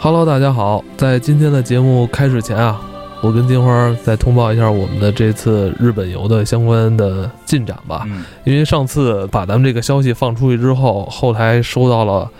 [0.00, 2.80] Hello，大家好，在今天的节目开始前啊，
[3.20, 8.04] 我跟金花再通报一下我们的这次日本游的相关的进展吧。
[8.06, 12.30] 嗯，因为上次把咱们这个消息放出去之后，后台收到了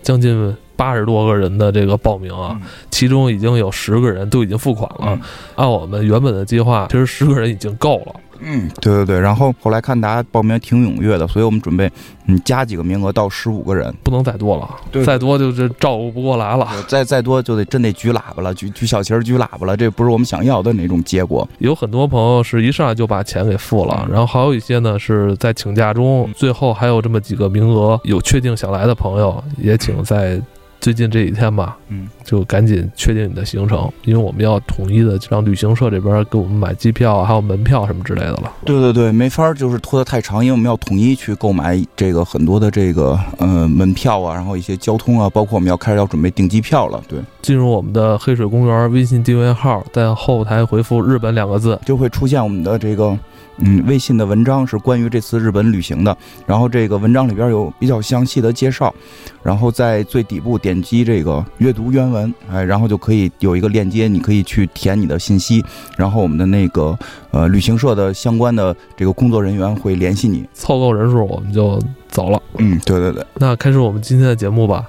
[0.00, 2.56] 将近八十多个人的这个报名啊，
[2.88, 5.06] 其中已经有十个人都已经付款了。
[5.08, 5.20] 嗯
[5.56, 8.14] 按我们原本的计划，其实十个人已经够了。
[8.40, 9.18] 嗯，对对对。
[9.18, 11.90] 然后后来看大家报名挺踊跃的，所以我们准备
[12.26, 16.68] 嗯加几个名额到十五个人，不能再多了，对再多就是照顾不过来了。
[16.86, 21.48] 再 再多就得真得举喇叭了，举举小旗儿举喇叭了，这不是我们想要的那种结果。
[21.58, 30.40] 有很多朋友是一上来就把钱给付了，嗯然后还有一些呢是在请假中，最后还有这么几个名额有确定想来的朋友，也请在
[30.88, 38.50] 最近这几天吧，嗯，就赶紧确定你的行程，因为我们要统一的让旅行社这边给我们买机票啊，还有门票什么之类的了。
[38.64, 47.02] 对对对，没法儿就是拖得太长，因为我们要统一去购买这个很多的这个呃门票啊，然后一些交通啊，包括我们要开始要准备订机票了。
[47.06, 53.14] 对，进入我们的黑水公园微信订阅号，在后台回复“日本”两个字，就会出现我们的这个
[53.58, 56.16] 嗯微信的文章，是关于这次日本旅行的。
[56.46, 58.94] 然后这个文章里边有比较详细的介绍，
[59.42, 65.64] 然后在最底部点击这个阅读原文，哎，然后就可以有一个链接，你可以去填你的信息，
[65.96, 66.96] 然后我们的那个
[67.30, 70.46] 呃旅行社的相关的这个工作人员会联系你。
[70.54, 72.42] 凑够人数我们就走了。
[72.58, 74.86] 嗯，对对对，那开始我们今天的节目吧，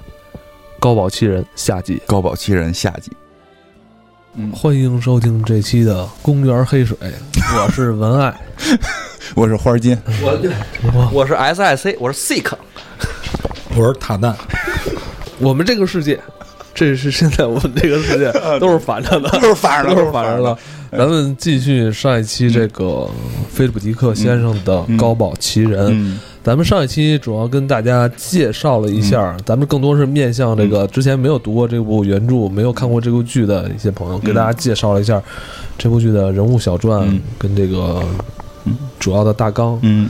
[0.78, 2.00] 高保七人下集。
[2.06, 3.10] 高保七人夏季。
[4.34, 6.96] 嗯，欢迎收听这期的《公园黑水》，
[7.66, 8.32] 我是文爱。
[9.34, 9.96] 我是花金。
[10.22, 12.52] 我我是 SIC，我是 Sick，
[13.76, 14.36] 我是塔蛋，
[15.38, 16.20] 我们这个世界，
[16.80, 20.56] 这是现在我们这个世界 都是反着的，都是反着的都是反着的。
[20.90, 23.06] 咱们继续上一期这个
[23.50, 25.86] 菲利普迪克先生的《高保奇人》。
[25.92, 35.22] 嗯咱们上一期主要跟大家介绍了一下，咱们更多是面向这个之前没有读过这部原著、没有看过这部剧的一些朋友，给大家介绍了一下
[35.76, 38.02] 这部剧的人物小传嗯跟这个
[38.98, 39.78] 主要的大纲。
[39.82, 40.08] 嗯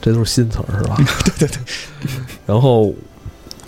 [0.00, 0.96] 这都是新词儿是吧？
[1.40, 1.58] 对对
[2.00, 2.10] 对。
[2.46, 2.94] 然后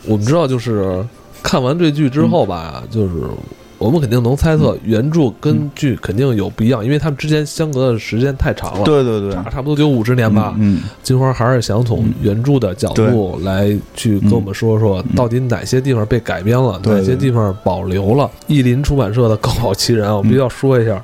[0.05, 1.05] 我们知道，就是
[1.47, 3.15] 看完这剧之后吧，就是
[3.79, 10.55] 我们肯定能猜测原著跟剧肯定有不一样，因为他们之间相隔的时间太长了，对对对，差差不多有五十年吧。
[10.59, 18.31] 嗯金花还是想从原著的角度来去跟我们说说，到底哪些地方被改编了，哪些地方保留了。
[18.47, 21.01] 意林出版社的《高考奇人》啊，我必须要说一下。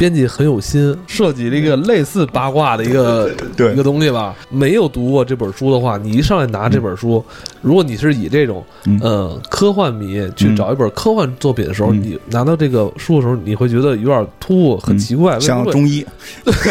[0.00, 4.34] 编辑很有心，设计了一个类似八卦的一个对一个东西吧。
[4.48, 7.22] 没有读过这本书的话，你一上来拿这本书，
[7.60, 16.06] 如果你是以这种嗯呃科幻迷去找一本科幻作品的时候，嗯你拿到这个书的时候，你会觉得有点突兀，很奇怪，为什么会像中医。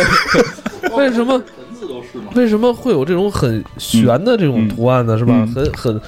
[0.98, 1.40] 为什么
[2.34, 5.16] 为什么会有这种很玄的这种图案呢？
[5.20, 5.36] 是吧？
[5.36, 6.02] 嗯很很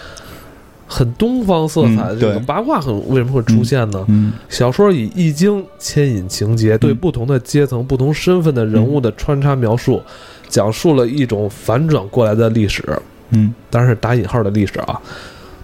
[0.91, 4.05] 很东方色彩的这个八卦很为什么会出现呢？
[4.09, 10.01] 嗯小说以易经牵引情节，对不同的阶层、不同身份的人物的穿插描述，
[10.49, 12.83] 讲述了一种反转过来的历史，
[13.29, 15.01] 嗯当然是打引号的历史啊。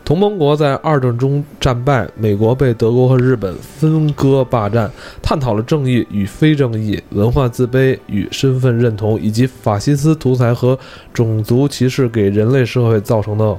[0.05, 4.89] 同盟国在二战中战败，美国被德国和日本分割霸占，
[5.21, 10.79] 探讨了正义与非正义、文化自卑与身份认同，以及法西斯独裁和
[11.13, 13.53] 种族歧视给人类社会造成的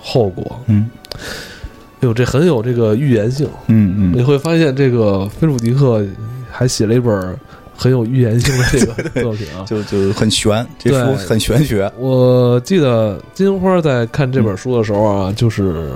[0.00, 0.60] 后果。
[0.66, 3.48] 嗯哎呦，这很有这个预言性。
[3.68, 6.04] 嗯嗯你会发现，这个菲鲁迪克
[6.50, 7.36] 还写了一本
[7.76, 8.92] 很有预言性的这个
[9.22, 9.64] 作品啊。
[9.66, 11.90] 就 就很玄，这书很玄学。
[11.98, 15.90] 我记得金花在看这本书的时候啊，就是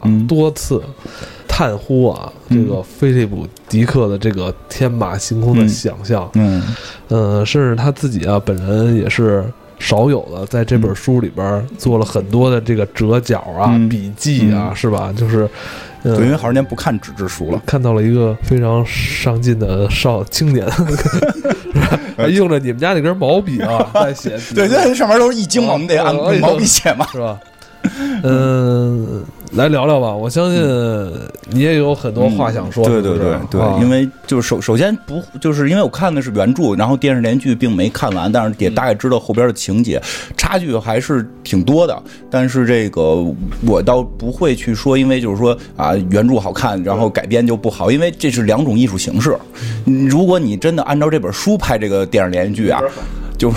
[0.00, 0.82] 啊多次
[1.46, 6.62] 叹呼啊，嗯这个菲利普迪克的这个天马行空的嗯想象，嗯
[7.08, 9.44] 呃，甚至他自己啊本人也是。
[9.78, 15.12] 少有的在这本书里边做了很多的这个折角啊、嗯笔记啊，嗯是吧？
[15.16, 15.48] 就是，
[16.02, 17.62] 呃对，因为好多年不看纸质书了。
[17.66, 20.66] 看到了一个非常上进的少青年，
[22.16, 27.06] 还用着你们家那根毛笔啊 在写对，对，这上面都是易经嘛，我们得按哦毛笔写嘛。
[27.12, 27.38] 是吧？
[28.22, 30.14] 嗯，来聊聊吧。
[30.14, 30.62] 我相信
[31.50, 32.84] 你也有很多话想说。
[32.84, 40.00] 对对对对啊，因为就是首首先不就是因为我看的是原著，然后电视连续剧并没看完，但是也大概知道后边的情节，
[40.36, 42.02] 差距还是挺多的。
[42.30, 43.24] 但是这个
[43.66, 49.36] 我倒不会去说，因为就是说啊原著好看，然后改编就不好，因为这是两种艺术形式。
[49.86, 52.80] 嗯如果你真的按照这本书拍这个电视连续剧啊，
[53.38, 53.56] 就是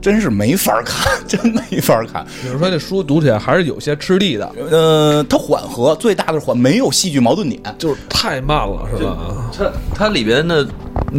[0.00, 2.24] 真是没法看，真没法看。
[2.42, 7.60] 比如说这书读起来还是有些吃力的，呃，它缓和，最大的是缓，没有戏剧矛盾点。
[7.78, 9.50] 就是太慢了，是吧？
[9.56, 10.66] 它它里边的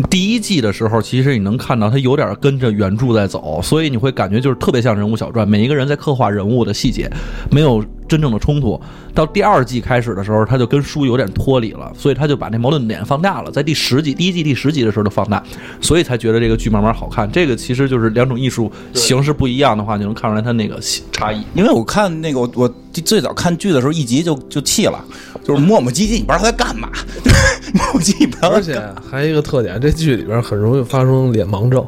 [0.10, 7.12] 第一季的时候，其实你能看到它有点跟着原著在走，所以你会感觉就是特别像人物小传，每一个人在刻画人物的细节，
[7.50, 8.80] 没有真正的冲突。
[9.14, 13.52] 到第二季开始的时候，他就跟书有点脱离了，所以他就把那矛盾点放大了。
[13.52, 15.44] 在第十集第一季第十集的时候就放大，
[15.82, 17.30] 所以才觉得这个剧慢慢好看。
[17.30, 20.80] 这个其实就是两种艺术形式不一样的话，就能看出来它那个
[21.12, 21.44] 差异。
[21.54, 25.02] 因为我看那个我我最早看剧的时候，一集就就气了，
[25.44, 26.90] 就是磨磨唧唧，你不知道他在干嘛，
[27.74, 31.86] 磨磨唧唧，不知道而且还有一个特点，这剧里边很容易发生脸盲症，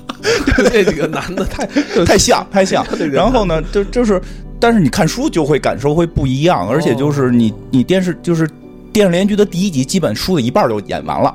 [0.56, 1.66] 这几个男的太
[2.04, 2.84] 太 像太像。
[3.12, 4.20] 然后呢，就就是，
[4.58, 8.48] 但是你看书就会感受会不一样，而且就是你你电视就是
[8.92, 11.34] 电视连续剧的第一集，基本书的一半就演完了。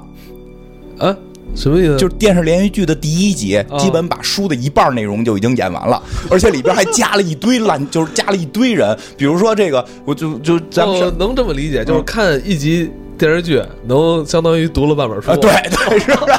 [0.97, 1.15] 啊，
[1.55, 1.97] 什么意思？
[1.97, 15.31] 就是电视连续剧的第一集，哦基本把书的一半内容就已经演完了，而且里边还加了一堆烂， 就是加了一堆人，比如说这个，我就就咱们哦能这么理解，就是看一集电视剧，能相当于读了半本书。
[15.31, 16.33] 啊，对对是不是？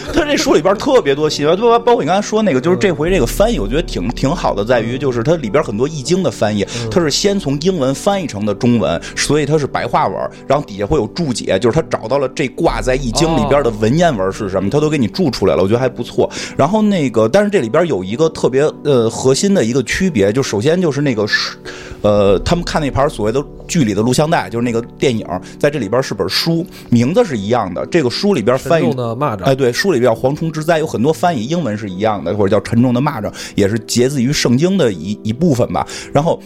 [0.12, 16.30] 他这书里边特别多细节，包包括你刚才说那个，就是这回这个翻译，我觉得挺挺好的，在于就是它里边很多易经的翻译，它是先从英文翻译成的中文，所以它是白话文，然后底下会有注解，就是他找到了这卦在易经里边的文言文是什么，他都给你注出来了，我觉得还不错。
[16.56, 21.56] 然后那个，但是这里边有一个特别呃核心的一个区别，就首先就是那个是。
[22.04, 25.26] 呃，他们看那盘所谓的剧里的录像带，就是那个电影，
[25.58, 27.84] 在这里边是本书，名字是一样的。
[27.86, 35.84] 这个书里边翻译的蚂蚱，哎，对，书里边叫蝗虫之灾，有很多翻译英文是一样的，或者叫沉重的蚂蚱，也是节自于圣经的一一部分吧。
[36.12, 36.38] 然后。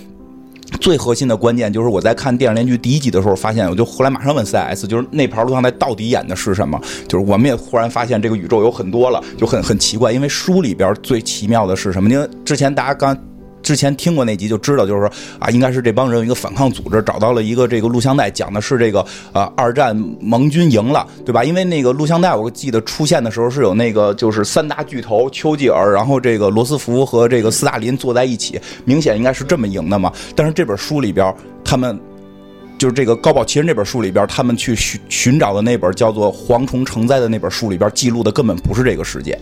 [0.83, 6.79] 最核心的关键就是我在看电视连续剧第一集的时候，发现我就后来马上问 CS，就是那盘录像带到底演的是什么？
[7.09, 10.13] 就是我们也忽然发现这个宇宙有很多了，就很很奇怪。
[10.13, 12.11] 因为书里边最奇妙的是什么？
[12.11, 13.17] 因为之前大家刚
[13.63, 21.45] 之前听过那集就知道，就是说啊，应该是这帮人有一个反抗组织找到了一个这个录像带，讲的是这个啊二战盟军赢了，对吧？
[21.45, 30.13] 因为那个录像带我记得出现的时候是有那个就是三大巨头丘吉尔，然后这个罗斯福和这个斯大林坐在一起，明显应该是这么赢的嘛。
[30.35, 31.35] 但是这本书里边
[31.65, 31.99] 他们。
[32.79, 39.37] 就是这个《高保奇人》这本书里边，他们去寻寻找的那本叫做《蝗虫成灾》的那本书里边记录的根本不是这个世界。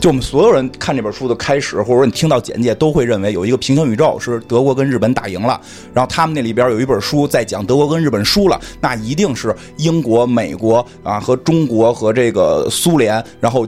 [0.00, 5.60] 就我们所有人看这本书的开始，或者说你听到简介，都会认为有一个平行宇宙是德国跟日本打赢了，
[5.92, 13.66] 然后他们那里边有一本书在讲德国跟日本输了，那一定是英国、美国啊和中国和这个苏联，然后。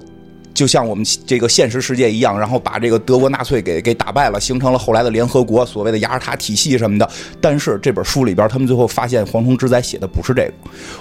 [0.54, 7.10] 就像我们这个现实世界一样，然后把这个德国纳粹给给打败了，形成了后来的联合国，所谓的雅尔塔体系什么的。
[7.40, 10.52] 但是这本书里边，他们最后发现《蝗虫之灾》写的不是这个，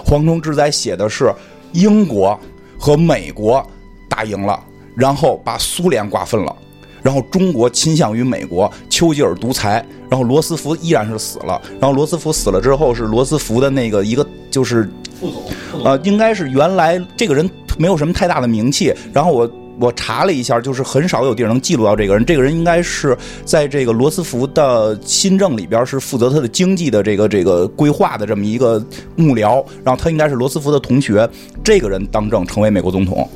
[0.10, 1.30] 《蝗虫之灾》写的是
[1.72, 2.36] 英国
[2.78, 3.64] 和美国
[4.08, 4.58] 打赢了，
[4.94, 6.54] 然后把苏联瓜分了。
[7.02, 11.60] 然后中国倾向于美国，丘吉尔独裁，然后罗斯福依然是死了。
[11.80, 14.88] 然后罗斯福死了之后，是罗斯福的那个一个就是
[15.20, 17.48] 副总，呃，应该是原来这个人
[17.78, 19.50] 没有什么太大的名气，然后我。
[19.80, 22.24] 我查了一下，就是很少有地儿能记录到这个人。
[22.26, 28.78] 这个人应该是在这个罗斯福的新政里边是负责他的经济的这个这个规划的这么一个
[29.16, 31.28] 幕僚，然后他应该是罗斯福的同学。
[31.64, 33.26] 这个人当政成为美国总统，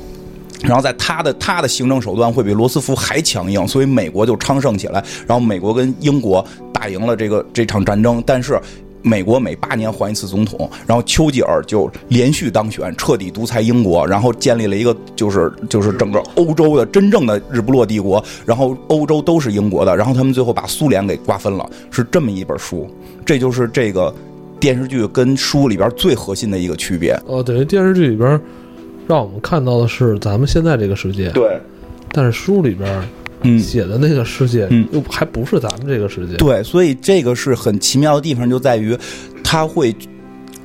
[0.63, 5.03] 然后在他的他的行政手段会比罗斯福还强硬，所以美国就昌盛起来。
[5.27, 8.59] 然后美国跟英国打赢了这个这场战争，但是。
[9.03, 22.89] 美国每八年换一次总统，然后丘吉尔就连续当选，彻底独裁英国，然后建立了一个就是就是整个欧洲的真正的日不落帝国，然后欧洲都是英国的，然后他们最后把苏联给瓜分了，是这么一本书，
[23.25, 24.13] 这就是这个
[24.59, 27.17] 电视剧跟书里边最核心的一个区别。
[27.27, 28.37] 哦，等于电视剧里边
[29.07, 31.59] 让我们看到的是咱们现在这个世界，对，
[32.11, 33.09] 但是书里边
[33.41, 36.35] 嗯，写的那个世界嗯又还不是咱们这个世界。
[36.35, 38.97] 对，所以这个是很奇妙的地方，就在于
[39.43, 39.95] 它会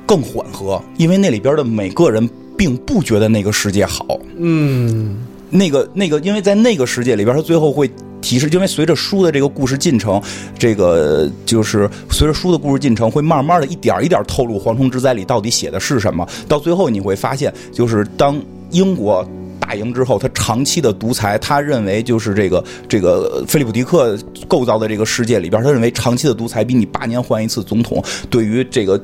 [0.05, 4.19] 更缓和，因为那里边的每个人并不觉得那个世界好。
[4.37, 5.17] 嗯，
[5.49, 7.89] 那个那个，因为在那个世界里边，他最后会
[8.23, 10.19] 提示，因为随着书的这个故事进程，
[10.57, 16.27] 这个就是随着书的故事进程，会慢慢的一点一点透露《蝗虫之灾》里到底写的是什么。
[16.47, 19.23] 到最后你会发现，就是当英国。
[19.59, 29.01] 打赢之后，他长期的独裁，他认为就是这个这个菲利普迪克构造的这个世界里边，他认为长期的独裁比你八年换一次总统，对于这个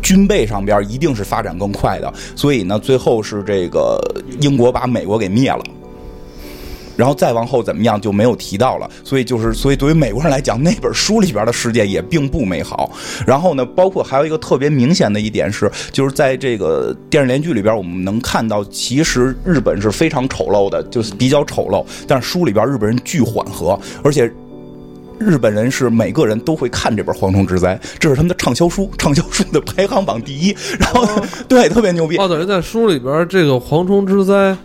[0.00, 2.10] 军备上边一定是发展更快的。
[2.34, 4.00] 所以呢，最后是这个
[4.40, 5.62] 英国把美国给灭了。
[6.96, 12.90] 然后再往后怎么样就没有提到了，所以就是，所以对于美国人来讲，那本书里边的世界也并不美好。
[13.26, 21.84] 然后呢，包括还有一个特别明显的一点是，就是在这个电视连续里边，我们能看到，其实日本是非常丑陋的，就是比较丑陋。
[22.06, 24.32] 但是书里边日本人巨缓和，而且。
[25.18, 30.56] 日本人是每个人都会看这本《蝗虫之灾》，这是他们的畅销书，畅销书的排行榜第一。
[30.80, 31.06] 然后，
[31.46, 32.16] 对，特别牛逼。
[32.16, 34.56] 哦，等于在书里边这个蝗虫之灾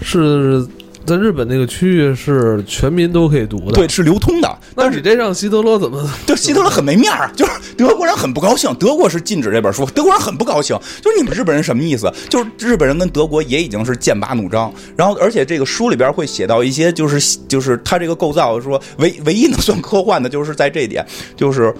[0.00, 0.66] 是
[1.08, 3.72] 在日本那个区域是全民都可以读的。
[3.72, 4.58] 对，，是流通的。
[4.76, 6.08] 但是你这让希特勒怎么？
[6.26, 12.12] 就希特勒很没面儿，就是德国人很不高兴，德国是禁止这本书，德国人很不高兴，就是你们日本人什么意思？
[12.28, 21.74] 就是日本人跟德国也已经是剑拔弩张，然后而且这个书里边会写到一些，就是就是他这个构造说唯唯一能算科幻的，就是在这一点，就是。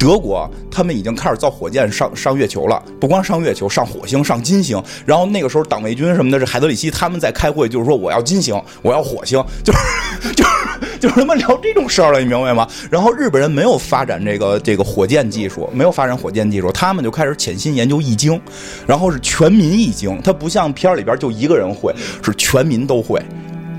[0.00, 4.82] 德国他们已经开始造火箭上上月球了，不光上月球，上火星、上金星。
[5.04, 10.50] 然后那个时候党卫军什么的，是海德里希他们在开会，就是说我要金星，我要火星，就是就是
[10.98, 12.66] 就是他妈聊这种事儿了，你明白吗？
[12.90, 18.40] 然后日本人没有发展这个这个火箭技术，没有发展火箭技术，他们就开始潜心研究易经，
[18.86, 23.20] 然后是全民易经，它不像片儿里边就一个人会，是全民都会。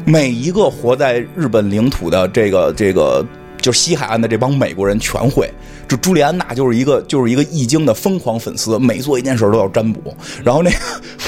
[0.06, 3.26] 每一个活在日本领土的这个这个，
[3.62, 5.50] 就是西海岸的这帮美国人全会。
[5.88, 10.16] 就朱莉安娜就是一个就是一个易经的疯狂粉丝，每做一件事都要占卜。
[10.44, 10.78] 然后那个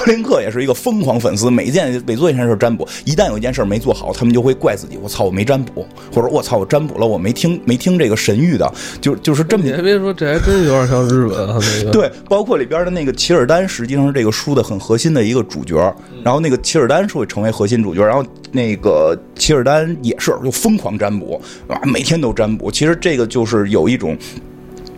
[0.03, 8.69] 弗林克也是一个疯狂粉丝，每一件每做一件事占卜，一旦有一件事没做好，他们就会怪自己，我操，我没占卜，或者我操，我占卜了，我没听没听这个神谕的，
[8.99, 11.91] 就就是这么你还别说，这还真有点像日本啊，那个。
[11.91, 15.75] 对，包括里边的那个齐尔丹，实际上是这个书的很核心的一个主角。
[16.21, 22.69] 然后那个齐尔丹是会成为核心主角，然后那个齐尔丹也是就疯狂占卜啊，每天都占卜。
[22.69, 24.17] 其实这个就是有一种。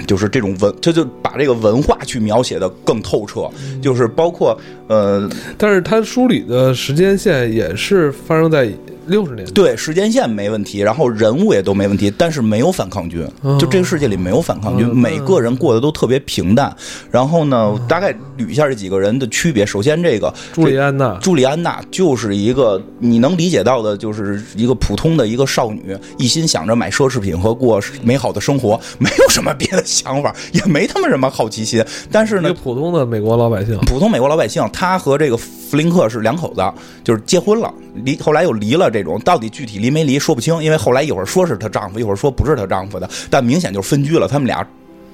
[0.07, 3.49] 就是这种文，他就把这个文化去描写的更透彻，
[3.81, 8.69] 就是包括呃，但是他书里的时间线也是发生在
[9.07, 9.51] 六十年代。
[9.53, 16.75] 对时间线没问题，然后人物也都没问题，但是没有反抗军，哦就这个世界里没有反抗军，嗯每个人过得都特别平淡。
[17.11, 19.65] 然后呢，大概捋一下这几个人的区别。
[19.65, 31.83] 首先，这个朱莉安娜，朱莉安娜就是一个你能理解到的，就是一个普通的一个少女，一心想着买奢侈品和过美好的生活，没有什么别的想法，也没他妈什么好奇心。
[32.11, 33.77] 但是呢，普通的美国老百姓。
[33.85, 36.61] 普通美国老百姓，他和这个弗林克是两口子，
[37.03, 38.89] 就是结婚了，离后来又离了。
[38.91, 44.27] 这种到底具体离没离说不清，因为后来一会儿说是她丈夫，一会儿说不是她丈夫的，但明显就是分居了。
[44.27, 44.65] 他们俩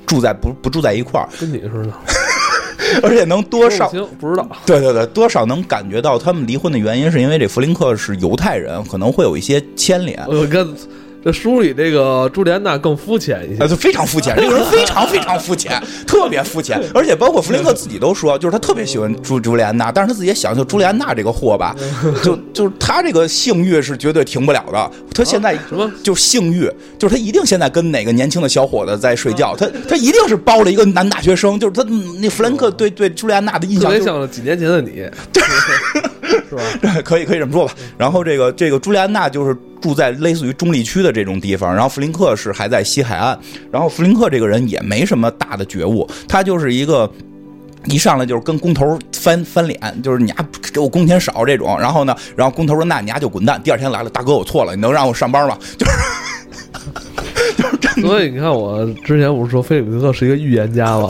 [0.05, 1.93] 住在不不住在一块儿，跟你似的，
[3.03, 4.47] 而且能多少说不知道。
[4.65, 10.21] 对对对，多少能感觉到他们离婚的原因，是因为这弗林克是犹太人，可能会有一些牵连。
[10.27, 10.67] 我看
[11.23, 13.61] 这书里这个朱莉安娜更肤浅一些。
[13.61, 21.75] 呃，，就非常肤浅，这个人非常非常肤浅，特别肤浅，而且包括弗林克自己都说，就是他特别喜欢朱朱莉安娜，但是他自己也想，就朱莉安娜这个货吧，
[22.23, 24.91] 就就是他这个性欲是绝对停不了的。
[25.13, 31.83] 他现在什么就性欲，就是他一定现在跟哪个年轻的小伙子在睡觉，他他一定是包了一个男大学生，就是他
[32.19, 35.07] 那弗兰克对对朱莉安娜的印特别象就像几年前的你，
[36.49, 36.61] 是吧？
[36.81, 37.73] 对， 可以可以这么说吧。
[37.97, 43.37] 然后这个这个朱莉安娜就是住在类似于中立区的这种地方，然后弗林克是还在西海岸。
[43.71, 47.11] 然后弗林克这个人也没什么大的觉悟，他就是一个。
[47.85, 50.35] 一上来就是跟工头翻翻脸，就是你丫
[50.71, 53.59] 给我工钱少这种，然后呢，然后工头说那你丫就滚蛋。
[53.63, 55.57] 第二天来了，大哥我错了，你能让我上班吗？
[55.79, 55.91] 就是
[58.05, 61.07] 所以你看，我之前不是说菲利普斯特是一个预言家吗？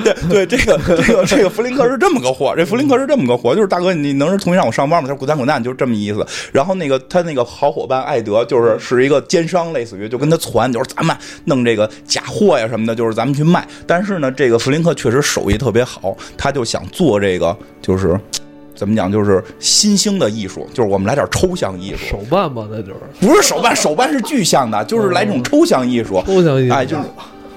[0.00, 5.08] 对 对，这个这个这个弗林克是这么个货，这弗林克是这么个货，就是大哥，你能是同意让我上班吗？
[5.08, 6.26] 他说滚蛋滚蛋，就是这么意思。
[6.52, 13.66] 然后那个他那个好伙伴艾德，就是是一个奸商，类似于就跟他攒，就是咱们弄这个假货呀什么的，就是咱们去卖。
[13.86, 18.18] 但是呢，这个弗林克确实手艺特别好，他就想做这个，就是
[18.74, 27.02] 怎么讲，就是新兴的艺术，就是我们来点抽象艺术，手办吧，那就是不是手办，手办是具象的，就是来一种抽象艺术，抽象艺术哎，就是。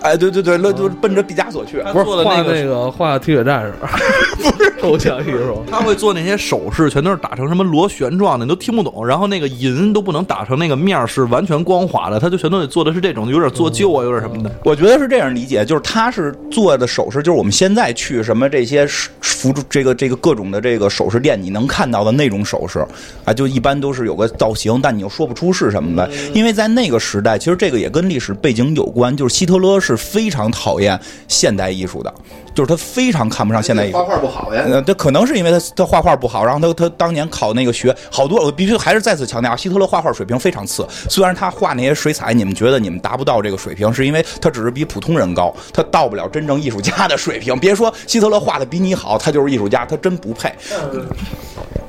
[0.03, 1.81] 哎，对对对，那就奔着毕加索去。
[1.93, 3.73] 不是画做的那个那个画铁血战士，
[4.37, 5.63] 不是抽象艺术。
[5.69, 9.05] 他会做那些手势，全都是打成什么螺旋状的，你都听不懂。
[9.05, 14.51] 然后那个银都不能打成那个面儿是完全光滑的，他就全都得做的是这种，有点做旧啊，有点什么的。
[14.65, 18.85] 我觉得是这样理解，就是他是做的首饰，就是我们现在去什么这些
[19.21, 22.85] 服装，这个这个各种的这个首饰店，你能看到的那种首饰
[23.23, 32.13] 啊，就一般都是有个造型，但你又说不出是什么来，因为在那个时代，其实这个也跟历史背景有关，就是希特勒是非常讨厌现代艺术的，
[32.53, 33.97] 就是他非常看不上现代艺术。
[33.97, 34.63] 画画不好呀。
[34.67, 40.85] 呃，这可能是因为他他画画不好，然后他他当年考那个学好多，我必须还是再次强调，希特勒画画水平非常次。
[41.09, 47.57] 虽然他画那些水彩，你们觉得你们达不到这个水平，是因为他只是比普通人高，他到不了真正艺术家的水平。
[47.59, 50.53] 别说希特勒画的比你好，他就是艺术家，他真不配。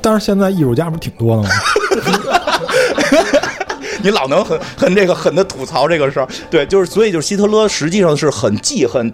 [0.01, 1.49] 但是现在艺术家不是挺多的吗？
[4.05, 9.11] 你老能很很这个狠的吐槽这个事儿，对，就是所以就是希特勒实际上是很记恨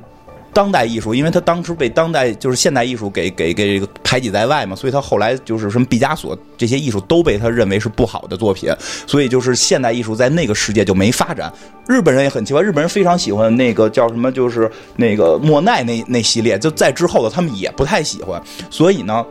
[0.52, 8.68] 当代艺术，因为他当时被当代就是现代艺术给给给排挤在外嘛，所以他后来就是什么毕加索这些艺术都被他认为是不好的作品，
[9.06, 11.52] 所以就是现代艺术在那个世界就没发展。
[11.86, 19.24] 日本人也很奇怪，日本人非常喜欢那个叫什么，就是那个莫奈那那系列，就在之后的他们也不太喜欢，所以呢。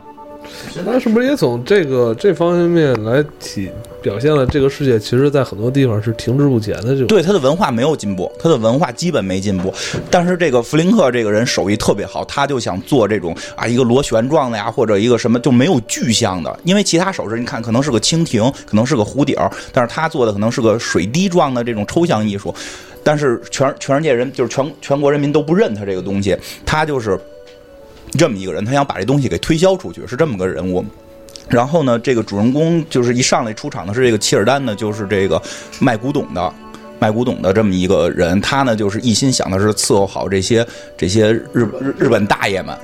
[0.86, 3.70] 他是不是也从这个这方面来体
[4.01, 7.08] 表现了这个世界，其实在很多地方是停滞不前的这种。
[7.08, 9.74] 对他的文化没有进步，他的文化基本没进步。
[10.10, 22.53] 但是这个弗林克这个人手艺特别好，他就想做这种啊一个螺旋状的呀，或者一个什么就没有具象的，因为其他首饰你看可能是个蜻蜓，可能是个弧顶儿，但是他做的可能是个水滴状的这种抽象艺术。
[23.01, 27.18] 但是全全世界人就是全全国人民都不认他这个东西，他就是
[28.18, 30.84] 这么一个人，他想把这东西给推销出去，是这么个人物。
[31.48, 35.42] 然后呢，这个主人公就是一上来出场的是这个切尔丹呢，就是这个
[35.80, 36.54] 卖古董的。
[37.01, 42.78] 卖古董的这么一个人，他呢就是一心想的是伺候好这些这些日日日本大爷们，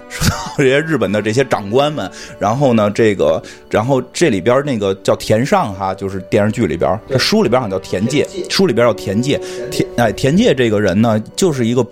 [0.57, 2.09] 这些日本的这些长官们。
[2.39, 9.37] 然后呢，这个然后这里边那个叫田上哈，就是电视剧里边，这书里边好像叫田介，书里边叫田介。
[9.69, 11.85] 田哎，田介这个人呢，就是一个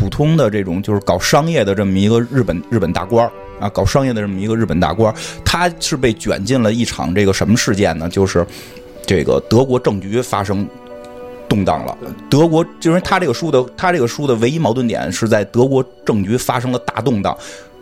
[0.00, 3.30] 普通的这种就是搞商业的这么一个日本日本大官儿
[3.60, 5.14] 啊，搞商业的这么一个日本大官儿，
[5.44, 8.08] 他是被卷进了一场这个什么事件呢？
[8.08, 8.46] 就是
[9.06, 10.66] 这个德国政局发生
[11.50, 11.98] 动荡了。
[12.30, 17.36] 德国就是他这个书的他这个书的唯一矛盾点是在德国政局发生了大动荡。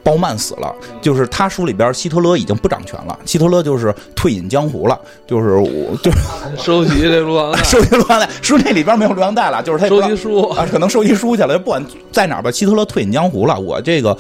[0.09, 6.19] 鲍曼死了，就是他书里边希特勒已经不掌权了，希特勒就是退隐江湖了，就是我就是
[6.57, 14.17] 收集这录像带，收集录像带，书那里边没有录像带了，就是他收集书啊，可能收集书去了，不管在哪儿吧，希特勒退隐江湖了，我这个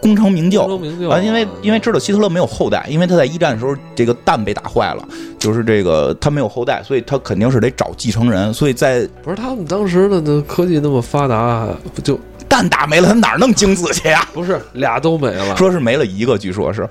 [0.00, 5.06] 功成名就，功成名就啊，因为因为知道希特勒没有后代，因为他在一战的时候这个蛋被打坏了，
[5.38, 14.26] 就是这个他没有后代，所以他肯定是得找继承人，所以在不是他们当时的那科技那么发达，不就蛋打没了，他哪儿弄精子去呀？
[14.32, 15.56] 不是俩都没了？
[15.56, 16.88] 说是没了一个，据说是，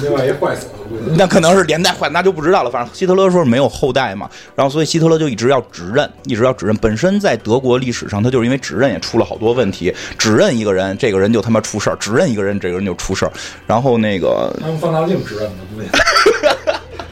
[0.00, 2.70] 另外一坏死了，那可能是连带坏，那就不知道了。
[2.70, 6.76] 反正希特勒说是没有后代嘛，然后所以希特勒就一直要指认，一直要指认。
[6.76, 13.32] 本身在德国历史上，他就是因为指认也出了好多问题，指认一个人，这个人就他妈出事儿；指认一个人，这个人就出事儿。
[13.66, 15.88] 然后那个他用放大镜指认的，估计。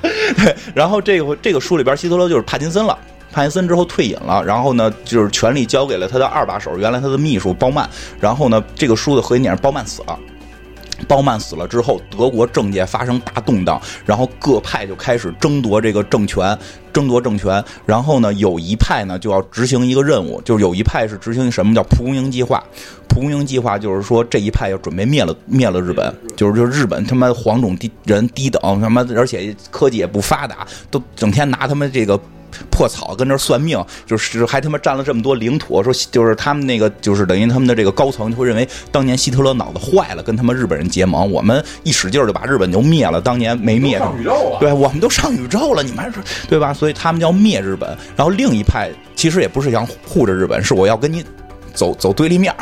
[0.44, 2.96] 对，然后这个这个书里边，希特勒就是帕金森了。
[3.34, 7.90] 帕金森之后退隐了，然后呢，就是权力交给了他的二把手，原来他的秘书鲍曼。
[8.20, 10.16] 然后呢，这个书的核心点是鲍曼死了。
[11.08, 16.56] 鲍曼死了之后，德国政界发生大动荡，然后各派就开始争夺这个政权，
[16.92, 17.62] 争夺政权。
[17.84, 22.62] 然后呢，有一派呢就要执行一个任务，就是有一派是执行什么叫蒲公英计划。
[23.08, 32.18] 蒲公英计划就是说这一派要准备灭了灭了日本，就是就是日本他妈黄种低人低等，他妈而且科技也不发达，都整天拿他们这个。
[32.70, 46.16] 破草跟这儿算命，就是还他妈占了这么多领土，说就是他们那个就是等于他们的这个高层就会认为当年希特勒脑子坏了，跟他们日本人结盟，我们一使劲儿就把日本就灭了，当年没灭上宇宙了对，我们都上宇宙了，你们还是
[46.48, 46.72] 对吧？
[46.72, 51.24] 所以他们要灭日本，然后另一派其实也不是想护着日本，是我要跟你
[51.72, 52.58] 走走对立面儿。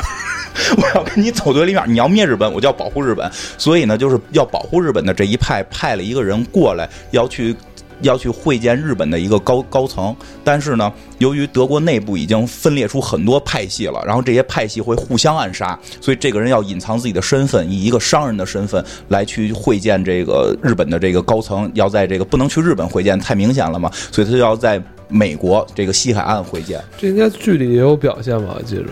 [0.76, 3.30] 我要跟你走对立面儿，你要灭日本，我就要保护日本。
[3.56, 7.56] 所以呢，就是要保护日本的这一派派了一个人过来，要去
[8.02, 26.82] 要去会见日本的一个高高层，但是呢，由于德国内部已经分裂出很多派系了，然后这些派系会互相暗杀，所以这个人要隐藏自己的身份，以一个商人的身份来去会见这个日本的这个高层，要在这个不能去日本会见，太明显了嘛，所以他就要在美国这个西海岸会见。
[26.98, 28.54] 这应该剧里也有表现吧？
[28.56, 28.84] 我记着，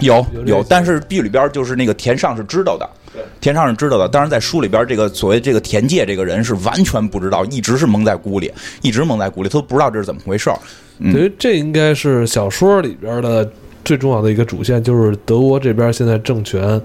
[0.00, 2.88] 有有但是剧里边就是那个田上是知道的，
[3.40, 4.08] 田上是知道的。
[4.08, 10.58] 当然，在书里边，这个所谓这个田介这个人是完全不知道，一直是蒙在鼓里，一直蒙在鼓里，他都不知道这是怎么回事儿。
[10.98, 13.50] 嗯等于这应该是小说里边的
[13.84, 16.80] 最重要的一个主线，就是德国这边现在政权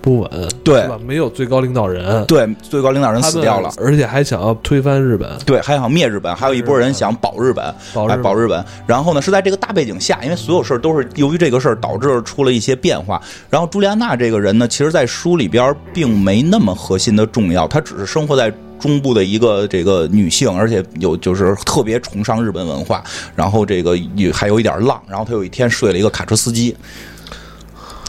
[0.00, 0.98] 不稳，对吧？
[1.06, 3.70] 没有最高领导人，对，最高领导人死掉了。
[3.78, 8.64] 而且还想要推翻日本，对，还想灭日本，还有一波人想保日本，哎，保日本保日本。
[8.86, 13.20] 然后呢，是在这个大背景下，因为所有事儿都是由于这个事儿导致出了一些变化。
[13.48, 18.52] 然后朱莉安娜这个人呢，其实在书里边并没那么核心的重要，她只是生活在。
[18.80, 23.04] 中部的一个这个女性，而且有就是特别崇尚日本文化，
[23.36, 26.74] 然后这个也还有一点浪，然后她有一天睡了一个卡车司机，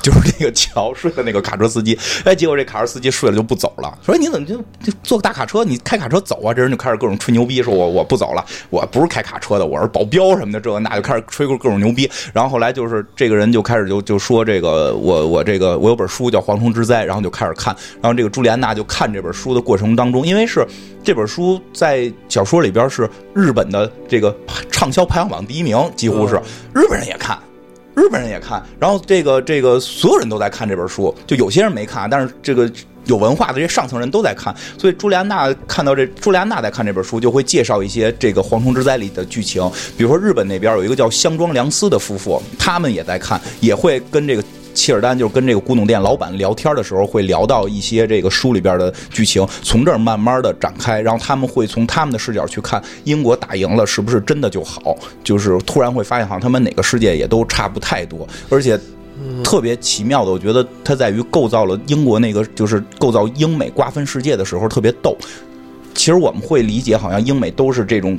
[0.02, 6.54] 就是那个桥睡的那个卡车司机，哎，结果这卡车司机睡了就不走了，说哎你怎么就就坐个大卡车，你开卡车走啊？
[6.54, 12.10] 这人就开始各种吹牛逼，说我我不走了，我不是开卡车的，我是保镖什么的，这个那就开始吹各各种牛逼。
[12.34, 20.66] 然后后来就是这个人就开始就就说这个我我这个我有本书叫《蝗虫之灾》，然后就开始看，然后这个朱莉安娜就看这本书的过程当中，因为是
[21.04, 24.36] 这本书在小说里边是日本的这个
[24.72, 26.36] 畅销排行榜第一名，几乎是
[26.74, 27.38] 日本人也看。
[27.96, 32.72] 日本人也看，然后这个这个所有人都在看这本书，就有些人没看，但是这个
[33.06, 39.62] 有文化的这些上层人都在看，所以朱莉安娜看到这朱莉安娜在看这本书，就会介绍一些这个《蝗虫之灾》里的剧情，
[39.98, 58.80] 比如说日本那边有一个叫香庄良司的夫妇，他们也在看，也会跟这个切尔丹就是跟这个古董店老板聊天的时候，会聊到一些这个书里边的剧情，从这儿慢慢的展开，然后他们会从他们的视角去看英国打赢了是不是真的就好，就是突然会发现好像他们哪个世界也都差不太多，而且。
[59.44, 65.16] 特别奇妙的，我觉得它在于构造了英国那个，就是构造英美瓜分世界的时候特别逗。
[65.94, 68.18] 其实我们会理解，好像英美都是这种，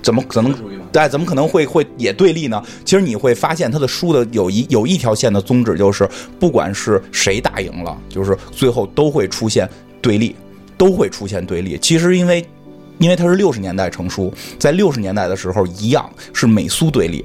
[0.00, 0.54] 怎么可能？
[0.92, 2.62] 对，怎么可能会会也对立呢？
[2.84, 6.06] 其实你会发现，他的书的有一有一条线的宗旨就是，
[6.38, 9.68] 不管是谁打赢了，就是最后都会出现
[10.02, 10.36] 对立，
[10.76, 11.78] 都会出现对立。
[11.80, 12.46] 其实因为，
[12.98, 17.24] 因为它是六十年代成书，在六十年代的时候一样是美苏对立。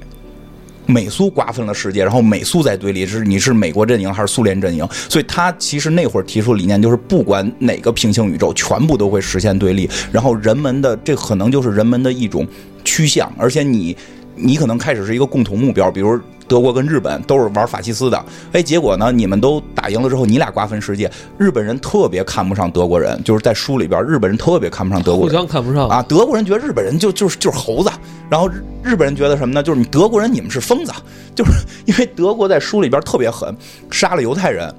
[0.90, 4.88] 美苏瓜分了世界，然后美苏在对立，是你是美国阵营还是苏联阵营？
[5.06, 9.86] 所以他其实那会儿提出理念就是，不管哪个平行宇宙，全部都会实现对立。
[10.10, 12.46] 然后人们的这可能就是人们的一种
[12.88, 13.94] 趋向，而且你
[14.34, 16.18] 你可能开始是一个共同目标，比如。
[16.48, 21.10] 德国跟日本都是玩法西斯的，哎，结果呢，你们都打赢了之后，你俩瓜分世界。
[21.36, 26.02] 日本人特别看不上德国人，就是在书里边，日本人特别看不上德国人，互相看不上啊。
[26.08, 27.90] 德国人觉得日本人就就是就是猴子，
[28.30, 28.48] 然后
[28.82, 29.62] 日本人觉得什么呢？
[29.62, 30.92] 就是你德国人你们是疯子，
[31.34, 31.50] 就是
[31.84, 33.54] 因为德国在书里边特别狠，
[33.90, 34.74] 杀了犹太人。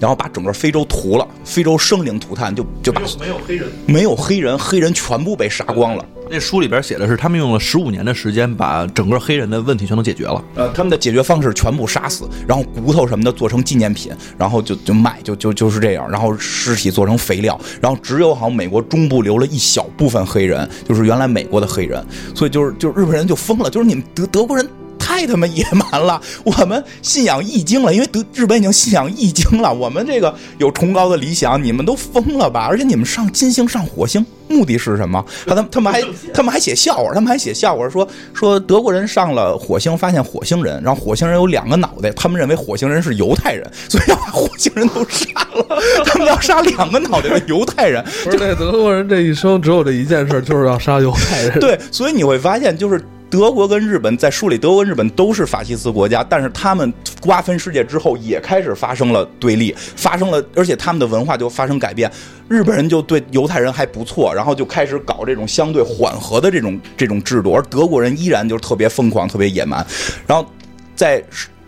[0.00, 6.04] 然后把整个非洲屠了，非洲生灵涂炭，就就把没有黑人，没有黑人，黑人全部被杀光了。
[6.30, 10.42] 那书里边写的是，他们用了十五年的时间，把整个黑人的问题全都解决了。
[10.54, 16.10] 呃，他们的解决方式全部杀死，然后骨头什么的做成纪念品，然后就就卖，就就就是这样。
[16.10, 22.02] 然后尸体做成肥料，然后只有好像美国中部留了一小部分黑人，就是原来美国的黑人。
[22.34, 24.66] 所以就是就是日本人就疯了，就是你们德德国人。
[24.98, 26.20] 太他妈野蛮了！
[26.44, 29.72] 我们信仰易经了，因为德日本已经信仰易经了。
[29.72, 32.66] 我们这个有崇高的理想，你们都疯了吧？
[32.68, 35.24] 而且你们上金星、上火星，目的是什么？
[35.46, 36.02] 他他们还
[36.32, 45.82] 他们还写笑话，他们还写笑话说说德国人上了火星，发现火星人，然后火星人有两个脑袋，他们认为火星人是犹太人，所以要把火星人都杀了。
[46.04, 48.04] 他们要杀两个脑袋的犹太人。
[48.24, 51.60] 不是那德国人这一生只有这一件事，就是要杀犹太人。
[51.60, 53.02] 对，所以你会发现就是。
[53.34, 62.08] 德国跟日本在书里，德国跟日本都是法西斯国家，但是他们瓜分世界之后，也开始发生了对立，发生了，而且他们的文化就发生改变。
[62.48, 69.84] 日本人就对犹太人还不错，然后就开始搞这种相对缓和的这种这种制度，而德国人依然就特别疯狂、特别野蛮。
[70.28, 70.48] 然后
[70.94, 71.20] 在《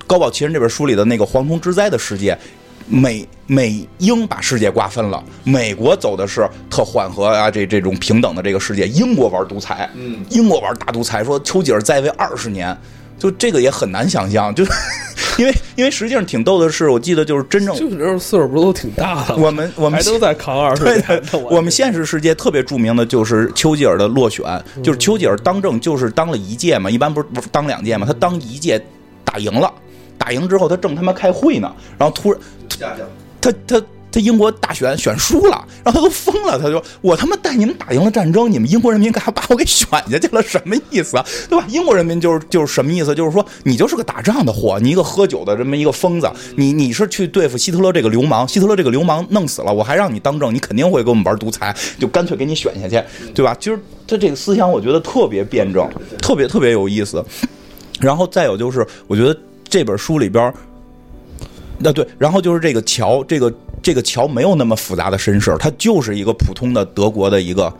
[0.06, 2.38] 高保奇人》这本书里的那个蝗虫之灾的世界。
[2.88, 8.86] 美美英把世界瓜分了，美国走的是特缓和啊，这这种平等的这个世界。
[8.86, 12.76] 英国玩独裁，嗯，英国玩大独裁，说丘吉尔在位二十年，
[13.18, 14.64] 就这个也很难想象，就
[15.38, 19.36] 因为因为实际上挺逗的是，我记得就是真正就是岁数不都挺大的？
[19.36, 21.22] 我们我们都在扛二十年。
[21.50, 24.44] 我们现实世界特别著名的就是丘吉尔的落选，
[24.82, 28.82] 就是丘吉尔当政就是当了一届嘛，一般不是不是当两届嘛，他当一届
[29.24, 29.72] 打赢了。
[30.18, 32.40] 打赢之后，他正他妈开会呢，然后突然，
[33.40, 40.42] 他他他英国大选选输了，然后他都疯了，他就我他妈带你们打赢了战争，你们英国人民干啥把我给选下去了？
[40.42, 41.26] 什么意思啊？
[41.48, 41.64] 对吧？
[41.68, 43.14] 英国人民就是就是什么意思？
[43.14, 53.02] 就是说你就是个打仗的货，你一个喝酒的这么一个疯子，你你是去对付希特勒这个流氓，希特勒这个流氓弄死了，我还让你当政，你肯定会给我们玩独裁，就干脆给你选下去，
[53.34, 53.54] 对吧？
[53.60, 55.88] 其实他这个思想我觉得特别辩证，
[56.22, 57.22] 特别特别有意思。
[58.00, 59.38] 然后再有就是，我觉得。
[59.68, 60.54] 这本书里边，
[61.78, 67.72] 那对，然后就是这个乔，这个这个乔没有那么复杂的身世，他就是一个普通的德国的一个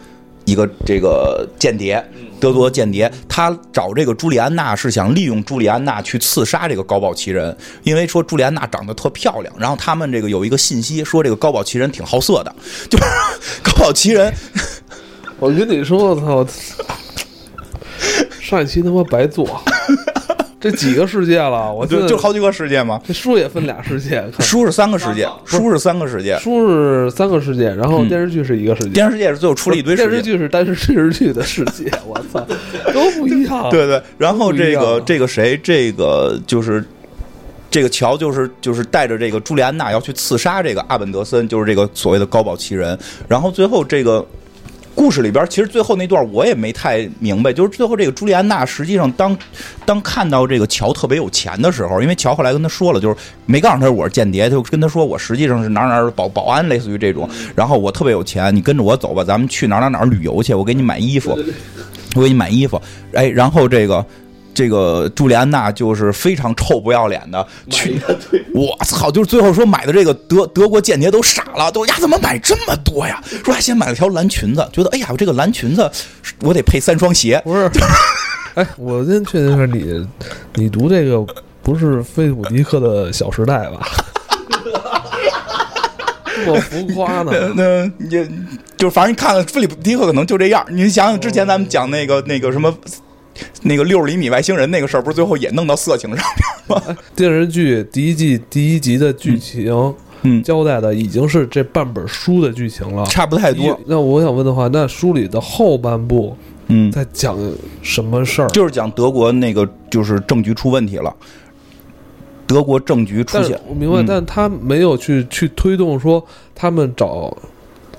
[0.44, 2.04] 一个这个间谍，
[2.38, 3.11] 德国间谍。
[3.28, 9.54] 他找这个朱莉安娜是想利用朱莉安娜去刺杀这个高保奇人，因为说朱莉安娜长得特漂亮。
[9.59, 12.54] 然后他们这个有一个信息说这个高保奇人挺好色的，
[12.90, 13.04] 就是
[13.62, 14.32] 高保奇人。
[15.38, 16.46] 我跟你说，我操，
[18.40, 19.61] 上一期他妈白做。
[20.59, 22.99] 这几个世界了，我就就好几个世界嘛？
[23.07, 32.40] 这书也分俩世界，书是三个世界，书是三个世界，书是三个世界，然后电视剧是一个世界，电视世界是最后出了一堆电视剧是单是电视剧的世界，我操，
[32.92, 33.69] 都不一样。
[33.71, 36.83] 对对，然后这个这个谁，这个就是
[37.71, 44.27] 这个乔，就是就是带着这个朱莉安娜要去刺杀这个阿本德森，就是这个所谓的高保奇人，然后最后这个。
[44.96, 49.37] 故事里边，其实最后那段我也没太明白，就是最后这个朱莉安娜实际上当
[49.85, 61.38] 当看到这个乔特别有钱的时候，因为乔后来跟他说了，就是没告诉他我是间谍，就跟他说我实际上是哪哪儿保保安，类似于这种，然后我特别有钱，你跟着我走吧，咱们去哪哪哪旅游去，我给你买衣服，
[62.16, 62.80] 我给你买衣服，
[63.12, 64.04] 哎，然后这个。
[64.57, 68.01] 这个朱莉安娜就是非常臭不要脸的去，
[68.55, 69.11] 我操！
[69.11, 73.23] 就是最后说买的这个德德国间谍都傻了，都呀怎么买这么多呀？
[73.45, 75.90] 说还先买了条蓝裙子，觉得哎呀，我这个蓝裙子
[76.40, 77.38] 我得配三双鞋。
[77.45, 77.71] 不是，
[78.57, 80.09] 哎，我先确定一下，你
[80.55, 81.23] 你读这个
[81.62, 83.87] 不是菲利普迪克的《小时代》吧？
[86.45, 87.33] 这么浮夸呢？
[87.55, 88.27] 那也
[88.77, 90.64] 就是反正你看了菲利普迪克可能就这样。
[90.71, 92.73] 你想想之前咱们讲那个那个什么
[93.62, 96.25] 那个六十厘米外星人那个事儿，不是最后也弄到色情上
[96.68, 96.96] 面吗？
[97.14, 103.05] 电视剧第一季第一集的剧情，嗯交代的已经是这半本书的剧情了。
[103.07, 103.79] 差不太多。
[103.87, 106.37] 那我想问的话，那书里的后半部
[106.68, 107.38] 嗯，在讲
[107.83, 108.49] 什么事儿？
[108.49, 111.14] 就是讲德国那个就是政局出问题了，
[112.46, 113.61] 德国政局出现。
[113.68, 117.37] 我明白，嗯但他没有去去推动说他们找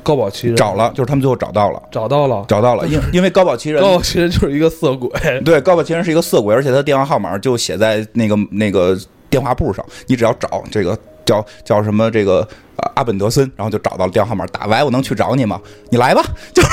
[0.08, 5.10] 高保奇人找了，就是他们最后找到了，找到了，找到了，因因为高保奇人高保奇人就是一个色鬼，
[5.44, 8.98] 对，高保奇人是一个色鬼，而且他电话号码就写在那个那个
[9.30, 15.60] 电话簿上，你只要找这个叫叫什么这个呃阿本德森，然后就找到了电话号码，打喂，我能去找你吗？
[15.90, 16.64] 你来吧，就。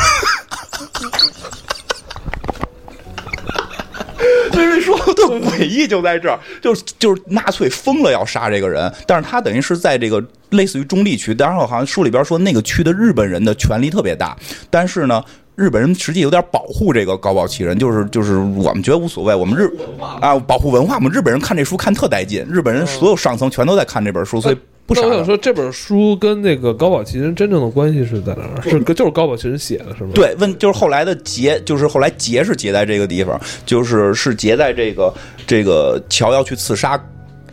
[4.55, 14.37] 就是说的诡异就在这儿，就是就是纳粹疯了要杀这个人，但是他等于是在这个类似于中立区，当然我好像书里边说那个区的日本人的权力特别大，
[14.71, 15.23] 但是呢，
[15.57, 19.69] 日本人实际有点保护这个高保奇人，就是就是我们觉得无所谓，我们日
[20.21, 25.25] 啊保护文化，我们日本人看这书看特带劲，日本人所有上层全都在看这本书，所以不傻那我想。
[25.25, 28.63] 说，这本书跟那个高保奇人真正的关系是在哪儿？
[28.63, 35.13] 是就是高保奇人写的，是吗？，对，问就是后来的结，就是后来结是结在这个地方，就是是结在这个
[35.47, 37.03] 这个乔要去刺杀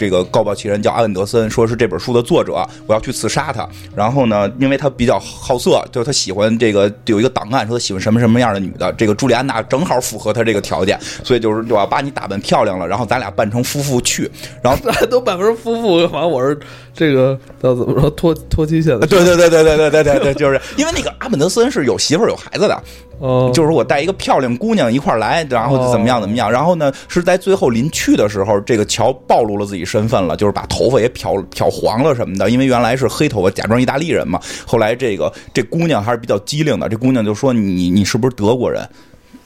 [0.02, 3.70] 这个高保奇人叫阿文德森，说是这本书的作者，我要去刺杀他。
[3.96, 14.28] 然后呢，因为他比较好色，就是他喜欢这个有一个档案，说他喜欢什么什么样的女的，这个朱莉安娜正好符合他这个条件，所以就是我要把你打扮漂亮了，然后咱俩扮成夫妇去。
[14.64, 16.32] 然后那 都百分之夫妇反正？
[16.32, 16.60] 我是
[16.96, 19.06] 这个叫怎么说脱脱期限的？
[19.06, 22.84] 对对对对对对对对对，就是因为那个阿本德森是有媳妇儿有孩子的，
[23.22, 34.40] 哦，就是我带一个漂亮姑娘一块儿来，然后怎么样怎么样，然后呢是在最后临去的时候，这个乔暴露了自己身份了，就是把头发也漂漂黄了什么的，因为原来是黑头发，假装意大利人嘛。
[34.66, 38.84] 后来这个这姑娘还是比较机灵的，这姑娘就说你你是不是德国人？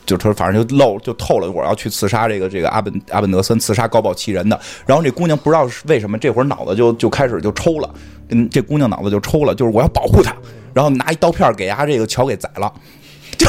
[0.05, 4.57] 就他说反正就露就透了，我要去刺杀这个这个阿本阿本德森，刺杀高保奇人的。
[4.85, 7.89] 然后这姑娘不知道是为什么这会儿脑子就就开始就抽了，
[8.29, 10.33] 嗯，这姑娘脑子就抽了，就是我要保护她，
[10.73, 12.71] 然后拿一刀片给丫这个乔给宰了。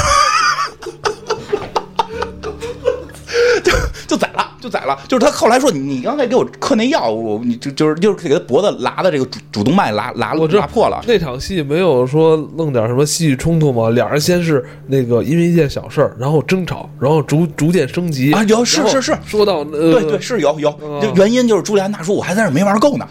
[3.63, 3.73] 就
[4.07, 4.99] 就宰了，就宰了。
[5.09, 11.03] 就是他后来说，你你刚才给我嗑那药，我你就就是就是给他脖子拉的这个主主动脉拉拉我知道拉破了。
[11.07, 13.91] 那场戏没有说弄点什么戏剧冲突吗？
[13.91, 23.07] 俩人先是那个因为一件小事儿，然后争吵，然后逐逐渐升级啊有是是是说到呃对对，是有有，原因就是朱莉安娜说，我还在这儿没玩够呢。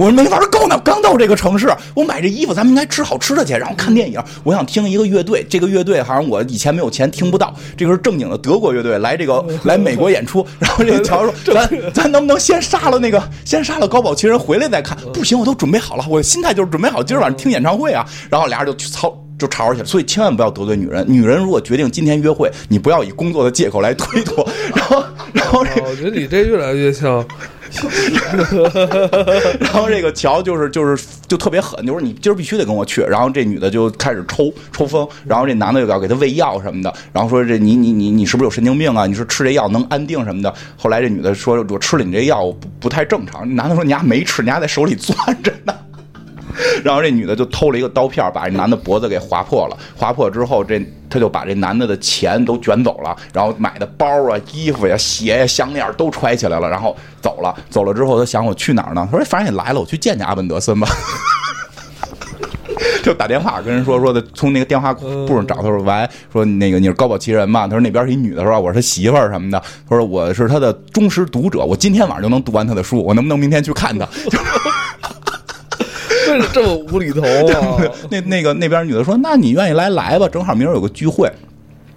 [0.00, 4.18] 我说没玩够呢，刚到这个城市，我买这衣服，咱们应该吃好吃的去，然后看电影。
[4.42, 10.42] 我想听一个乐队，这个乐队好像我以前没有钱听不到，这个是正经的德国乐队来这个 来美国演出。
[10.58, 14.96] 然后这个乔说， 咱咱能不能先杀了那个，先杀了高保奇人回来再看？
[15.12, 18.02] 不行，我都准备好了，我的心态就是准备好今儿晚上听演唱会啊。
[18.30, 19.14] 然后俩人就去操。
[19.38, 21.02] 就吵吵起来，所以千万不要得罪女人。
[21.08, 24.46] 女人如果决定今天约会，你不要以工作的借口来推脱。
[24.74, 27.26] 然后，然后这哦我觉得你这越来越像
[29.60, 33.00] 然后这个乔就是就是就特别狠，就说你今儿必须得跟我去。
[33.02, 39.06] 然后这女的就开始抽抽风，然后这男的又要给她喂药什么的，然后说这你你你你是不是有神经病啊？
[39.06, 40.52] 你说吃这药能安定什么的？
[40.76, 43.54] 后来这女的说，我吃了你这药不不太正常。
[43.54, 45.74] 男的说你丫没吃，你丫在手里攥着呢。
[46.84, 49.76] 然后这女的就偷了一个刀片，把这男的脖子给划破了。
[49.96, 57.54] 划破之后，这他就把这男的的钱都卷走了，然后买的包啊、衣服呀、鞋呀、项链都揣起来了，然后走了。
[57.68, 59.08] 走了之后，他想我去哪儿呢？
[59.10, 60.88] 他说反正也来了，我去见见阿本德森吧。
[63.02, 67.66] 就打电话跟人说说的，从那个电话簿上找他说喂，说那个你是高保奇人吗？
[67.66, 69.60] 他说那边是一女的，说我是他媳妇儿什么的。
[69.88, 74.06] 他说我是他的忠实读者，我今天晚上就能读完他的书，我能不能明天去看他？
[76.38, 77.82] 这这么无厘头啊！
[78.10, 81.30] 那那个那边女的说：“那你愿意来来吧，正好明儿有个聚会。”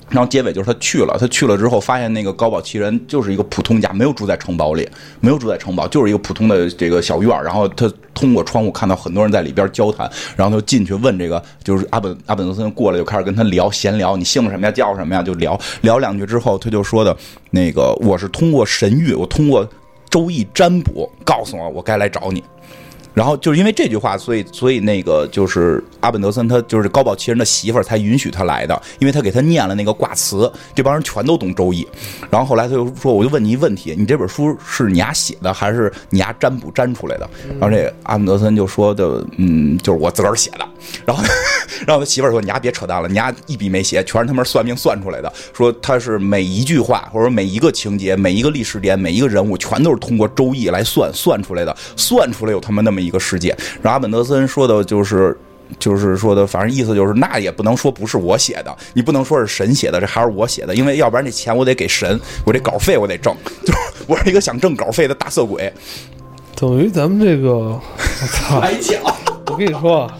[0.10, 4.88] 然后结尾就是他去了，他去了之后发现那个高保奇人就是一个普通家，没有住在城堡里，
[5.19, 7.43] 没有住在城堡，就是一个普通的这个小院。
[7.43, 17.15] 然后他通过窗户看到很多人在里边交谈，然后就进去问这个，就是阿本阿本德森过来就开始跟他聊闲聊，你姓什么呀，叫什么呀，就聊聊两句之后，他就说的，
[17.50, 19.67] 那个我是通过神谕，我通过
[20.12, 22.43] 周易占卜告诉我我该来找你。
[23.13, 31.88] 然后就是因为这句话，所以所以那个就是阿本德森他就是高保奇人的媳妇儿才允许他来的，因为他给他念了那个卦词，这帮人全都懂周易。
[32.30, 37.30] 然后后来他就说，我就问你一问题，你这本书是你丫写的还是你丫占卜占出来的？
[37.60, 40.67] 然后这阿本德森就说的，嗯，就是我自个儿写的。
[41.06, 41.23] 然后
[41.86, 45.32] 然后他媳妇儿说：“你丫别扯淡了，你丫一笔没写，全是他妈算命算出来的。
[45.54, 53.50] 说他是每一句话或者每一个情节、每一个历史点、每一个人物，全都是通过周易来算算出来的，算出来有他妈那么一个世界。”
[53.82, 55.38] 然后阿本德森说的就是。
[55.80, 65.74] 就是说的，反正意思就是，那也不能说不是我写的，你不能说是神写的，这还是我写的，因为要不然这钱我得给神，我这稿费我得挣，就是我是一个想挣稿费的大色鬼。
[66.56, 67.82] 等于咱们这个，我
[68.32, 68.62] 操！
[68.62, 69.02] 白讲，
[69.48, 70.15] 我跟你说啊，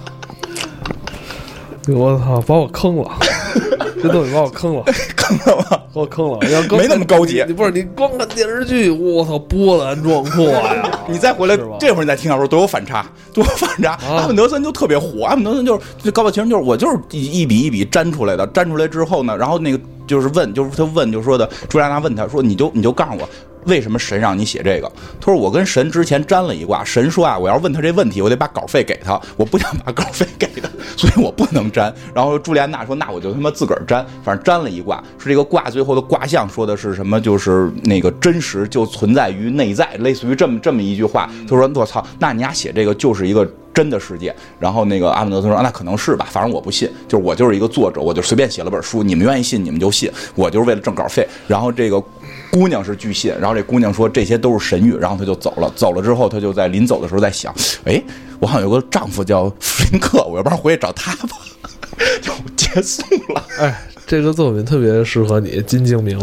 [1.88, 3.12] 我操，把我坑了，
[4.02, 4.84] 这东西把我坑了，
[5.18, 5.66] 坑了吗？
[5.94, 6.40] 把我坑了。
[6.50, 10.90] 要没那么高级你不是你光看电视剧，我操，波澜壮阔呀！
[11.08, 13.98] 你再回来，这会儿你再听小说， 都有反差，多有反差。
[14.08, 23.28] 阿本德森就特别火，阿本德森就是这高桥其实就是我就是一一笔一笔粘出来的，粘出来之后呢，然后那个就是问，就是他问，就说的朱莉安娜问他说，你就你就告诉我。
[23.66, 24.92] 为什么神让你写这个？
[25.20, 31.94] 他说我跟神之前占了一卦，神说啊，我要问他这问题，我得把稿费给他，我不想把稿费给他， 所以我不能占。
[32.14, 37.20] 然后朱莉安娜说，那我就他妈自个儿占，反正占了一卦，是这个卦最后的卦象说的是什么？
[37.20, 41.30] 就是那个真实就存在于内在，类似于这么这么一句话。
[41.48, 43.50] 他说我操，那你俩写这个就是一个。
[43.74, 52.00] 真的世界，然后那个阿姆德森说：“那可能是吧，反正我不信，就是我就是一个作者，我就随便写了本书，你们愿意信你们就信，我就是为了挣稿费。”然后这个
[52.54, 55.74] 姑娘是巨蟹，然后这姑娘说这些都是神谕，然后她就走了。
[55.76, 57.52] 走了之后，她就在临走的时候在想
[57.86, 58.00] ：“哎，
[58.40, 61.36] 我好像有个丈夫叫弗林克，我要不然回去找他吧。
[62.22, 63.02] ”就结束
[63.34, 63.44] 了。
[63.58, 66.20] 哎，这个作品特别适合你，金敬明，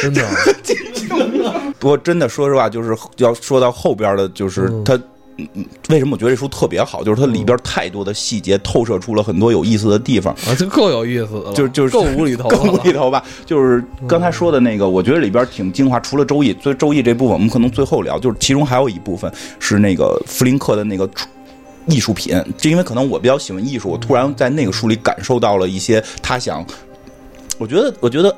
[0.00, 0.24] 真的。
[0.62, 1.42] 金靖明
[1.80, 4.94] 不过真的说实话，就是要说到后边的，就是他。
[4.94, 5.02] 嗯，
[5.88, 7.02] 为什么我觉得这书特别好？
[7.02, 13.24] 就是它里边太多的细节透射出了很多有意思的地方啊，这够有意思的，就就是够无厘头，够无厘头吧。
[13.44, 16.00] 就是刚才说的那个，我觉得里边挺精华。
[16.00, 18.18] 除了周易，所以周易这部分我们可能最后聊。
[18.18, 21.08] 就是其中还有一部分是那个弗林克的那个
[21.86, 26.64] 艺术品，就因为可能我比较喜欢艺术，我突然在那个书里感受到了一些他想，
[27.58, 28.34] 我觉得，我觉得。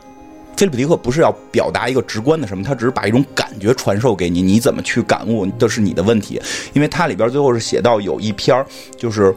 [0.57, 6.41] 菲利普迪克不是要表达一个直观的什么，他只是把一种感觉传授给你，你怎么去感悟，这是你的问题。
[6.73, 8.65] 因为它里边最后是写到有一篇
[8.97, 9.35] 就是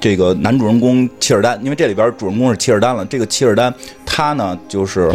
[0.00, 3.04] 这个男主人公切尔丹，因为这里边主人公是切尔丹了。
[3.04, 3.72] 这个切尔丹
[4.06, 5.12] 他呢，就是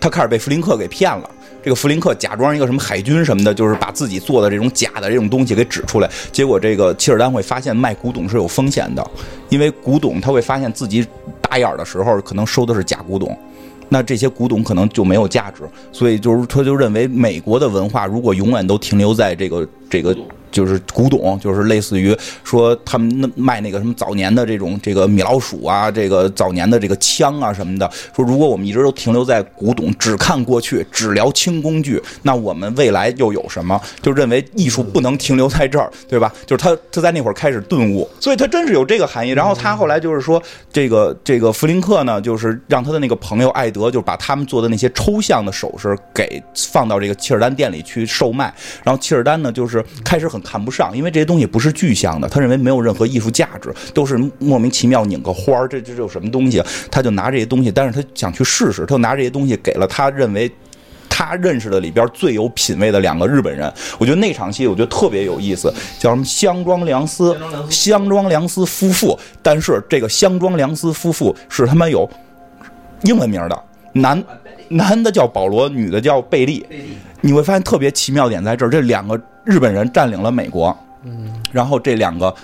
[0.00, 1.30] 他开始被弗林克给骗了。
[1.62, 6.08] 这个弗林克假装一个什么海军什么的，就是把自己做的这种假的这种东西给指出来。
[6.32, 9.04] 结果这个切尔丹会发现卖古董是有风险的，
[9.50, 11.06] 因为古董他会发现自己
[11.42, 13.36] 打眼的时候可能收的是假古董。
[13.88, 20.16] 那这些古董可能就没有价值，所以就是他就认为美国的文化如果永远都停留在这个这个。
[20.50, 27.90] 就是古董，就是类似于说他们那卖那个什么早年的这种这个米老鼠啊，这个早年的这个枪啊什么的。
[28.14, 33.80] 说如果我们一直都停留在古董，只看过去，只聊轻工具，那我们未来又有什么？
[34.00, 36.32] 就认为艺术不能停留在这儿，对吧？
[36.46, 39.32] 就是他他在那会儿开始顿悟，所以他真是有这个含义。
[39.32, 48.52] 然后他后来就是说，这个这个弗林克呢，就是让他的那个朋友艾德，就把他们做的那些抽象的首饰给放到这个契尔丹店里去售卖。
[48.82, 50.37] 然后契尔丹呢，就是开始很。
[50.42, 56.62] 看不上，因为这些东西不是具象的，他认为没有任何艺术价值，都是莫名其妙拧个花儿，这这有什么东西？
[56.90, 60.50] 他就拿这些东西，但是他想去试试，他就拿这些东西给了他认为
[61.08, 63.72] 他认识的里边最有品位的两个日本人。
[63.98, 67.36] 我觉得那场戏我觉得特别有意思，叫什么香庄良司，
[67.68, 69.18] 香庄良司夫妇。
[69.42, 72.08] 但是这个香庄良司夫妇是他妈有
[73.02, 74.24] 英文名的，男
[74.68, 76.64] 男的叫保罗，女的叫贝利。
[77.20, 79.20] 你会发现特别奇妙点在这儿，这两个。
[79.44, 82.34] 日本人占领了美国，嗯，然后这两个，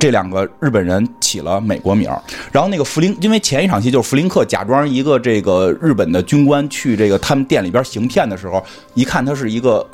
[0.00, 2.18] 这两个日本人起了美国名儿。
[2.50, 9.86] 然后那个弗林，因为前一场戏就是弗林克假装一个这个日本的军官去这个他们店里边行骗的时候，一看他是一个。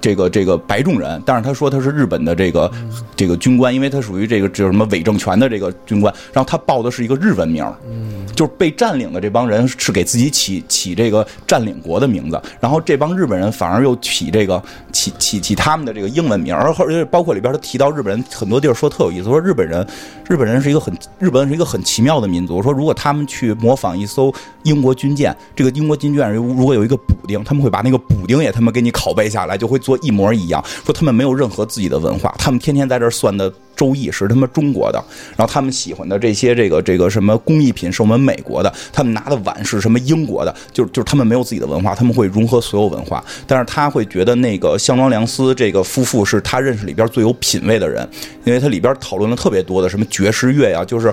[0.00, 2.70] 这个这个白种人，但是他说他是日本的这个
[3.16, 19.86] 这个军官，因为他属于这个叫什么伪政权的这个军官，然后他报的是一个日文名，嗯，就是被占领的这帮人是给自己起起这个占领国的名字，然后这帮日本人反而又起这个起起起他们的这个英文名，而且包括里边他提到日本人很多地儿说特有意思，说日本人
[20.28, 24.32] 日本人是一个很日本是一个很奇妙的民族，说如果他们去模仿一艘
[24.64, 29.98] 英国军舰，这个英国军舰如果有一个补丁，他们会把那个补丁也他妈给你拷贝下来，就会做。
[30.02, 33.52] 一模一样，说他们没有任何自己的文化，他们天天在这儿算的。
[33.76, 35.02] 周易是他们中国的，
[35.36, 48.08] 然后他们喜欢的这些这个这个什么工艺品是我们美国的，他们拿的碗是什么英国的，就就是他们没有自己的文化，他们会融合所有文化，但是他会觉得那个香庄良司这个夫妇是他认识里边最有品位的人，
[48.44, 51.12] 因为他里边讨论了特别多的什么爵士乐呀，就是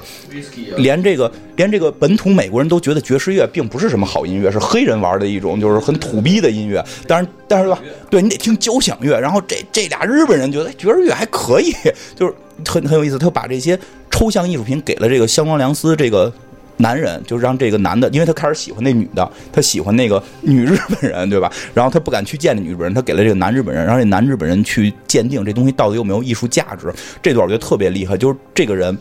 [0.78, 11.74] 连这个连这个本土美国人都觉得爵士乐并不是什么好音乐，是黑人玩的一种就是很土逼的音乐，但是但是吧，对你得听交响乐，然后这这俩日本人觉得爵士乐还可以，
[12.16, 12.34] 就是。
[12.68, 13.78] 很很有意思，他把这些
[14.09, 16.32] 抽象艺术品给了这个香庄良司这个
[16.78, 21.51] 男人，就让这个男的，因为他开始喜欢那女的，他喜欢那个女日本人，对吧？
[21.74, 26.91] 然后他不敢去见那女日本人，他给了这个男日本人，让这男日本人去鉴定这东西到底有没有艺术价值。
[27.22, 28.97] 这段我觉得特别厉害，就是这个人。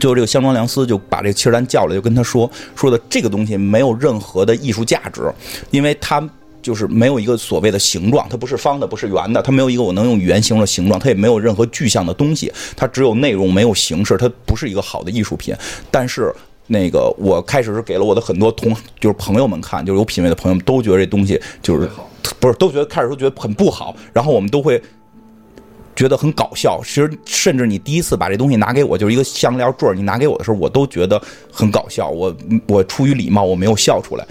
[0.00, 5.22] 最后，这个香庄良司就把这个契丹叫来，就跟他说说的这个东西没有任何的艺术价值，
[5.70, 6.20] 因为他
[6.66, 15.54] 就是没有一个所谓的形状，它不是方的，不是圆的，它没有一个我能用语言形容的形状，它也没有任何具象的东西，它只有内容没有形式，它不是一个好的艺术品。
[15.92, 16.34] 但是
[16.66, 21.88] 那个我开始是给了我的很多同就是朋友们看，就是有品位的朋友们都觉得这东西就是
[22.40, 24.82] 不是都觉得开始都觉得很不好，然后我们都会。
[25.94, 31.18] 觉得很搞笑，其实甚至你第一次把这东西拿给我，就是一个项链坠儿，你拿给我的时候，我都觉得
[31.50, 32.10] 很搞笑。
[32.10, 32.36] 我
[32.68, 34.26] 我出于礼貌，我没有笑出来。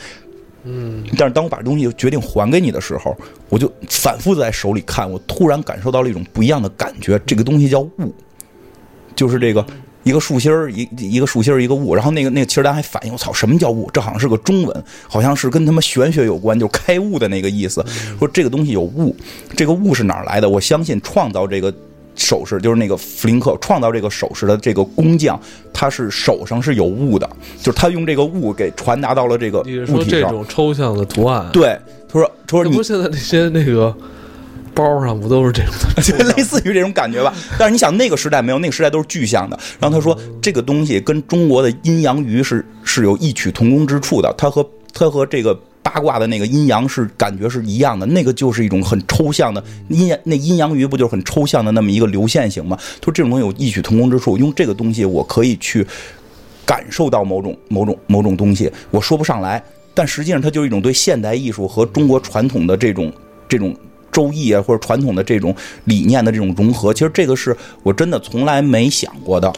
[0.65, 3.15] 嗯，但是当我把东西决定还给你的时候，
[3.49, 7.17] 我就反复在手里看，我突然感受到了一种不一样的感觉。
[7.25, 8.13] 这个东西叫物，
[9.15, 9.65] 就是这个。
[10.03, 13.89] 一个树心儿，一一个树心儿，一个物，然后那个那个齐尔丹还反应，我操，什么叫物？
[13.91, 17.83] 这好像是个中文，好像是跟他妈玄学有关，就开悟的那个意思。
[18.19, 19.15] 说这个东西有物，
[19.57, 20.47] 这个物是哪儿来的？
[20.47, 21.73] 我相信创造这个
[22.15, 25.39] 首饰，就是那个弗林克创造这个首饰的这个工匠，
[25.73, 29.63] 他是手上是有物的，就是他用这个物给传达到了这个物
[30.03, 30.21] 体上。
[30.21, 33.95] 这种抽象的图案？，对，他说他说你这不是现在那些那个
[34.73, 36.01] 包上不都是这种的？
[36.01, 37.33] 就 类似于这种感觉吧。
[37.57, 39.57] 但是你想，那个时代没有，那个时代都是具象的。
[39.79, 45.57] 然后他说，这个东西跟中国的阴阳鱼是是有异曲同工之处的，它和它和这个。
[45.85, 52.75] 八卦的那个阴阳是感觉是一样的，那个就是一种很抽象的阴阳，那阴阳鱼不就是很抽象的那么一个流线型吗？
[52.99, 55.85] 他说这种东西有异曲同工之处，用这个东西我可以去
[56.65, 59.63] 感受到某种某种某种东西，我说不上来，
[59.93, 63.13] 但实际上它就是一种对现代艺术和中国传统的这种
[63.47, 63.75] 这种。
[64.11, 69.51] 周易啊，或者传统的这种理念的这种融合，其实这个是我真的从来没想过的。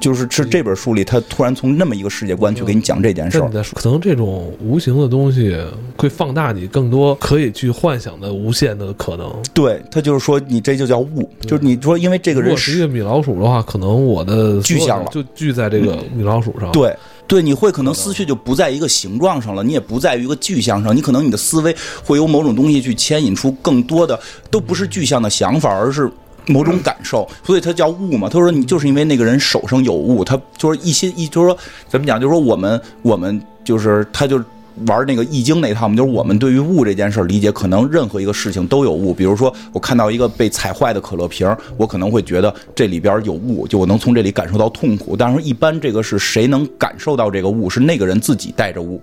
[0.00, 5.56] 就是是这本书里，他突然从那么一个世界观去给你讲这件事儿可能这种无形的东西
[5.96, 9.30] 会放大你更多可以去幻想的无限的可能。
[9.52, 16.96] 对他就是说，你这就叫物，就是你说，因为这个人如果是一个米老鼠的话，可能我的具象了就聚在这个米老鼠上。，对
[17.28, 24.18] 对，你会可能思绪就不在一个形状上了，你也不在于一个具象上，你可能你的思维会有某种东西去牵引出更多的，
[24.50, 26.10] 都不是具象的想法，而是。
[26.50, 28.28] 某种感受，所以它叫悟嘛。
[28.28, 31.56] 他说你就是因为那个人手上有悟，他就是一心一就是说
[31.88, 34.42] 怎么讲，就是说我们我们就是他就
[34.86, 39.12] 玩那个易经那套嘛，就是我们对于物这件事理解，可能任何一个事情都有物。
[39.12, 45.16] 比如说我看到一个被踩坏的可乐瓶，我可能会觉得这里边有物，就我能从这里感受到痛苦。
[45.16, 47.68] 但是一般这个是谁能感受到这个物？
[47.68, 49.02] 是那个人自己带着物，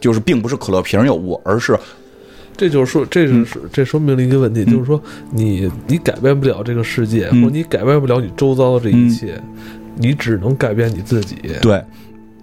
[0.00, 1.78] 就是并不是可乐瓶有物，而是
[2.58, 5.00] 这就是说，这嗯是这说明了一个问题，就是说
[5.30, 9.40] 你你改变不了这个世界，嗯或者你改变不了你周遭的这一切，
[9.96, 11.36] 你只能改变你自己。
[11.62, 11.80] 对，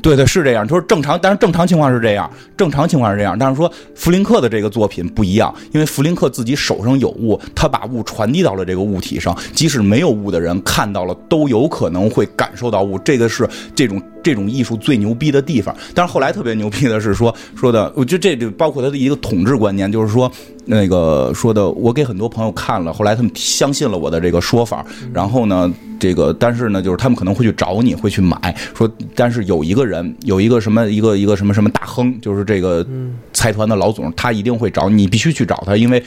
[0.02, 0.66] 对对是这样。
[0.66, 3.38] 就是正常，但是正常情况是这样，正常情况是这样。
[3.38, 12.98] 但是说弗林克的这个作品不一样，因为弗林克自己手上有物，他把物传递到了这个物体上，即使没有物的人看到了，都有可能会感受到物。
[13.00, 13.46] 这个是
[13.76, 15.74] 这种这种艺术最牛逼的地方。
[15.94, 20.30] 但是后来特别牛逼的是说 说的，我觉得这就包括他的一个统治观念，就是说。
[20.68, 28.36] 那个说的，我给很多朋友看了，后来他们相信了我的这个说法，然后呢，这个但是呢，就是他们可能会去找你，会去买，
[28.76, 32.84] 说但是有一个人， 有一个什么一个一个什么什么大亨，就是这个
[33.32, 36.04] 财团的老总，他一定会找你，必须去找他，因为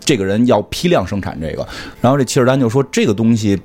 [0.00, 1.66] 这个人要批量生产这个。
[2.02, 3.58] 然后这齐尔丹就说，这个东西，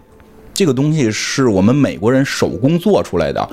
[0.53, 3.49] 这个东西是我们美国人手工做出来的。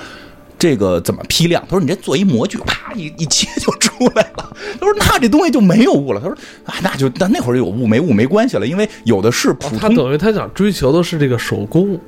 [0.65, 1.63] 这个怎么批量？
[1.69, 4.51] 他说：“你这做一模具，啪一一切就出来了。”
[4.81, 6.35] 他说：“那这东西就没有雾了。”他说
[6.65, 9.91] ：“啊，那就但那会儿有雾没雾没关系了，因为有的是普哦他。
[9.91, 12.01] 等于他想追求的是这个手工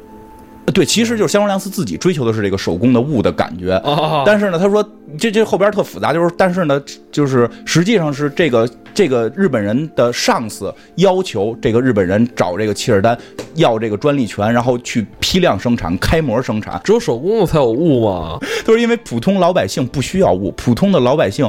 [0.75, 3.73] 对，其实就是香川良司自己追求的是这个手工的雾的感觉。
[3.73, 4.87] 啊但是呢，他说
[5.17, 13.17] 这这后边特复杂，就是但是呢，就是实际上是这个这个日本人的上司要求这个日本人找这个契尔丹
[13.55, 16.81] 要这个专利权，然后去批量生产、开模生产。
[16.83, 18.39] 只有手工的才有物嘛。
[18.67, 21.49] 都是因为普通老百姓不需要物，普通的老百姓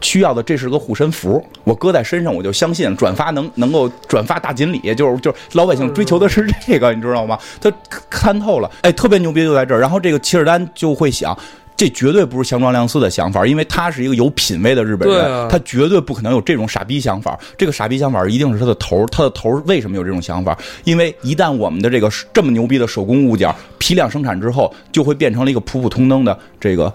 [0.00, 7.38] 需要的这是个护身符，我搁在身上我就相信转发能能够转发大锦鲤，就是就是老百姓追求的是这个，你知道吗？
[7.60, 7.72] 他
[8.08, 9.80] 看透了，哎，特别牛逼就在这儿。
[9.80, 11.36] 然后这个齐尔丹就会想。
[11.76, 17.40] 这绝对不是香庄亮司的想法，因为他是一个有品位的日本人，啊他绝对不可能有这种傻逼想法。
[17.56, 20.54] 这个傻逼想法一定是他的头儿，他的头儿为什么有这种想法？
[20.84, 26.92] 因为一旦我们的这个这么牛逼的手工物件批量生产之后，就会变成了一个普普通通的这个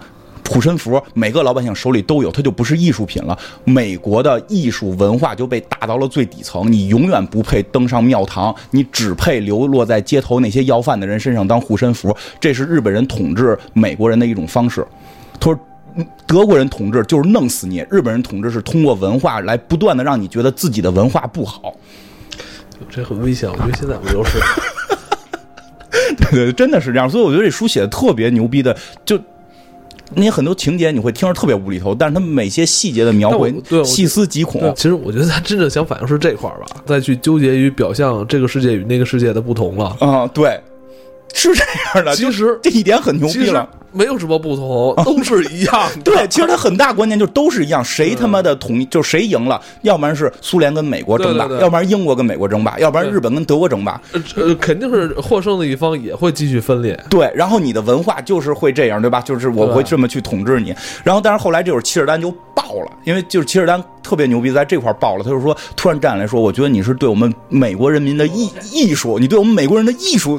[0.48, 3.38] 护身符，每个老百姓手里都有，它就不是艺术品了。
[3.64, 12.16] 美国的艺术文化就被打到了最底层，你永远不配登上庙堂，你只配流落在街头那些要饭的人身上当护身符。
[12.40, 14.86] 这是日本人统治美国人的一种方式。
[15.38, 15.60] 他说。
[16.26, 21.74] 德国人统治就是弄死你，日本人统治是通过文化来不断的让你觉得自己的文化不好。
[22.90, 24.38] 这很危险，我觉得现在不就是？
[26.18, 27.08] 对对，真的是这样。
[27.08, 28.76] 所以我觉得这书写的特别牛逼的，
[29.06, 29.18] 就
[30.14, 34.72] 那些很多情节你会听着特别无厘头，但是他们每些细节的描绘对细思极恐。
[34.76, 39.96] 其实我觉得他真正想反映是这块儿吧，再去纠结于表象这个世界与那个世界的不同了。
[40.00, 40.60] 啊、对，
[41.32, 41.64] 是这
[41.94, 42.14] 样的。
[42.14, 43.68] 其实这一点很牛逼了。
[43.92, 46.02] 没有什么不同，都是一样的。
[46.02, 53.98] 对，其实它很大关键就都是一样，谁他妈的统一就谁赢了，要不然是苏联跟美国争霸，要不然英国跟美国争霸，要不然日本跟德国争霸。
[54.12, 56.98] 呃呃，肯定是获胜的一方也会继续分裂。
[57.08, 59.18] 对，然后你的文化就是会这样，对吧？
[59.22, 60.74] 就是我会这么去统治你。
[61.02, 65.24] 然后，但是后来这会儿切尔丹就爆了，因为就是切尔丹特别牛逼，在这块儿爆了。
[65.24, 70.38] 他就说，突然站起来说，我觉得你是对我们美国人民的艺艺术，你对我们美国人的艺术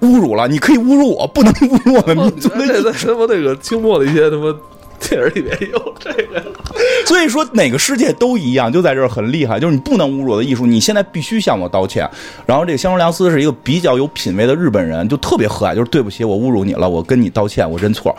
[0.00, 0.48] 侮辱了。
[0.48, 4.54] 你可以侮辱我，不能侮辱我们民族的在他妈那个清末的一些他妈
[5.00, 6.42] 电影里面也有这个。
[7.06, 12.08] 所以说哪个世界都一样，就在这儿很厉害，就是你不能侮辱我的艺术，你现在必须向我道歉。
[12.46, 18.14] 然后这个香川良司是一个比较有品位的日本人，就特别和蔼，就是对不起，我侮辱你了，我跟你道歉，我认错。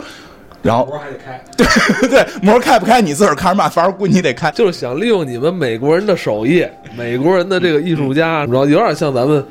[0.62, 1.42] 然后活还得开，
[2.06, 4.50] 对膜开不开你自个儿看着办，反正估计你得开。
[4.50, 9.42] 就是想利用你们美国人的手艺，美国人的这个艺术家，然后有点像咱们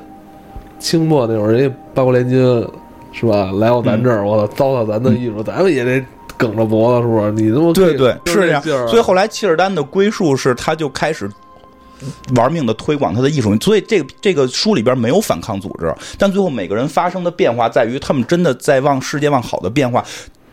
[0.79, 2.67] 清末那会儿，人家八国联军
[3.11, 3.51] 是吧？
[3.55, 6.03] 来到咱这儿，我操，糟蹋咱的艺术，咱们也得
[6.37, 7.31] 梗着脖子，是不是？
[7.31, 8.63] 你他妈对对，是这样。
[8.87, 11.29] 所以后来契尔丹的归宿是，他就开始
[12.35, 13.55] 玩命的推广他的艺术。
[13.57, 20.03] 所以这个这个书里边没有反抗组织，但最后每个人发生的变化在于他们真的在往世界往好的变化。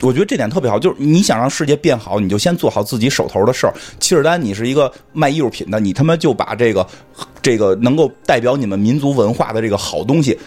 [0.02, 3.72] 我觉得这点特别好，就是你想让世界变好，你就先做好自己手头的事儿。
[3.98, 6.86] 契尔丹，你是一个卖艺术品的，你他妈就把这个
[7.40, 10.38] 这个能够代表你们民族文化的这个好东西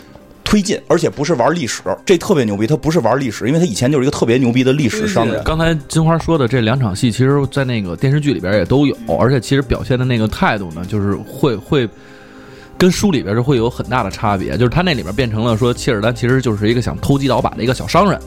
[0.43, 2.67] 推进，而且不是玩历史，这特别牛逼。
[2.67, 5.43] 他不是玩历史，因为他以前就是一个特别牛逼的历史商人。
[5.43, 11.89] 刚才金花说的这两场戏，其实，在那个电视剧里边也都有，而且其实表现的那个态度呢，就是会会
[12.77, 14.57] 跟书里边是会有很大的差别。
[14.57, 18.19] 就是他那里边变成了说，切尔丹其实就是一个想偷鸡倒把的一个小商人。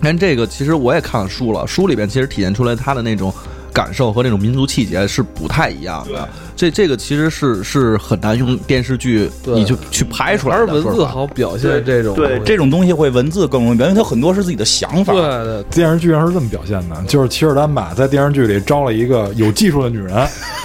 [0.00, 3.32] 但这个其实我也看了书了，书里边其实体现出来他的那种
[3.72, 6.28] 感受和那种民族气节是不太一样的。
[6.56, 10.66] 这这个其实是是很难用电视剧你就去拍出来的。
[10.66, 15.12] 还是文字好表现这种对这种东西会文字更容易表现，因为它很多是自己的想法。
[15.12, 20.14] 对对电视剧上是这么表现的，就是齐尔丹吧，在电视剧里招了一个有技术的女人，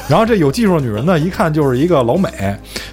[0.08, 2.30] 然后这有技术的女人呢，一看就是一个老美，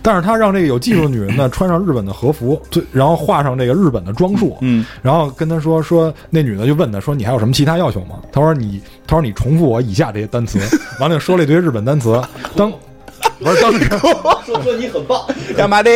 [0.03, 8.17] 但是他让这个有技术的女人呢 穿上日本的和服，对，然后画上这个日本的装束，嗯，然后跟他说说，那女的就问他说，你还有什么其他要求吗？
[8.33, 10.59] 他说你，他说你重复我以下这些单词，
[11.01, 12.21] 完了又说了一堆日本单词，
[12.57, 12.73] 当
[13.39, 13.85] 不是当时
[14.45, 15.21] 说说你很棒，
[15.57, 15.91] 干嘛的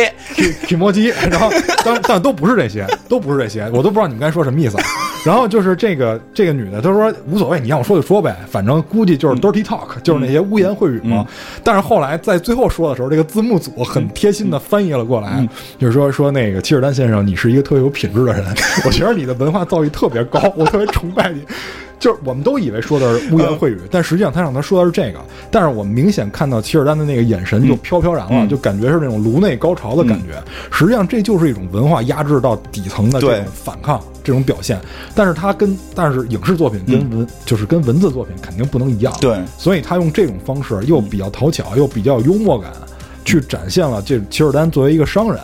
[0.67, 1.49] ？k 摩基，然后
[1.83, 4.77] 但但都不是这些，都不是这些，我都不知道你们该说什么意思。
[5.25, 11.25] 然后就是这个这个女的，她说无所谓，你让我说就说呗，反正估计就是 dirty talk，、就是那些污言秽语嘛。
[11.63, 18.45] 但是后来在最后说的时候，这个字幕组很贴心的翻译了过来，就是说说那个齐尔丹先生，你是一个特别有品质的人，
[18.85, 21.43] 我觉得你的文化造诣特别高，我特别崇拜你。
[22.01, 25.19] 就是我们都以为说的是污言秽语，但实际上他让他说的是这个。
[25.51, 30.41] 但是我们明显看到齐尔丹的那个眼神就飘飘然了，嗯就感觉是那种颅内高潮的感觉。
[30.71, 34.81] 实际上这就是一种文化压制到底层的这种反抗这种表现。
[35.13, 39.13] 但是它跟但是影视作品跟文、就是跟文字作品肯定不能一样。
[39.21, 42.71] 对，所以他用这种方式又比较讨巧，又比较幽默感，
[43.23, 45.39] 去展现了这齐尔丹作为一个商人，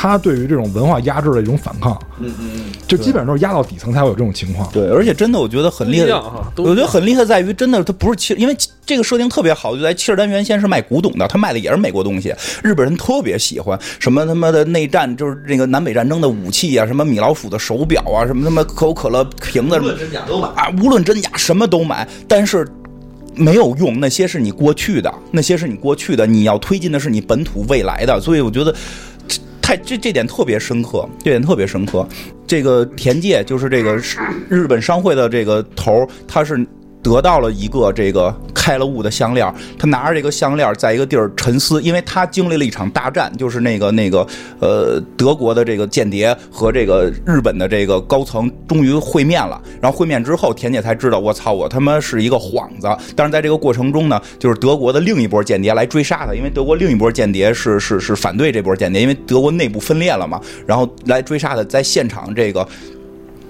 [0.00, 1.92] 他对于这种文化压制的一种反抗。
[2.20, 4.66] 嗯嗯，就基本上都是压到底层才会有这种情况。
[4.72, 6.06] 对，而且真的我觉得很厉害
[6.56, 22.66] 我觉得很厉害在于真的他不是七，因为这个设定特别好，就在切尔丹原先是卖古董的，他卖的也是美国东西，日本人特别喜欢什么他妈的内战，就是那个南北战争的武器啊，什么米老鼠的手表啊，什么他妈可口可乐瓶子，无论真假都买啊，无论真假什么都买，但是。
[23.36, 28.78] 没有用，那些是你过去的，那些是你过去的，你要推进的是你本土未来的，所以我觉得这
[29.70, 32.04] 太这这点特别深刻，这点特别深刻。
[32.44, 33.94] 这个田介就是这个
[34.48, 36.66] 日本商会的这个头儿，他是
[37.02, 44.26] 得到了一个这个开了悟的项链，他拿着这个项链在一个地儿沉思，因为他经历了一场大战，就是那个那个
[44.60, 52.88] 呃德国的这个间谍和这个日本的这个高层终于会面了，然后会面之后，田姐才知道我操，我他妈是一个幌子。
[53.16, 62.66] 但是在这个过程中呢，就是德国的另一波间谍来追杀他，因为德国另一波间谍是是是反对这波间谍，因为德国内部分裂了嘛，然后来追杀他，在现场这个。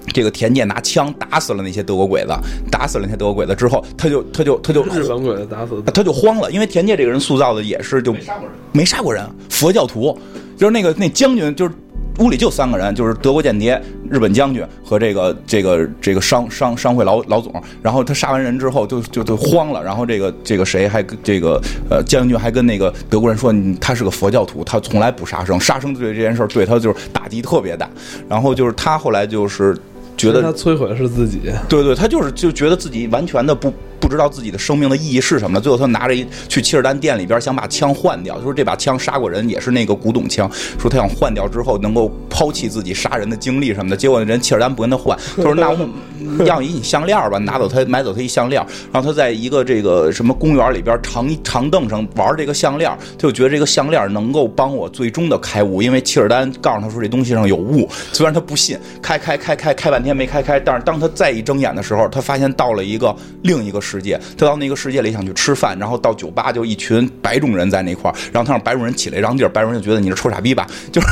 [0.07, 2.33] 这个田健拿枪打死了那些德国鬼子，
[2.69, 10.17] 打死了那些德国鬼子之后，他就他就他就日本鬼子打死的，他就慌了，因为田健这个人塑造的也是就没杀过人，没杀过人，佛教徒，
[10.57, 11.73] 就是那个那将军，就是
[12.19, 17.51] 屋里就三个人，就是德国间谍、日本将军和这个这个这个商商商会老老总。
[17.81, 27.89] 然后他杀完人之后就就就慌了，然后这个这个谁还跟这个呃将军还跟那个德国人说，他是个佛教徒，他从来不杀生，杀生对这件事对他就是打击特别大。
[28.27, 29.75] 然后就是他后来就是
[30.21, 31.41] 觉得他摧毁的是自己。
[31.67, 35.61] 对对，他就是就觉得自己完全的不不知道自己的生命的意义是什么。
[35.61, 40.49] 最后他拿着一去契尔丹店里边想把枪换掉，他说这把枪杀过人，也是那个古董枪，
[40.79, 43.95] 说他想换掉之后能够抛弃自己杀人的经历什么的。
[43.95, 71.07] 结果人契尔丹不跟他换，他说那我要一项链吧，拿走他买走他一项链，然后他在一个这个什么公园里边长长凳上玩这个项链，他就觉得这个项链能够帮我最终的开悟，因为契尔丹告诉他说这东西上有雾，虽然他不信，开开开开开半天没开开，但是当他再一睁眼的时候，他发现到了一个另一个世界，他到那个世界里想去吃饭，然后到酒吧就一群白种人在那块儿，然后他让白种人起来让地儿，白种人就觉得你是臭傻逼吧， 就是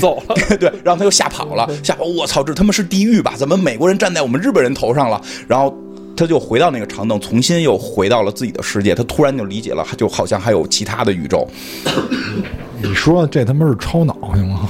[0.00, 0.34] 走了。
[0.58, 3.34] 对，然后他又 吓跑了，吓跑，我操，这他妈是地狱吧？
[3.36, 5.20] 怎么美国人站在我们日本人头上了？
[5.46, 5.72] 然后
[6.16, 11.48] 他就回到那个长凳，重新又回到了自己的世界，他突然就理解了，就好像还有其他的宇宙。
[12.82, 14.66] 你说这他妈是超脑行吗？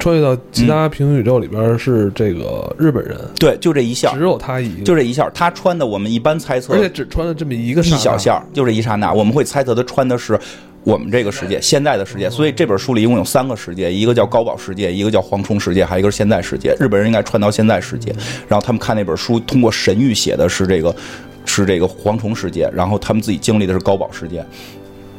[0.00, 10.40] 穿越到其他平行宇宙里边是这个日本人，对，就这一下只，有他一个，就这一下，他穿的我们一般猜测，而且只穿了这么一个一小下，就这一刹那，我们会猜测他穿的是
[10.82, 12.30] 我们这个世界，现在的世界。
[12.30, 16.74] 所以这本书里一共有三个世界，一个叫高保世界，一个叫蝗虫世界，还有一个是现在世界。
[16.80, 18.10] 日本人应该穿到现在世界，
[18.48, 20.96] 然后他们看那本书，通过神谕写的是这个
[21.44, 24.42] 是这个蝗虫世界，然后他们自己经历的是高保世界。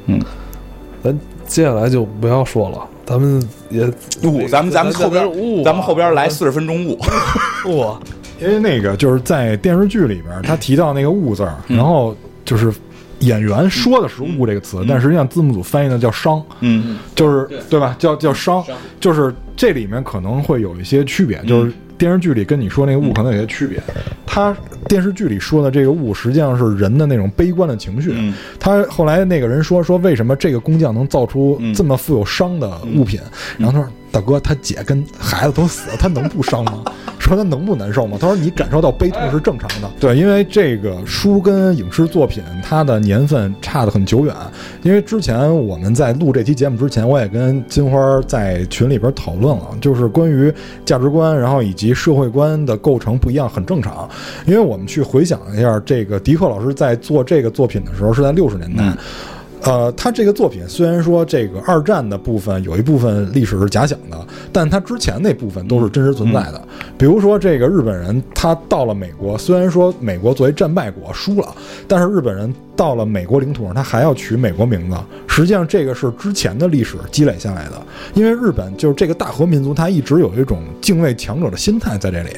[0.08, 0.20] 嗯。
[1.04, 3.86] 咱接下来就不要说了，咱们也
[4.24, 5.30] 雾，咱们咱们后边
[5.66, 6.98] 咱们后边来四十分钟雾。
[7.78, 8.00] 哇，
[8.40, 11.76] 因为那个就是在电视剧里边，他提到那个“雾”字儿，嗯。
[11.76, 12.74] 然后就是
[13.20, 17.78] 演员说的是“雾”这个词，但实际上字幕组翻译的叫“伤”，嗯，就是对。
[17.78, 17.94] 吧？
[18.00, 18.64] 叫叫伤，
[19.02, 23.80] 就是这里面可能会有一些区别，就是电视剧里跟你说那个雾可能有些区别。
[24.26, 28.12] 他电视剧里说的这个雾，实际上是人的那种悲观的情绪。
[28.16, 33.20] 嗯他后来那个人说说为什么这个工匠能造出这么富有伤的物品？
[33.60, 33.92] 然后他说。
[34.12, 36.84] 大哥，他姐跟孩子都死了，他能不伤吗？
[37.18, 38.18] 说他能不难受吗？
[38.20, 39.90] 他说你感受到悲痛是正常的。
[40.00, 44.36] 对，因为这个书跟影视作品它的年份差得很久远。
[44.82, 50.52] 因为之前我们在录这期节目之前，我也跟金花在群里边讨论了，就是关于
[50.84, 54.10] 价值观，然后以及社会观的构成不一样，很正常。
[54.46, 58.92] 因为我们去回想一下，这个迪克老师在做这个作品的时候是在六十年代。
[59.64, 64.18] 呃，他这个作品虽然说这个二战的部分有一部分历史是假想的，
[64.52, 66.62] 但他之前那部分都是真实存在的。
[66.98, 71.56] 比如说，这个日本人他到了美国，虽然说美国作为战败国输了，
[71.88, 74.98] 但是日本人到了美国领土上，他还要取美国名字。
[75.28, 77.74] 实际上，这个是之前的历史积累下来的。
[78.16, 82.30] 因为日本就是这个大和民族，他一直有一种敬畏强者的心态在这里。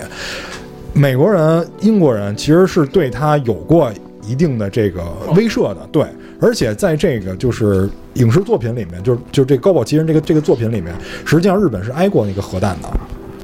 [0.91, 3.89] 美国人、英国人其实是对他有过
[4.28, 5.01] 一定的这个
[5.36, 6.05] 威慑的，对。
[6.43, 12.89] 而且在这个就是影视作品里面，就是就这高保奇人这个这个作品里面，实际上日本是挨过那个核弹的，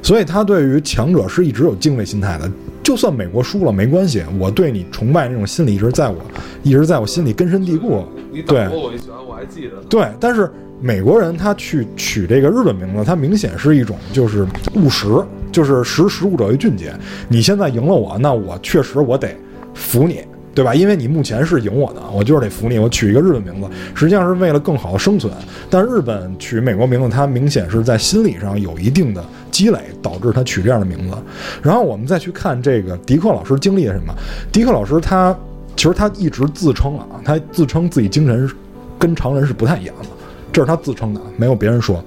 [0.04, 2.52] 所以他对于强者是一直有敬畏心态的。
[2.84, 6.18] 就算美国输了没关系，我对你崇拜那种心理一直在我，
[6.62, 8.04] 一直在我心里根深蒂固。
[8.34, 9.82] 你对打过我一拳，我还记得。
[9.90, 14.46] 对，但是美国人他去取这个日本名字，他明显是一种就是
[14.76, 15.08] 务实，
[15.54, 16.92] 就是识时务者为俊杰。
[17.30, 19.34] 你现在赢了我，那我确实我得
[19.74, 20.20] 服你。
[20.54, 20.74] 对吧？
[20.76, 22.78] 因为你目前是赢我的，我就是得服你。
[22.78, 25.32] 我取一个日本名字，实际上是为了更好的生存。
[25.70, 31.18] 但日本取美国名字，它明显是在心理上有一定的积累，导致他取这样的名字。
[31.62, 34.14] 然后我们再去看这个迪克老师经历了什么。
[34.52, 35.36] 迪克老师他
[35.76, 38.50] 其实他一直自称啊，他自称自己精神
[38.98, 40.08] 跟常人是不太一样的，
[40.52, 42.04] 这是他自称的，没有别人说。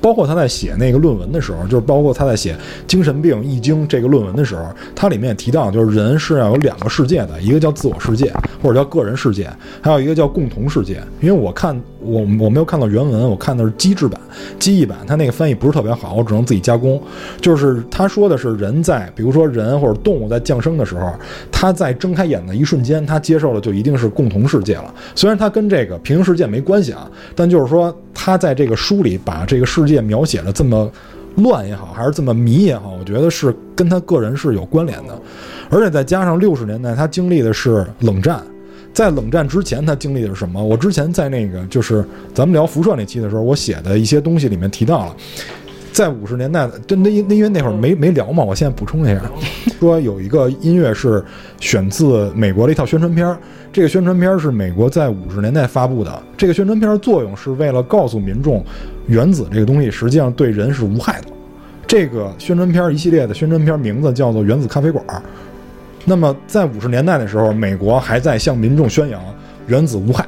[0.00, 2.54] 包括他在写那个论文的时候，就是包括他在写
[2.86, 8.32] 《精神病易经》这个论文的时候，他里面也提到，就是人是要有两个世界的，一个叫自我世界，
[8.62, 11.02] 或者叫个人世界，还有一个叫共同世界。
[11.20, 14.20] 因为我看我我没有看到原文，我看的是机制版、
[14.58, 17.00] 机译版，它那个翻译不是特别好，我只能自己加工。
[17.40, 21.12] 就是他说的是人在，比如说人或者动物在降生的时候，
[21.50, 24.94] 他在睁开眼的一瞬间，他接受的就一定是共同世界了。
[25.14, 30.90] 虽然他跟这个平行世界没关系啊，但就是说他在这个书里把这个世界描写的这么
[31.36, 35.20] 乱也好，还是这么迷也好，我觉得是跟他个人是有关联的。
[35.70, 38.40] 而且再加上六十年代他经历的是冷战，
[38.92, 40.62] 在冷战之前他经历的是什么？
[40.62, 45.16] 我之前在那个就是咱们聊辐射那期的时候，我写的一些东西里面提到了。
[45.90, 49.20] 在五十年代的，那那因因为那会儿没没聊嘛，我现在补充一下，
[49.80, 51.24] 说有一个音乐是
[51.58, 53.36] 选自美国的一套宣传片儿，
[53.72, 58.64] 这个宣传片儿是美国在五十年代发布的，这个宣传片儿作用是为了告诉民众，
[59.08, 61.28] 原子这个东西实际上对人是无害的。
[61.84, 65.04] 这个宣传片儿一系列的宣传片儿名字叫做《原子咖啡馆》。
[66.08, 69.22] 那么在五十年代的时候，美国还在向民众宣扬
[69.66, 70.26] 原子无害，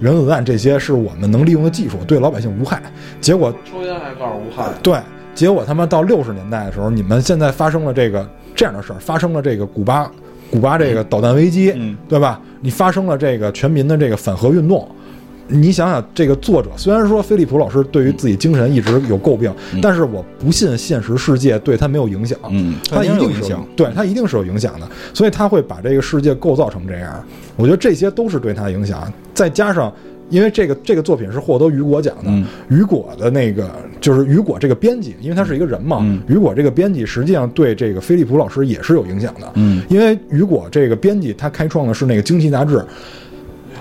[0.00, 2.82] 原子弹这些是我们能利用的技术，对老百姓无害。
[3.18, 4.98] 结果抽烟还告诉无害，对，
[5.34, 10.10] 结果他妈到六十年代的时候，你们现在发生了这个这样的事儿，发生了这个古巴
[10.50, 12.38] 古巴这个导弹危机，嗯对吧？
[12.60, 14.86] 你发生了这个全民的这个反核运动。
[15.48, 22.38] 你想想，这个作者虽然说菲利普老师对于自己精神一直有诟病，但是我不信现实世界对他没有影响。
[22.50, 27.24] 嗯他一定是有影响对他一定是有影响的，所以他会把这个世界构造成这样。
[27.56, 29.92] 我觉得这些都是对他的影响，再加上。
[30.30, 33.70] 因为这个这个作品是获得雨果奖的，嗯雨果的那个
[34.00, 42.82] 就是雨果这个编辑，因为他是一个人嘛，嗯雨果这个编辑实际上对这个菲利普老师也是有影响的，嗯因为雨果这个编辑他开创的是那个《惊奇》杂志，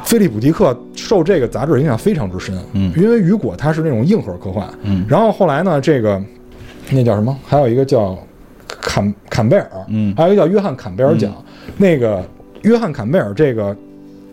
[0.04, 6.22] 菲利普迪克受这个杂志影响非常之深，嗯因为雨果他是那种硬核科幻，嗯然后后来呢，这个
[6.90, 7.38] 那叫什么？
[7.46, 8.18] 还有一个叫
[8.68, 11.32] 坎坎贝尔，嗯还有一个叫约翰坎贝尔奖。
[11.78, 12.24] 那个
[12.64, 13.76] 约翰坎贝尔这个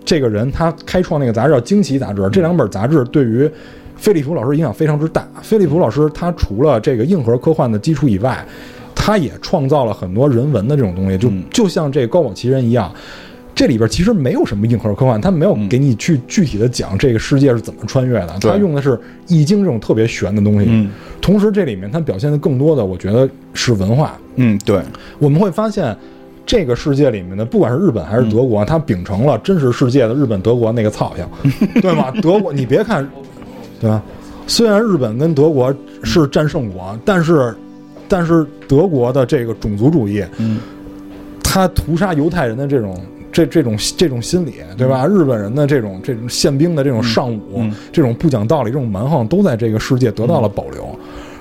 [0.04, 3.48] 这个人，他开创那个杂志叫《惊奇》杂志，这两本杂志对于
[3.96, 5.26] 菲利普老师影响非常之大。
[5.42, 8.44] 菲利普老师他除了这个硬核科幻的基础以外，
[8.94, 12.92] 他也创造了很多人文的这种东西，就嗯就像这个高保奇人一样。
[13.58, 18.96] 这里边其实没有什么硬核科幻，他没有给你去具体的讲这个世界是怎么穿越的，对他用的是
[19.26, 20.66] 易经这种特别玄的东西。
[20.70, 20.88] 嗯
[21.20, 24.16] 同时，这里面它表现的更多的，我觉得是文化。
[24.36, 24.80] 嗯，对，
[25.18, 25.94] 我们会发现，
[26.46, 31.26] 这个世界里面的，不管是日本还是德国，它秉承了真实世界的日本、德国那个操性，
[31.82, 32.12] 对吗？
[32.22, 33.04] 德国，你别看，
[33.80, 34.00] 对吧？
[34.46, 37.52] 虽然日本跟德国是战胜国，但是，
[38.06, 40.60] 但是德国的这个种族主义，嗯
[41.42, 42.96] 他屠杀犹太人的这种。
[43.38, 45.06] 这这种这种心理，对吧？
[45.06, 50.98] 日本人的这种这种宪兵的这种尚武，嗯这种不讲道理、这种蛮横，都在这个世界得到了保留，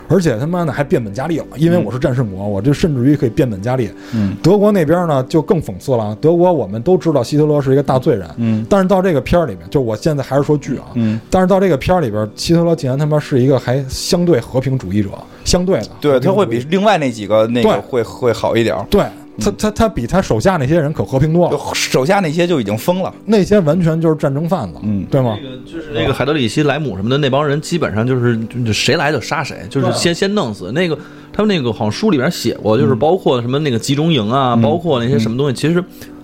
[0.08, 1.46] 而且他妈的还变本加厉了。
[1.56, 3.90] 因为我是战胜国，我这甚至于可以变本加厉。
[4.14, 15.10] 嗯德国那边呢就更讽刺了，德国我们都知道希特勒是一个大罪人，嗯但是到这个片儿里面，就我现在还是说剧啊，嗯，但是到这个片儿里边，希特勒竟然他妈是一个还相对和平主义者，
[15.44, 18.86] 相对的，对，他会比另外那几个那个会会好一点儿。
[18.92, 19.04] 对
[19.40, 23.14] 他他他比他手下那些人可和平多了，手下那些就已经疯了。
[23.26, 25.50] 那些完全就是战争贩子，嗯对吗那？
[25.50, 28.40] 个就是那个海德里希、莱姆什么的那帮人，基本上就是
[28.74, 30.98] 谁来就杀谁，就是先先弄死那个。
[31.34, 35.84] 他们那个好像书里边写过，就是包括什么那个集中营啊，包括那些什么东西，其实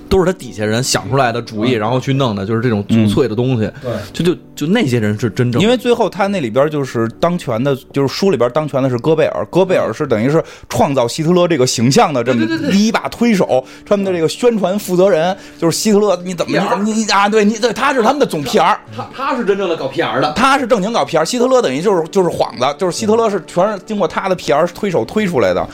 [0.10, 3.70] 都是他底下人想出来的主意，然后去弄的，就是这种足粹的东西。
[3.82, 17.28] 对，就就就那些人是真正因为最后他那里边就是当权的，就是书里边当权的是戈贝尔，戈贝尔是等于是创造希特勒这个形象的这么第一把推手，他们的这个宣传负责人就是希特勒，你怎么你怎么你你啊？
[17.28, 20.32] 对你对，他是他们的总 PR，他他是真正的搞 PR 的。
[20.34, 25.68] 他是正经搞 PR，希特勒等于就是就是幌子，就是希特勒是全是经过他的 PR 推手推出来的，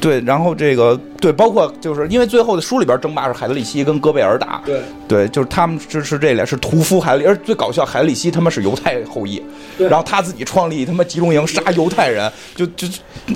[0.00, 9.42] 对，然后这个对，包括就是因为最后的书里边争霸是海德里希跟戈贝尔打，对对，就是他们支持这俩是屠夫海里，而最搞笑海德里希他妈是犹太后裔，
[9.78, 12.88] 然后他自己创立他妈集中营杀犹太人，就就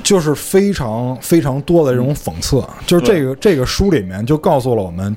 [0.02, 5.16] 就是非常非常多的这种讽刺，就是这个这个书里面就告诉了我们，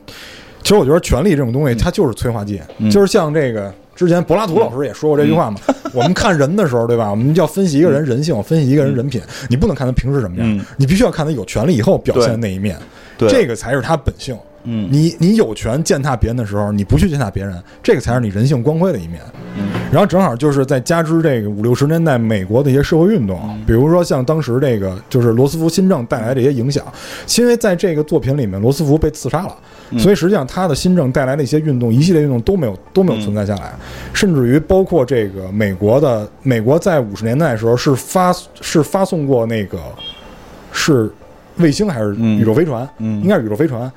[0.62, 2.62] 其实我觉得权力这种东西它就是催化剂，
[2.92, 5.58] 就是像这个之前柏拉图老师也说过这句话嘛，
[5.94, 7.10] 我们看人的时候，对吧？
[7.12, 12.78] 我们要分析一个人人性，分析一个人人品，你不能看他平时什么样嗯，你必须要看他有权利以后表现的那一面，
[13.18, 14.36] 对这个才是他本性。
[14.64, 14.88] 嗯。
[14.92, 19.22] 你你有权践踏别人的时候，你不去践踏别人，这个才是你人性光辉的一面。
[19.58, 19.70] 嗯。
[19.92, 23.64] 然后正好就是在加之这个五六十年代美国的一些社会运动，嗯。
[23.66, 26.84] 比如说像当时这个就是罗斯福新政带来的一些影响，
[27.38, 29.56] 因为在这个作品里面罗斯福被刺杀了，
[29.92, 30.00] 嗯。
[30.00, 33.74] 所以实际上他的新政带来的一些运动，一系列运动都没有都没有存在下来，
[34.14, 39.80] 甚至于包括这个美国的美国在五十年代的时候是发是发送过那个
[40.72, 41.12] 是
[41.58, 42.40] 卫星还是嗯。
[42.40, 43.22] 宇宙飞船，嗯。
[43.22, 43.92] 应该是宇宙飞船，是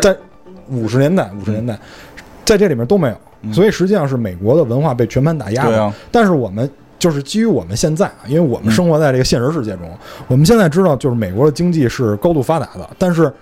[0.00, 0.16] 在
[0.68, 1.78] 五十年代五十年代
[2.44, 9.88] 在这里面都没有，所以实际上是美国的文化被全盘打压但是我们就是基于我们现在啊，因为我们生活在这个现实世界中，
[10.26, 13.32] 我们现在知道就是美国的经济是高度发达的，但是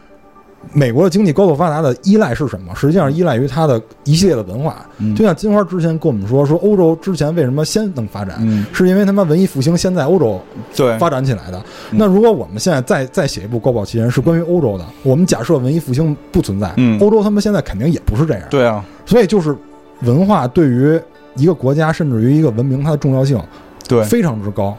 [0.72, 2.74] 美国的经济高度发达的依赖是什么？
[2.74, 4.86] 实际上依赖于它的一系列的文化。
[4.98, 10.40] 嗯就像金花之前跟我们说，说欧洲之前为什么先能发展，嗯是因为他妈文艺复兴先在欧洲
[10.74, 11.62] 对发展起来的。
[11.90, 18.42] 那如果我们现在再再写一部《高保奇人》是关于欧洲的，我们假设文艺复兴不存在，嗯欧洲他们现在肯定也不是这样。
[18.50, 19.56] 对啊，所以就是
[20.02, 21.00] 文化对于
[21.36, 23.40] 一个国家甚至于一个文明它的重要性
[23.88, 24.76] 对非常之高。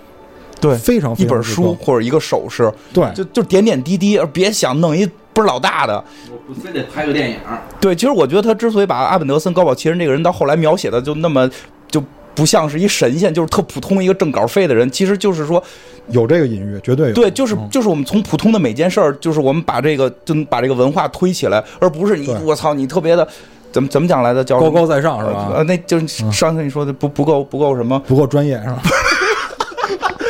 [0.59, 5.07] 对非常非一本常之高书或者一个首饰，对，就就点点滴滴，而别想弄一
[5.38, 6.03] 倍儿老大的。
[6.31, 7.38] 我不非得拍个电影，
[7.79, 11.49] 对，其实我觉得他之所以把阿本德森高保奇人这个人到后来描写的就那么
[11.89, 15.63] 就不像是一神仙，就是特普通一个挣稿费的人，其实就是说，
[16.09, 17.13] 有这个隐喻，绝对有。
[17.13, 23.27] 对，就是嗯就是我们从普通的每件事儿，就是我们把这个就把这个文化推起来，而不是你我操你特别的
[23.71, 28.81] 怎么怎么讲来的叫高高在上是吧呃，那就是上次你说的不不够不够什么，不够专业是吧？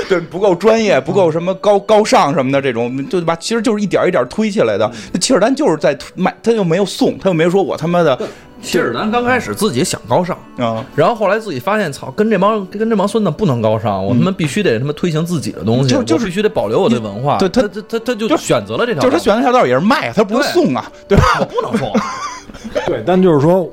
[0.08, 3.36] 对，不够专业，不够什么高高尚什么的这种，对吧？
[3.36, 4.90] 其实就是一点一点推起来的。
[5.12, 8.18] 那切尔丹就是在卖，他又没有送，他又没有说我他妈的
[8.62, 17.38] 希尔丹刚开始自己想高尚，啊，然后后来自己发现，操，跟这帮跟这帮孙子不能高尚，我他妈必须得他妈推行自己的东西，就就是必须得保留我的文化。
[17.38, 21.24] 对他他他他就选择了这条道，就是他选的条道也是卖，他不是送啊，对吧？
[21.40, 21.94] 我不能送，
[22.88, 23.72] 对，但就是说，我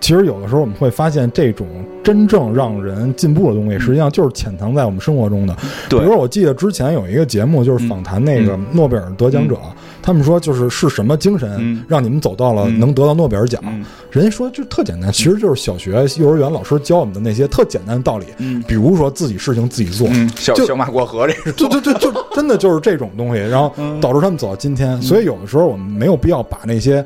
[0.00, 1.66] 其实有的时候我们会发现，这种
[2.04, 5.56] 真正让人进步的东西，实际上就是潜藏在我们生活中的。
[5.88, 9.56] 比如说我记得之前有一个节目，就是访谈那个诺贝尔得奖者，
[10.02, 11.82] 他们说就是是什么精神嗯。
[11.88, 12.78] 让你们走到了嗯。
[12.78, 13.60] 能得到诺贝尔奖？
[13.66, 13.84] 嗯。
[14.10, 18.62] 人家说就特简单，其实就是小学、幼儿园老师教我们的那些特简单的道理，嗯。
[18.68, 20.06] 比如说自己事情自己做。
[20.12, 21.52] 嗯，小小马过河这是。
[21.52, 24.00] 就就就就真的就是这种东西，然后嗯。
[24.00, 25.00] 导致他们走到今天。
[25.02, 27.04] 所以有的时候我们没有必要把那些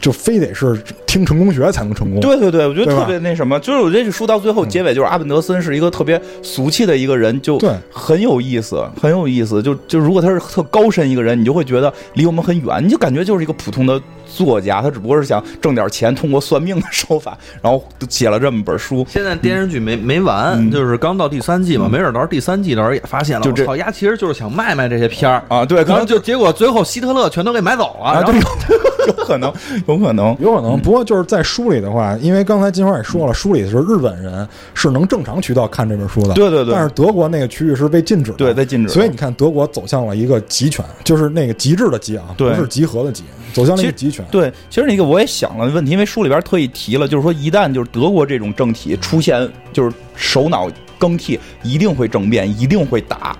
[0.00, 2.20] 就非得是听成功学才能成功。
[2.20, 7.60] 对对对，我觉得特别那什么，就是我觉得这书到最后结尾，就是阿本德森是一个特别俗气的一个人，就
[7.92, 9.62] 很有意思，很有意思。
[9.62, 19.06] 就就如果他是特高深一个人，你就会觉得离我们很远，你就感觉就是一个普通的作家，他只不过是想挣点钱，通过算命的手法，然后写了这么本书。
[19.08, 25.42] 现在电视剧没没完，嗯就是刚到第三季嘛，没准到时候第三季到时候也发现了，就这我操，丫其实就是想卖卖这些片儿。
[25.48, 28.78] 啊，对，可能就结果最后希特勒全都给买走了，啊，然后对，
[29.08, 29.52] 有可能，
[29.86, 36.74] 有可能，有可能，不过就是在书里的话，因为刚才金花也说了，书里是日本人是能正常渠道看这本书的，对对对。
[36.74, 44.24] 但是德国那个区域是被禁止的，对被禁止所以你看，德国走向了一个集权，就是那个极致的极啊，不是集合的集，走向了一个集权。
[44.30, 53.36] 对，其实那个我也想了问题，因为书里边特意提了，就是说一旦就是德国这种政体出现就是首脑更替，一定会政变，一定会打。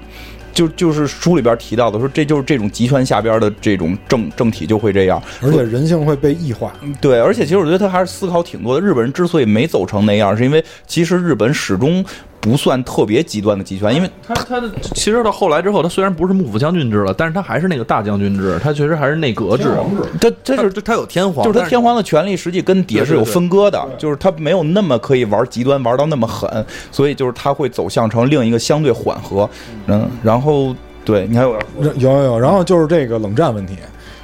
[0.52, 8.86] 就就是书里边提到的，说这就是这种集权下边的这种政政体就会这样，而且人性会被异化，对，而且其实我觉得他还是思考挺多的。
[8.86, 12.04] 日本人之所以没走成那样，是因为其实日本始终
[12.40, 19.76] 不算特别极端的集权，因为他他的其实到后来之后，他虽然不是幕府将军制了，但是他还是那个大将军制，他确实还是内阁制，
[20.20, 29.48] 他他他是他有天皇，就是他天皇的权力实际跟底下是有分割的，就是他没有那么可以玩极端玩到那么狠，所以就是他会走向成另一个相对缓和，
[29.86, 30.74] 嗯，然后
[31.04, 33.76] 对，你还有有有有，然后就是这个冷战问题。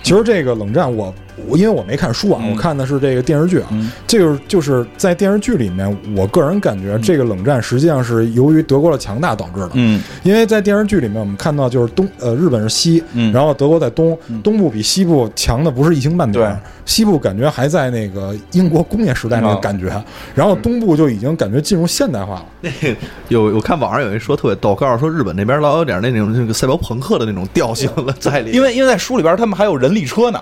[0.03, 1.13] 其实这个冷战我，
[1.47, 3.69] 我因为我没看书啊，嗯我看的是这个电视剧啊。
[3.73, 9.71] 嗯这个就是在电视剧里面，我个人感觉这个冷战实际上是由于德国的强大导致的。
[9.75, 19.93] 嗯因为在电视剧里面，我们看到就是东呃日本是西，嗯然后德国在东，东部比西部强的不是一星半点，西部感觉还在那个英国工业时代那个啊感觉，
[20.35, 22.47] 然后东部就已经感觉进入现代化了。
[22.61, 22.97] 那个
[23.29, 30.41] 有我看网上有一说特别逗，告诉说日本那边老有点那种那个赛博朋克的那种调性了在里，因为因为在书里边他们还有人力车呢，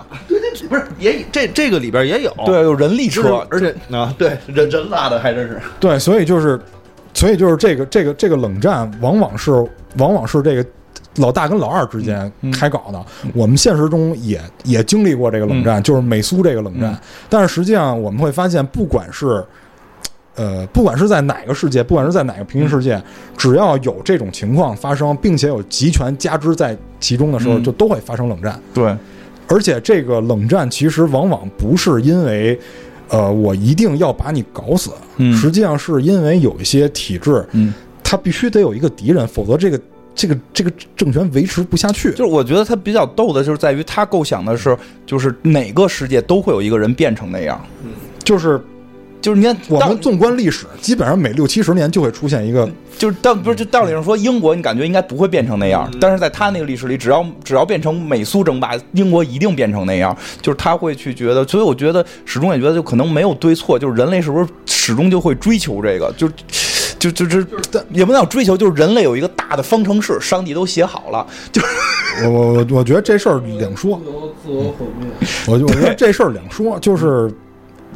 [0.69, 2.33] 不是也这这个里边也有。
[2.45, 5.59] 对，有人力就是车，而且啊对人人拉的还真是。
[5.79, 6.59] 对，所以就是，
[7.13, 9.51] 所以就是这个这个这个冷战，往往是
[9.97, 10.65] 往往是这个
[11.17, 13.05] 老大跟老二之间开搞的。
[13.33, 16.97] 我们现实中也也经历过这个冷战，就是美苏这个冷战。
[17.29, 19.43] 但是实际上我们会发现，不管是
[20.35, 23.01] 呃，不管是在哪个世界，不管是在哪个平行世界，
[23.37, 27.63] 只要有这种情况发生，并且有集权加之在其中的时候，嗯。
[27.63, 28.59] 就都会发生冷战。
[28.73, 28.93] 对，
[29.47, 32.59] 而且这个冷战其实往往不是因为，
[33.09, 35.35] 呃，我一定要把你搞死，嗯。
[35.37, 37.73] 实际上是因为有一些体制，嗯，
[38.03, 39.79] 它必须得有一个敌人，否则这个
[40.15, 42.09] 这个这个政权维持不下去。
[42.11, 44.75] 就是我觉得他比较逗的就是在于他构想的是，
[45.05, 47.63] 就是哪个世界都会有一个人变成那样，
[48.23, 48.59] 就是
[49.25, 60.15] 就是你看我们纵观历史，基本上每六七十年就会出现一个，就是道不是就道理上说，英国你感觉应该不会变成那样，但是在他那个历史里，只要只要变成美苏争霸，英国一定变成那样。
[60.43, 66.29] 就是他会去觉得，所以我觉得始终也觉得，就可能没有对错，就是人类是不是始终就会追求这个，就
[66.99, 67.39] 就就就
[67.89, 71.67] 也不能叫追求，就是人类有一个大的方程式，上帝都写好了，就是
[72.25, 73.99] 我我我我觉得这事儿两说，
[74.45, 75.09] 自我毁灭。
[75.47, 77.33] 我就我觉得这事儿两说，就是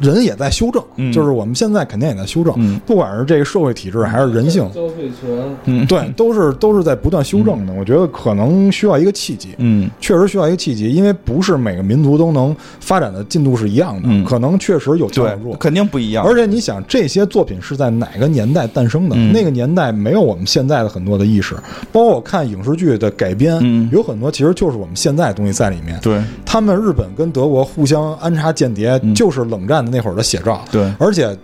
[0.00, 7.72] 人也在修正，嗯就是我们现在肯定也在修正，嗯不管是这个社会体制还是人性，消费权，嗯对，都是都是在不断修正的。
[7.74, 15.56] 我觉得可能需要一个契机，嗯确实需要一个契机，因为不是每个民族都能发展的进度是一样的，嗯可能确实有强弱，。
[15.56, 16.24] 肯定不一样。
[16.24, 19.16] 而且你想，这些作品是在哪个年代诞生的？
[19.16, 21.54] 嗯那个年代没有我们现在的很多的意识，
[21.92, 25.98] 包括我看影视剧的改编，嗯有很多其实就是我们现在的东西在里面。
[26.00, 30.62] 对他们日本跟德国互相安插间谍，嗯就是冷战的那会儿的写照。
[30.70, 31.36] 对而且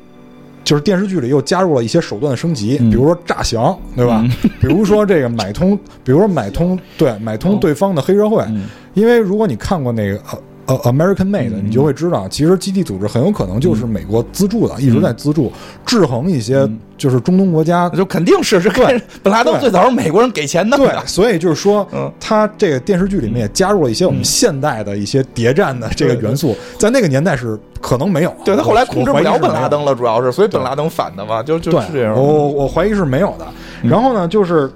[0.62, 4.24] 就是电视剧里又加入了一些手段的升级，嗯比如说诈降，对吧？
[4.61, 8.42] 比如说这个买通，比如说买通，对，买通对方的黑社会。
[8.49, 15.53] 嗯因为如果你看过那个呃呃 American Made，、嗯你就会知道，其实基地组织很有可能就是美国资助的，一直在资助
[15.85, 16.79] 制衡一些嗯。
[16.99, 17.91] 就是中东国家。
[17.91, 18.99] 就肯定是是对。
[19.23, 20.79] 本拉登最早是美国人给钱的。
[20.79, 28.35] 对，，所以就是说嗯，他这个电视剧里面也加入了一些我们现代的一些谍战的这个元素，在那个年代是可能没有。
[28.47, 32.14] 对他后来控制不了本拉登了，主要是，所以本拉登反的嘛，就就是这样。
[32.14, 33.47] 我我我怀疑是没有的。
[33.83, 34.73] 然后呢，就是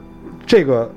[0.46, 0.90] 这个，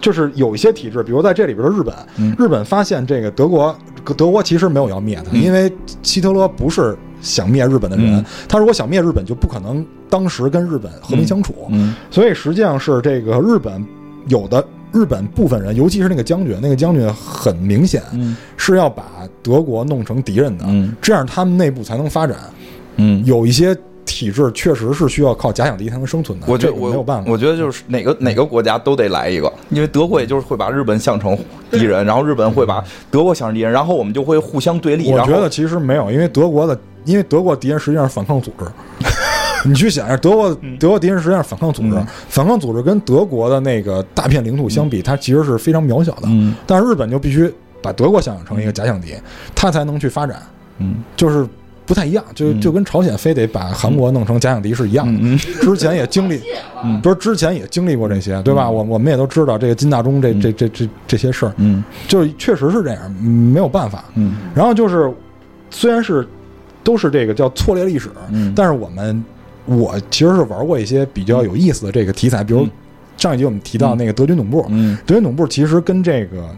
[0.00, 2.34] 就是有一些体制，比如在这里边的日本，嗯。
[2.38, 3.76] 日本发现这个德国，
[4.14, 5.42] 德国其实没有要灭的，嗯。
[5.42, 8.24] 因为希特勒不是想灭日本的人，嗯。
[8.48, 11.54] 他如果想灭日本，就不可能当时跟日本和平相处。
[11.70, 11.94] 嗯。
[12.10, 13.84] 所以实际上是这个日本
[14.28, 18.36] 有的日本部分人，尤其是那个将军，那个将军很明显嗯。
[18.56, 19.04] 是要把
[19.42, 20.94] 德国弄成敌人的，嗯。
[21.00, 22.36] 这样他们内部才能发展。
[22.96, 23.76] 嗯，有一些
[24.06, 27.30] 体制确实是需要靠假想敌才能生存的，我觉得我没有办法。
[27.30, 31.36] 我觉得就是哪个哪个国家都得来一个，因为德国也就是会把日本想成
[31.70, 35.10] 敌人，然后日本会把德国想成敌人，然后我们就会互相对立。
[35.12, 38.64] 我觉得其实没有，因为德国的，因为德国敌人实际上是反抗组织。
[39.64, 46.22] 你去想一下，德国德国敌人实际上是反抗组织，嗯反抗组织跟德国的那个大片领土相比，它其实是非常渺小的。
[46.26, 47.52] 嗯但是日本就必须
[47.82, 49.14] 把德国想象成一个假想敌，
[49.56, 50.40] 它才能去发展，
[50.78, 51.44] 嗯就是
[51.86, 52.60] 不太一样，就嗯。
[52.60, 55.18] 就跟朝鲜非得把韩国弄成假想敌是一样的。
[55.22, 56.40] 嗯之前也经历，
[56.84, 57.00] 嗯。
[57.00, 58.68] 不是之前也经历过这些，对吧？
[58.68, 61.82] 我我们也都知道这个金大中这这这这这些事儿，嗯。
[62.08, 64.04] 就确实是这样，嗯没有办法。
[64.16, 64.34] 嗯。
[64.54, 65.12] 然后就是，
[65.70, 66.26] 虽然是
[66.82, 68.52] 都是这个叫错列历史，嗯。
[68.56, 69.24] 但是我们
[69.64, 72.70] 我其实是玩过一些比较有意思的这个题材，比如嗯。
[73.16, 74.98] 上一集我们提到那个德军总部，嗯。
[75.06, 76.48] 德军总部其实跟这个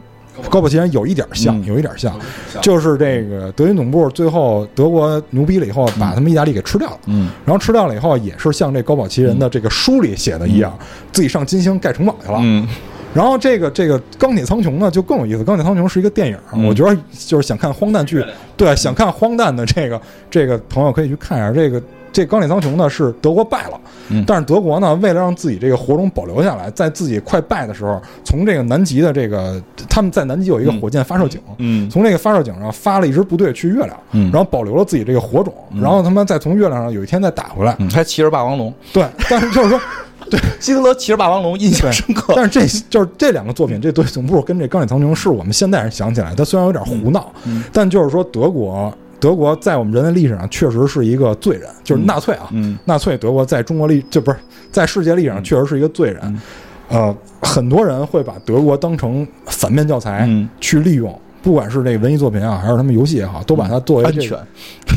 [0.50, 2.18] 高保奇人有一点像，嗯有一点像，
[2.60, 6.98] 就是这个德军总部最后德国牛逼了以后，把他们意大利给吃掉了。
[7.06, 10.76] 嗯然后吃掉了以后，也是像这高保奇人的这个书里写的一样，
[11.12, 12.38] 自己上金星盖城堡去了。
[12.40, 12.66] 嗯
[13.14, 18.22] 然后这个这个钢铁苍穹呢就更有意思，钢铁苍穹是一个电影，嗯我觉得就是想看荒诞剧，
[18.54, 21.50] 对，想看荒诞的这个这个朋友可以去看一下。
[21.50, 21.82] 这个
[22.12, 23.80] 这钢铁苍穹呢是德国败了，
[24.10, 37.74] 嗯但是德国呢为了让自己这个火种保留下来，在自己快败的时候，从这个南极的这个他们在南极有一个火箭发射井，嗯从这个发射井上发了一支部队去月亮，嗯然后保留了自己这个火种，然后他们再从月亮上有一天再打回来。
[37.78, 39.80] 嗯，还骑着霸王龙，对，但是就是说。
[40.30, 42.34] 对希特勒骑着霸王龙印象深刻。
[42.36, 52.78] 但是这就是这两个作品，这对总部跟这钢铁苍穹是我们现代人想起来，它虽然有点胡闹，嗯但就是说德国，德国在我们人类历史上确实是一个罪人，就是纳粹啊，嗯。
[52.84, 54.38] 纳粹德国在中国历就不是
[54.70, 56.40] 在世界历史上确实是一个罪人，嗯。
[56.88, 60.48] 呃，很多人会把德国当成反面教材嗯。
[60.60, 64.38] 去利用，不管是这个文艺作品啊，还是他们游戏也好，都把它作为安全，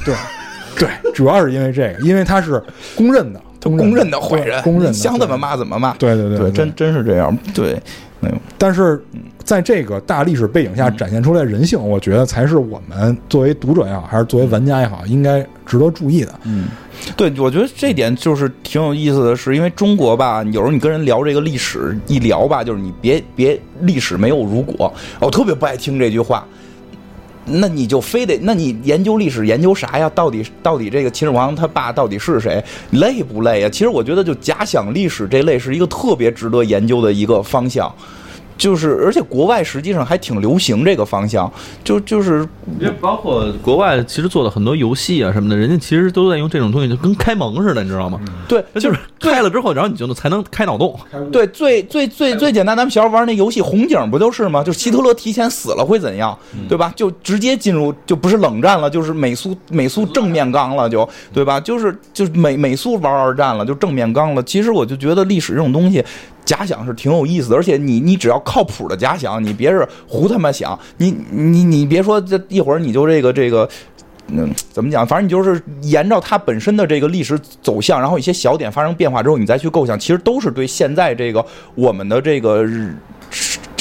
[0.05, 0.15] 对
[0.78, 2.63] 对，主要是因为这个，因为它是
[2.95, 5.93] 公认的，公公认认的坏人，公认的，想怎么骂怎么骂。
[5.95, 7.38] 对对对对，真真是这样。
[7.53, 7.80] 对，
[8.20, 8.36] 没有。
[8.57, 9.03] 但是
[9.43, 16.34] 在这个大历史背景下展现出来人性，我觉得才是我们作为读者也好，还是作为玩家也好，应该值得注意的。
[16.43, 16.66] 嗯，
[17.16, 26.45] 对，我觉得这点就是挺有意思的是，因为中国吧，有时候你跟人聊这个历史，一聊吧，就是你别别历史没有如果，我特别不爱听这句话。
[27.45, 30.09] 那你就非得，那你研究历史研究啥呀？
[30.13, 32.63] 到底到底这个秦始皇他爸到底是谁？
[32.91, 33.69] 累不累呀？
[33.69, 37.93] 其实我觉得就假想历史这类是一个特别值得研究的一个方向。
[38.57, 41.51] 就是，而且国外实际上还挺流行这个方向，
[41.83, 42.47] 就就是
[42.79, 48.19] 因为包括国外其实做的很多游戏啊什么的，人家其实都在用这种东西，就跟开蒙似的，你知道吗？
[48.47, 50.97] 对，就是开了之后，然后你就能才能开脑洞。
[51.31, 54.63] 对，最最最最简单，咱们小时候玩那游戏红警不就是吗？
[54.63, 56.37] 就希特勒提前死了会怎样，
[56.69, 56.93] 对吧？
[56.95, 61.59] 就直接进入就不是冷战了，就是美苏美苏正面刚了，就对吧？
[61.59, 64.43] 就是就是美美苏玩二战了，就正面刚了。
[64.43, 66.03] 其实我就觉得历史这种东西。
[66.51, 73.69] 假想是挺有意思的，而且你你只要靠谱的假想，你别是胡他妈想，你你你别说这一会儿你就这个这个
[74.27, 75.07] 嗯，怎么讲？
[75.07, 82.93] 反正你就是沿着它本身的这个历史走向，然后一些小点发生变化之后，你再去构想，其实都是对现在这个我们的这个日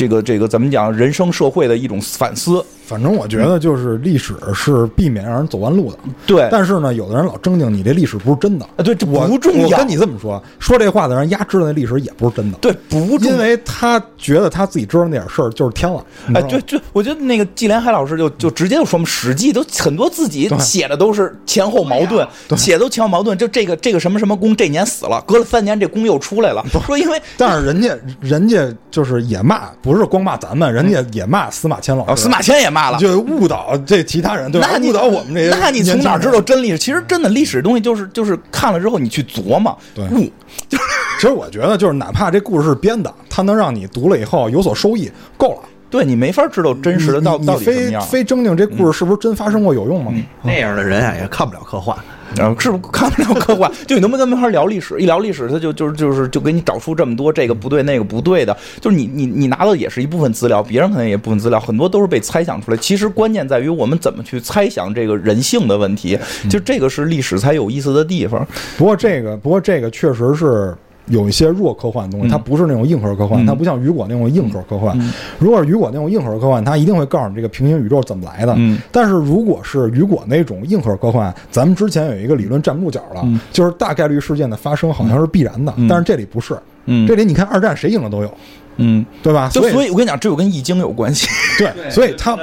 [0.00, 2.64] 这个这个怎么讲人生社会的一种反思。
[2.86, 5.98] 反正我觉得就是历史是避免让人走弯路的。
[6.26, 8.64] 对，但是呢，有的人老争经你这历史不是真的。
[8.76, 12.58] 啊对这我不重要我跟你这么说，说这话的人丫知道那历史也不是真的。
[12.58, 16.04] 对不重要因为他觉得他自己知道那点事儿就是天了。
[16.34, 22.26] 哎，对，对，我觉得那个季连海老师就就直接就说嘛，《史记》都很多自己写的都是前后矛盾，
[22.56, 23.38] 写的都前后矛盾。
[23.38, 32.12] 就这个这个什么什么公这年死了，隔了三年这公又出来了，说因为但是人家人家就是也骂，不是光骂咱们，人家也骂司马迁老师。
[32.12, 32.98] 哦，司马迁也骂了。
[32.98, 34.68] 就误导这其他人，对吧？
[34.72, 35.50] 那你误导我们这些。
[35.50, 36.40] 那你从哪儿知道？
[36.40, 36.78] 真历史？
[36.78, 40.30] 其实真的历史东西就是就是看了之后你去琢磨，对悟。
[41.20, 45.68] 其实我觉得，就是哪怕这故事是编的，它能让你读了以后有所收益，够了。
[45.90, 48.02] 对你没法知道真实的到到底什么非样。
[48.02, 50.12] 非争经这故事是不是真发生过有用吗？
[50.42, 51.96] 那样的人啊，也看不了科幻。
[52.36, 53.70] 然后是不是看不了科幻？
[53.86, 54.98] 就你能不能没法聊历史？
[55.00, 62.76] 一聊历史，他就就是就是就给你找出这么多这个不对那个不对的，就是你你你拿到也是一部分资料，别人可能也部分资料，很多都是被猜想出来。
[62.76, 66.18] 其实关键在于我们怎么去猜想这个人性的问题，
[66.48, 68.46] 就这个是历史才有意思的地方。
[68.76, 70.74] 不过这个，不过这个确实是
[71.10, 74.98] 有一些弱科幻的东西，它不是那种硬核科幻，嗯它不像雨果那种硬核科幻。
[75.38, 78.54] 如果是雨果那种硬核科幻，它一定会告诉你这个平行宇宙怎么来的。
[78.56, 86.56] 嗯但是如果是雨果那种硬核科幻，咱们之前有一个理论站不住脚了，就是大概率事件的发生好像是必然的，但是这里不是。
[86.86, 88.34] 嗯这里你看二战谁赢了都有，
[88.78, 89.50] 嗯，对吧？
[89.52, 91.28] 就所所以我跟你讲，这有跟易经有关系。
[91.58, 92.36] 对，所以它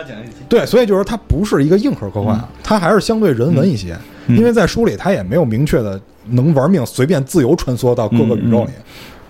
[0.48, 3.98] 对，所以就是它不是一个硬核科幻，它还是相对人文一些。
[4.28, 6.00] 因为在书里，它也没有明确的
[6.32, 8.72] 能玩命随便自由穿梭到各个宇宙里。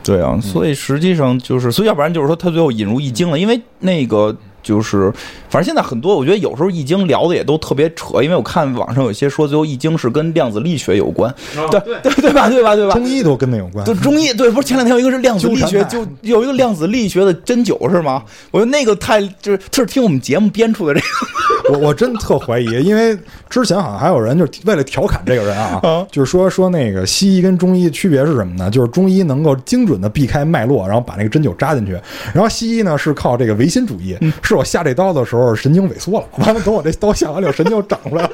[0.03, 4.33] 对啊，所以实际上就是，所以要不然就是说他最后引入易经了，因为那个
[4.67, 5.09] 就是，
[5.49, 11.33] 反正现在很多，我觉得有时候易经聊的也都特别扯，因为我看网上有些说最后易经是跟量子力学有关，
[11.71, 12.49] 对对对吧？
[12.49, 12.75] 对吧？
[12.75, 12.93] 对吧？
[12.93, 13.95] 中医都跟那有关就。
[13.95, 18.21] 中医对，不是前两天有一个是量子力学，就有一个量子力学的针灸是吗？
[18.51, 23.17] 我觉得那个太就是他是听我们节目编出的这个， 我我真特怀疑，因为
[23.49, 25.79] 之前好像还有人就是为了调侃这个人啊，
[26.11, 28.69] 就是说说那个西医跟中医区别是什么呢？
[28.69, 31.93] 就是中医能够精准的避开脉络，然后把那个针灸扎进去，
[32.33, 38.31] 然后西医呢是靠这个唯心主义，是我下这刀的时候神经萎缩了，完了等我这刀下完了，神经又长出来了。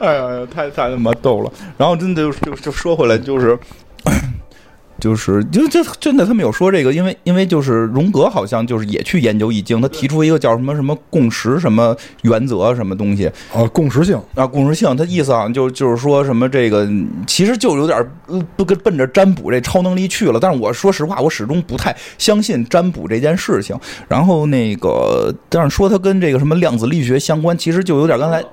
[0.00, 1.52] 哎呀，太太他妈逗了。
[1.76, 3.58] 然后真的就就就说回来，就是。
[5.00, 16.88] 就是就就真的，他们有说这个，因为因为就是荣格好像就是也去研究易经，他提出一个叫什么什么共识什么原则什么东西啊，共识性，啊，共识性，他意思好像就就是说什么这个
[17.26, 23.78] 其实就有点呃不跟奔着占卜这超能力去了，但是我说实话，我始终不太相信占卜这件事情。
[24.06, 28.44] 然后那个，但是说它跟这个什么量子力学相关，其实就有点刚才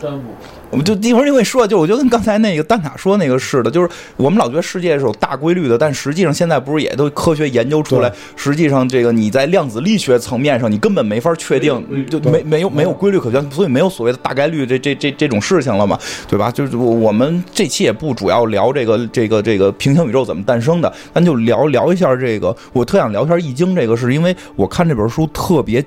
[0.00, 0.24] 占卜，
[0.72, 16.50] 我们就一会儿就会说，就我觉得跟刚才那个蛋挞说那个似的，就是我们老觉得世界是有大规律的，但实际上现在不是也都科学研究出来，实际上这个你在量子力学层面上，你根本没法确定，就没没有没有规律可循，所以没有所谓的大概率这这这这种事情了嘛，对吧？
[16.50, 25.84] 就是我我们这期也不主要聊这个这个这个平行宇宙怎么诞生的，咱就聊聊一下这个，我特想聊一下易经这个，是因为我看这本书特别。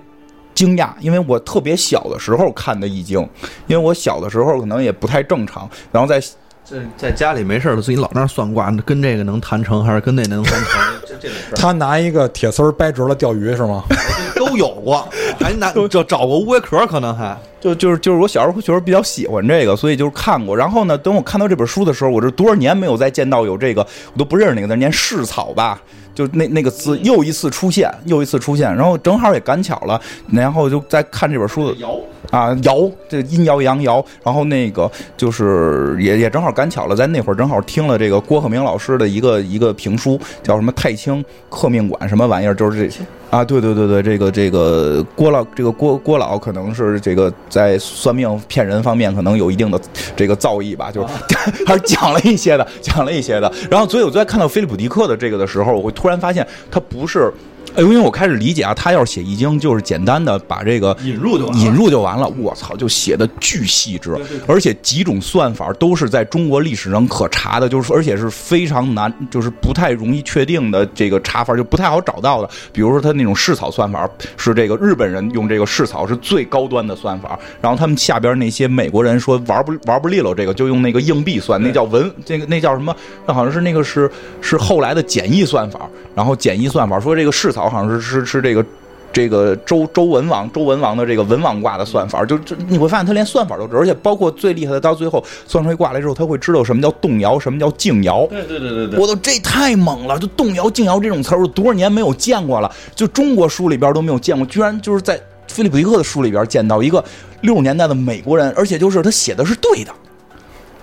[0.55, 3.19] 惊讶，因为我特别小的时候看的《易经》，
[3.67, 6.19] 因为我小的时候可能也不太正常，然后在
[6.67, 10.81] 这在家里没事儿，自己老那儿算卦，跟这个能谈成，还是跟那能谈成？
[11.05, 13.83] 这这种事儿他拿一个铁丝儿掰直了钓鱼是吗？
[14.35, 15.07] 都有过，
[15.39, 20.57] 还拿 就找过乌龟壳，可能还就就是就是我小时候确实比较喜欢这个，所以就是看过。
[20.57, 25.79] 然后呢，等我看到这本书的时候，我这多少年没有再见到有这个，我都不认识那个字，念世草吧，
[26.16, 28.76] 就那那个字又一次出现，又一次出现。
[28.76, 30.01] 然后正好也赶巧了，
[30.32, 31.95] 然后就在看这本书的摇。
[32.32, 49.80] 啊，摇这阴爻阳爻，然后那个就是也也正好赶巧了，在那会儿正好听了这个郭鹤鸣老师的一个一个评书，叫什么太清刻命馆什么玩意儿，就是这啊，对对对对，这个这个郭老这个郭郭老可能是这个在算命骗人方面可能有一定的
[50.15, 51.13] 这个造诣吧，就是
[51.65, 53.51] 还是讲了一些的，讲了一些的。
[53.69, 57.34] 然后所以我在看到菲利普迪克的这个的时候，我会突然发现他不是。
[57.76, 62.28] 哎，因为我开始理解啊，他要是写易经，就是简单的把这个引入就完了引入就完了。
[62.39, 64.17] 我操，就写的巨细致，
[64.47, 72.49] 而且几种算法都是在中国历史上可查的，就是而且是非常难，就是不太容易确定的这个查法，就不太好找到的。
[72.71, 82.95] 比如说他那种试草算法，是这个日本人用这个试草是最高端的算法，然后他们下边那些美国人说玩不玩不利落这个，就用那个硬币算，那叫文，这个那叫什么？
[83.25, 84.09] 那好像是那个是
[84.39, 88.66] 是后来的简易算法，然后简易算法说这个试草好像是是是这个。
[89.13, 98.28] 这个周周文王周文王的这个文王卦的算法，就就你会发现他连算法都知道，而且包括最厉害的，到最后算出一卦来之后，他会知道什么叫动摇，什么叫静摇。
[98.28, 100.20] 对对对对对，我都这太猛了！
[100.20, 105.17] 就动摇、静摇这种词儿，我多少年没有见过了，就中国书里边都没有见过，居然就是在
[105.47, 107.01] 菲利普·迪克的书里边见到一个
[107.39, 109.93] 六十年代的美国人，而且就是他写的是对的，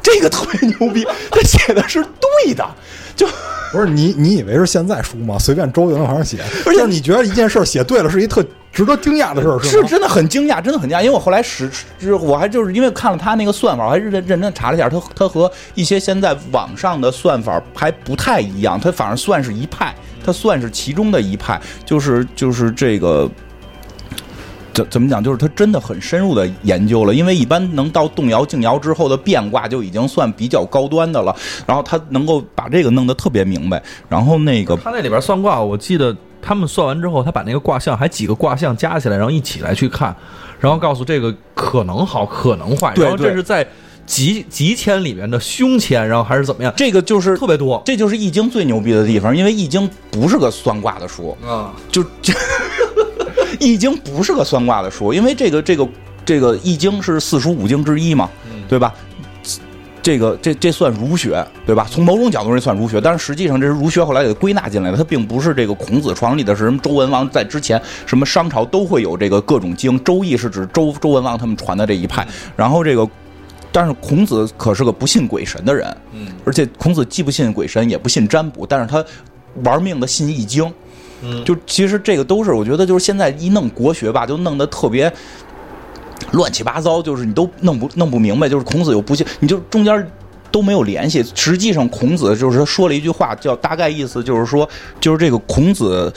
[0.03, 2.03] 这个特别牛逼，他写的是
[2.45, 2.67] 对的，
[3.15, 3.27] 就
[3.71, 5.39] 不是你，你以为是现在书吗？
[5.39, 9.63] 随便周就能往上写，而且你觉得一件事儿写对了，是一特值得惊讶的事儿，吗？
[9.63, 11.01] 是真的很惊讶，真的很惊讶。
[11.01, 11.71] 因为我后来实，
[12.01, 23.31] 是我还就是因为看了他那个算法，我还认认真地查了一下，他他和一些现在网上的算法还不太一样，他反而算是一派，他算是其中的一派，就是就是这个。
[24.73, 25.23] 怎怎么讲？
[25.23, 31.35] 就是他真的很深入的研究了，因为一般能到动摇、静摇之后的变卦就已经算比较高端的了。
[31.67, 33.83] 然后他能够把这个弄得特别明白。
[34.09, 40.15] 然后那个他那里边算卦，我记得他们算完之后，他把那个卦象还几个卦象加起来，然后一起来去看，
[40.59, 42.93] 然后告诉这个可能好，可能坏。
[42.95, 43.67] 对然后这是在
[44.05, 46.73] 吉吉签里面的凶签，然后还是怎么样？
[46.77, 52.33] 这个就是特别多这就是易经最牛逼的地方，因为易经不是个算卦的书，啊，就这
[53.63, 55.89] 易经不是个算卦的书，因为这个这个
[56.25, 58.29] 这个易经是四书五经之一嘛，
[58.69, 58.93] 对吧？
[60.03, 61.87] 这个这这算儒学，对吧？
[61.89, 72.27] 从某种角度上算儒学，但是实际上这是儒学后来给归纳进来的，它并不是这个孔子创立的，是什么周文王在之前什么商朝都会有这个各种经，周易是指周周文王他们传的这一派，
[72.57, 73.09] 然后这个。
[73.75, 79.03] 但是孔子可是个不信鬼神的人，嗯，而且孔子既不信鬼神，也不信占卜，但是他
[79.65, 80.71] 玩命的信易经，
[81.45, 85.13] 就其实这个都是我觉得就是现在一弄国学吧，就弄得特别
[86.33, 90.07] 乱七八糟，就是你都弄不弄不明白，就是孔子又不信，你就中间。
[90.51, 91.25] 都没有联系。
[91.35, 94.69] 实际上，孔子就是他说了一句话，叫大概意思就是说，
[95.01, 96.13] 就是这个孔子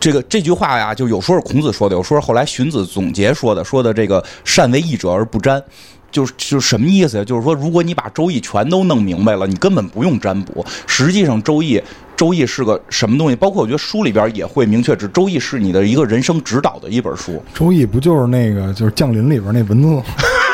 [0.00, 5.62] 这个这句话呀，就有说是孔子说的，有说是后来荀子总结说的，说的这个善为义者而不占。
[6.10, 7.24] 就是就是什么意思呀？
[7.24, 10.66] 就是说，如果你把《周易》全都弄明白了，你根本不用占卜。
[10.88, 11.78] 实际上，《周易》
[12.16, 13.36] 《周易》是个什么东西？
[13.36, 17.42] 包括我觉得书里边也会明确指，《周易》是你的一个人生指导的一本书。
[17.54, 20.02] 周易不就是那个就是降临里边那文字吗？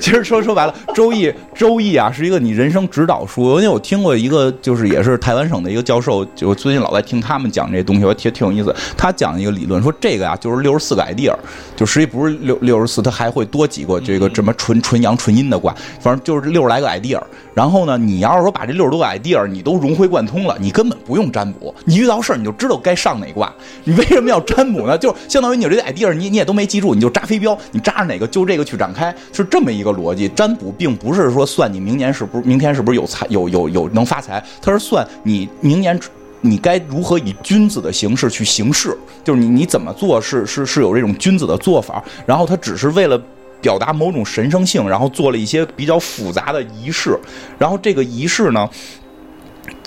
[0.02, 3.56] 其实说说白了，《周易》《周易》啊是一个你人生指导书。
[3.56, 8.74] 因为我听过一个，就是也是台湾省的一个教授，就最近老在听他们讲这东西，我挺挺有意思。
[8.96, 11.34] 他讲一个理论，说这个呀就是六十四个 idea，
[11.76, 17.20] 就实际不是六六十四，它还会多几个这个什么纯纯阳纯阴的卦，反正就是六十来个 idea。
[17.52, 23.52] 然后呢，你要是说把这六十多个 idea 你都融会贯通了，你根本不用占卜，你遇到事儿你就知道该上哪卦。
[23.84, 24.96] 你为什么要占卜呢？
[24.96, 30.28] 就相当于你有这个 idea，你你也都没记住，你就扎飞镖，你扎着哪个就这个去展开，是这么一个逻辑。
[30.28, 35.98] 占卜并不是说算你明年是不是明天是不是有财有有有能发财，它是算你明年。
[36.42, 38.96] 你该如何以君子的形式去行事？
[39.22, 43.22] 就是你你怎么做是是是有这种君子的做法，然后他只是为了
[43.60, 47.14] 表达某种神圣性，然后做了一些比较复杂的仪式，
[47.58, 48.66] 然后这个仪式呢，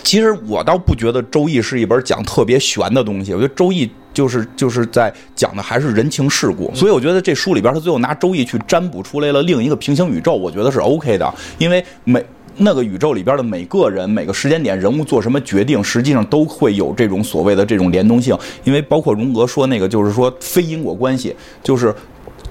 [0.04, 12.24] 其实我倒不觉得《周易》是一本讲特别玄的东西，我觉得《周易》就是就是在讲的还是人情世故，所以我觉得这书里边他最后拿《周易》去占卜出来了另一个平行宇宙，我觉得是 OK 的，因为每。
[12.58, 18.38] 那个宇宙里边的每个人、每个时间点、人物做什么决定，实际上都会有这种所谓的这种联动性。
[18.64, 21.92] 因为包括荣格说那个，就是说非因果关系，就是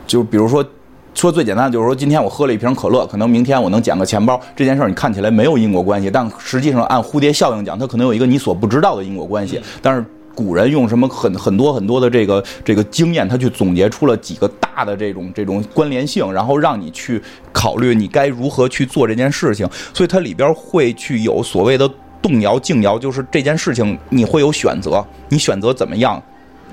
[0.05, 0.69] 就比如说。
[1.15, 4.41] 说最简单的就是说，今天我喝了一瓶可乐，可能明天我能捡个钱包。
[4.57, 9.61] 这件事儿你看起来没有因果关系，但实际上按蝴蝶效应讲，它可能有一个你所不知道的因果关系。
[9.81, 17.23] 但是古人用什么很很多很多的这个这个经验，他去总结出了几个大的这种这种关联性，然后让你去
[17.53, 19.69] 考虑你该如何去做这件事情。
[19.95, 21.89] 所以它里边会去有所谓的
[22.21, 26.21] 动摇、静摇，就是这件事情你会有选择，你选择怎么样。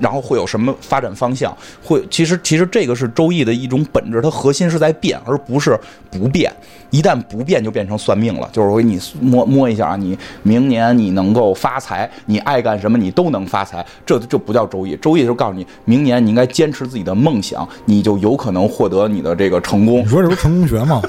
[0.00, 1.56] 然后会有什么发展方向？
[1.82, 5.78] 会其实其实这个是周易的一种本质，它核心是在变，而不是
[6.10, 6.52] 不变。
[6.90, 8.48] 一旦不变，就变成算命了。
[8.52, 13.84] 就是我给你摸摸一下啊，你明年你能够发财，你爱干什么你都能发财。
[14.04, 20.06] 这这不叫周易，周易就告诉你，明年你应该坚持自己的梦想，你就有可能获得你的这个成功你。
[20.06, 21.00] 说这不是成功学吗？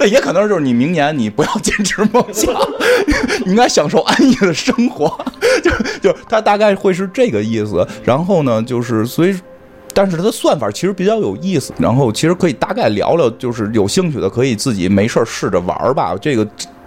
[0.00, 2.52] 那 也可能就是你明年你不要坚持梦想，
[3.46, 5.06] 你应该享受安逸的生活，
[6.00, 7.86] 就就它大概会是这个意思。
[8.04, 9.34] 然后呢，就是所以。
[9.96, 16.16] 但是它的算法其实比较有意思，然后其实可以大概聊聊，就是有兴趣的可以自己没事试着玩吧。
[16.20, 16.44] 这个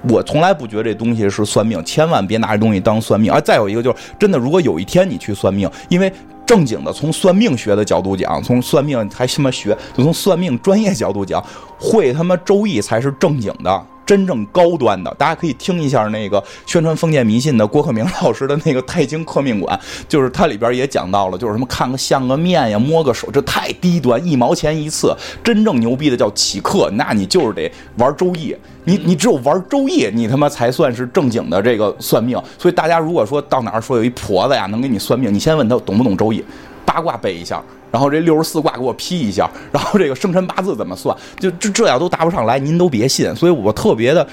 [0.09, 3.31] 我从来不觉得这东西是算命，千万别拿这东西当算命。
[3.31, 6.11] 啊，再有一个就是，真的，如果有一天你去算命，因为
[6.45, 11.41] 正经的从算命学的角度讲，从算命还什么学，就从算命专业角度讲，
[11.79, 13.85] 会他妈周易才是正经的。
[14.07, 19.77] 真正高端的，大家可以听一下那个宣传封建迷信的郭克明老师的那个《太经刻命馆》，
[20.07, 25.13] 就是它里边也讲到了，就是什么看个相个面呀，摸个手，这太低端，一毛钱一次。
[25.43, 28.55] 真正牛逼的叫起课，那你就是得玩周易，
[28.85, 32.41] 你你只有玩周易，你他妈才算是正经的这个算命。
[32.57, 36.41] 所以大家如果说到哪儿说有一婆子呀能给你算命，你先问他懂不懂周易。
[36.85, 37.61] 八卦背一下，
[37.91, 43.35] 然后这六十四卦给我批一下， 然后这个生辰八字怎么算，就这这要都答不上来，您都别信。
[43.35, 44.27] 所以我特别的。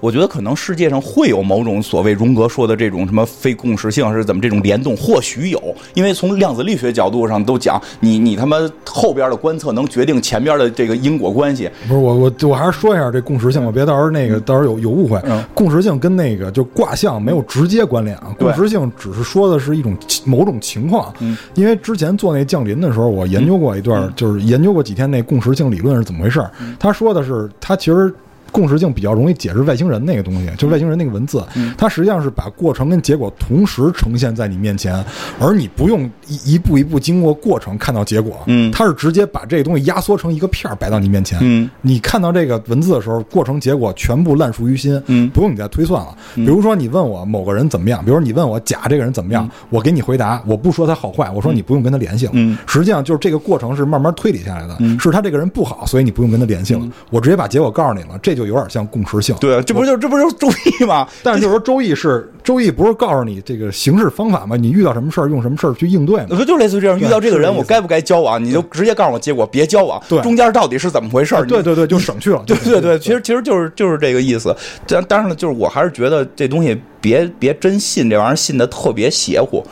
[0.00, 5.62] 我觉得可能世界上会有某种所谓荣格说的这种什么非共识性是怎么这种联动，或许有，
[5.94, 8.56] 因为从量子力学角度上都讲，你你他妈
[8.86, 11.70] 后边的观测能决定前边的这个因果关系。
[11.86, 15.20] 不是我我我还是说一下这共识性吧，别到时候那个到时候有有误会。
[15.24, 19.94] 嗯共识性跟那个就卦象没有直接关联啊，共识性只是说的是一种
[20.24, 21.12] 某种情况。
[21.20, 26.50] 嗯，因为之前做那降临的时候，我研究过一段，就是研究过几天那共识性理论是怎么回事儿。
[26.78, 28.12] 他说的是，他其实。
[28.50, 31.44] 共识性比较容易解释外星人那个东西，就是外星人那个文字，
[31.76, 35.04] 它实际上是把过程跟结果同时呈现在你面前，
[35.38, 38.70] 而你不用一一步一步经过过程看到结果，嗯。
[38.72, 41.68] 它是直接把这个东西压缩成一个片儿摆到你面前，嗯。
[41.82, 45.28] 你看到这个文字的时候，过程结果全部烂熟于心，嗯。
[45.30, 46.16] 不用你再推算了。
[46.34, 52.32] 比如说你问我某个人怎么样，比如说你问我甲这个人怎么样，我给你回答，我不说他好坏，我说你不用跟他联系了。
[52.34, 52.56] 嗯。
[52.66, 54.98] 实际上就是这个过程是慢慢推理下来的，嗯。
[54.98, 59.34] 是他这个人不好，所以你不用跟他联系了，我直接把结果告诉你了，这就有点像共识性。
[59.40, 60.48] 对，这不就这不就是周
[60.80, 61.06] 易吗？
[61.22, 64.56] 但是就是说周易是周易不是告诉你这个行事方法吗？
[64.56, 66.26] 你遇到什么事儿用什么事儿去应对吗？
[66.30, 68.42] 不就类似于这样，遇到这个人，我该不该交往？
[68.42, 70.00] 你就直接告诉我结果，别交往。
[70.08, 71.44] 对中间到底是怎么回事儿？
[71.46, 72.42] 对对对，就省去了。
[72.46, 74.54] 对对对，其实其实就是就是这个意思。
[74.86, 79.64] 但当然了，就是我还是觉得这东西别别真信这玩意儿，信的特别邪乎，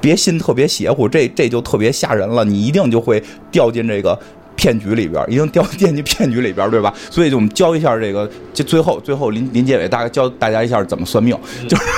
[0.00, 2.44] 别信特别邪乎，这这就特别吓人了。
[2.44, 4.18] 你一定就会掉进这个。
[4.56, 6.92] 骗局里边儿一定掉进去骗局里边儿，对吧？
[7.10, 11.38] 所以就我们教一下这个，就最后最后林林结尾大概教大家一下怎么算命，
[11.68, 11.82] 就是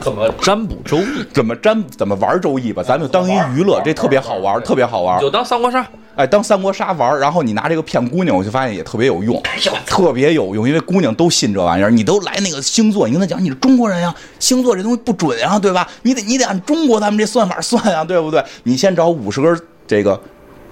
[0.00, 1.24] 怎么占卜周易？
[1.32, 5.20] 怎么占怎么玩周易吧，咱们就当一娱乐，这特别好玩，特别好玩。
[5.20, 5.86] 就当三国杀。
[6.14, 9.42] 哎，当三国杀玩儿，然后你拿这个骗姑娘，我就发现也特别有用，
[9.86, 11.90] 特别有用，因为姑娘都信这玩意儿。
[11.90, 15.88] 你都来那个星座，你跟她讲你是中国人呀，星座这东西不准啊，对吧？
[16.02, 18.44] 你得你得按中国咱们这算法算呀，对不对？
[18.64, 20.20] 你先找五十根这个。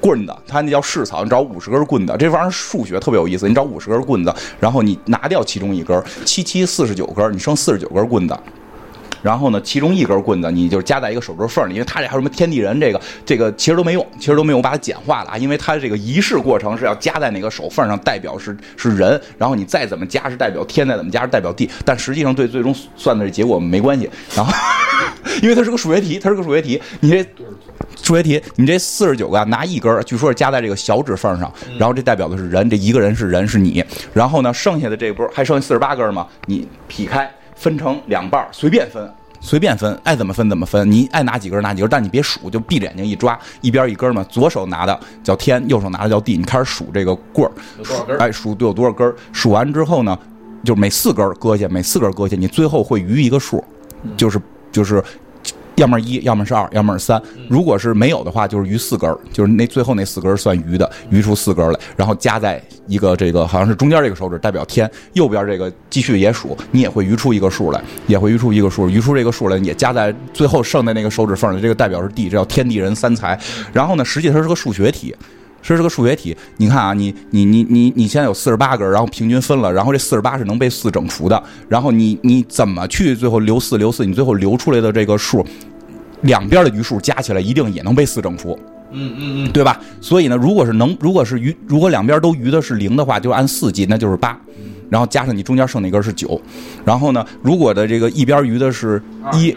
[0.00, 3.48] 棍子，它那叫试草，你找五十根棍子，这玩意儿数学特别有意思。
[3.48, 8.36] 你找五十根棍子，然后你拿掉其中一根，七七四十九根，你剩四十九根棍子。
[9.22, 24.08] 然后呢，其中一根棍子你就夹在一个手指缝里，因为它这还有什么天地人这个这个其实都没用，其实都没有我把它简化了啊，因为它这个仪式过程是要夹在那个手缝上，代表是是人，然后你再怎么夹是代表天，再怎么夹是代表地，但实际上对最终算的结果没关系。
[24.34, 24.50] 然后，
[25.42, 27.22] 因为它是个数学题，它是个数学题，你这
[28.02, 36.26] 数学题，你这四十九个啊拿一根，据说是夹在这个小指缝上，然后这代表的是人，这一个人是人是你，然后呢，剩下的这波还剩下四十八根儿吗？
[36.46, 39.08] 你劈开分成两半，随便分。
[39.42, 44.22] 随便分，爱怎么分怎么分，你爱拿几根拿几根，但你别数，就闭着眼睛一抓，一边一根嘛。
[44.28, 49.14] 左手拿的叫天，右手拿的叫地，你开始数这个棍儿，有多少根儿哎，数都有多少根儿。
[49.32, 50.18] 数完之后呢，
[50.62, 53.64] 就每四根儿搁下，每四根儿搁下，你最后会余一个数，
[54.16, 54.38] 就是
[54.70, 55.02] 就是。
[55.76, 57.20] 要么一，要么是二，要么是三。
[57.48, 73.38] 如果是没有的话，就是余四根儿，就是那最后那四根儿算余的，余出四根儿来，然后加在一个这个好像是中间这个手指代表天，右边这个继续也数，你也会余出一个数来，也会余出一个数，余出这个数来也加在最后剩的那个手指缝里，这个代表是地，这叫天地人三才。
[73.72, 75.14] 然后呢，实际它是个数学题。
[75.62, 85.44] 这是个数学题，你看啊，你你你你你现在有四十八根儿，然后平均分了，然后这四十八是能被四整除的，然后你你怎么去最后留四留四，你最后留出来的这个数，
[86.22, 88.58] 两边的余数加起来一定也能被四整除，
[88.90, 89.78] 嗯嗯嗯，对吧？
[90.00, 94.38] 所以呢，如果是能，如果是余，如果两边都余的是零的话，就按四计，那就是八，
[94.88, 96.40] 然后加上你中间剩那根是九，
[96.84, 99.00] 然后呢，如果的这个一边余的是
[99.34, 99.54] 一，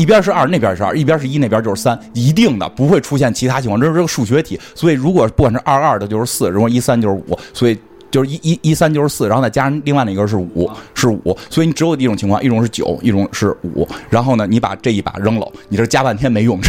[0.00, 4.58] 一边是二，那边是二，一边是一，那边就是三，一定的不会出现其他情况，这是个数学题。
[4.74, 7.78] 所以如果不管是二二的，就是四；如果一三就是五，所以
[8.10, 11.36] 就是一一一三就是四，然后再加上另外那个是五，是五。
[11.50, 13.86] 所以你只有一种情况，一种是九，一种是五。
[14.08, 16.58] 然后呢，你把这一把扔了，你这加半天没用，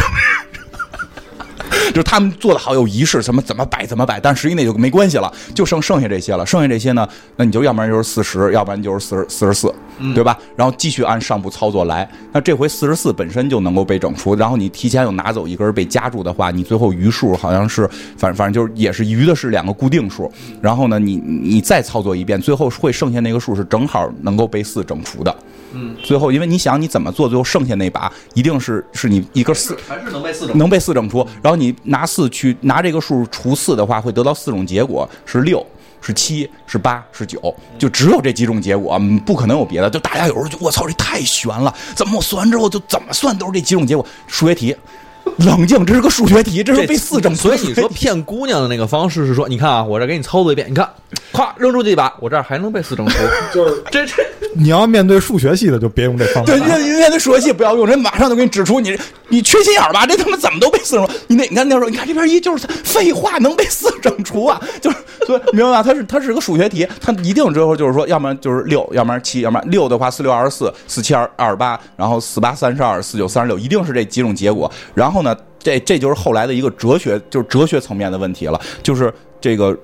[1.88, 6.44] 就是他们做的好有仪式，什么怎么摆怎么摆，但实际那就没关系了，就剩剩下这些了。
[6.44, 9.74] 剩下这些呢，那你就要不然就是四十，要不然就是四十四十四，
[10.14, 10.38] 对吧？
[10.56, 12.08] 然后继续按上步操作来。
[12.32, 20.30] 那这回四十四本身就能够被整除，然后你提前又拿走一根被夹住的话，你最后余数好像是，反反正就是也是余的是两个固定数。
[20.60, 25.34] 然后呢，你你再操作一遍，最后会剩下那个数是正好能够被四整除的。
[25.74, 29.76] 嗯，最后因为你想你怎么做，最后剩下那把一定是是你一根四。
[29.88, 30.58] 还是能被四整。
[30.58, 35.64] 能被四整除，然后你拿四去拿这个数除四的话，会得到四种结果，是六。
[36.02, 39.88] 是七，是八，是九，就只有这几种结果，不可能有别的。
[39.88, 44.04] 就大家有时候就我操，这太悬了，怎么我算完之后就怎么算都是这几种结果？
[44.26, 44.76] 数学题，
[45.38, 47.48] 冷静，这是个数学题，这是被四整除。
[47.48, 50.88] 所以你说骗姑娘的那个方式是说，你看啊，我这给你操作一遍，你看，
[51.32, 53.16] 咵扔出去一把，我这儿还能被四整除，
[53.52, 54.22] 就是这这
[54.54, 56.60] 你要面对数学系的，就别用这方法对，。
[56.60, 58.96] 面面对数学系不要用，人马上就给你指出你
[59.28, 60.06] 你缺心眼儿吧？
[60.06, 61.12] 这他妈怎么都被四整除？
[61.28, 64.60] 你那你看那时候，你看这边一就是废话，能被四整除啊？
[64.80, 64.96] 就是
[65.26, 65.82] 所以明白吧？
[65.82, 74.70] 它是它是个数学题，它一定最后就是说，要么然就是六，要么然七，要么然六的话四六二十四，四七二二十八，然后四八三十二，四九三十六，一定是这几种结果。
[74.94, 79.76] 然后呢，这这就是后来的一个哲学，就是哲学层面的问题了，就是这个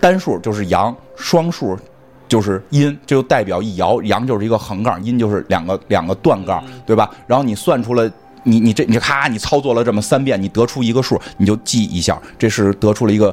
[0.00, 1.76] 单数就是阳，双数
[2.26, 7.10] 就是阴，这就代表一爻，阳就是一个横杠，阴就是两个两个断杠，对吧？
[7.26, 8.10] 然后你算出了。
[8.44, 13.32] 你你这你咔，你操作了这么三遍，你得出一个数，你就记一下，这是得出了一个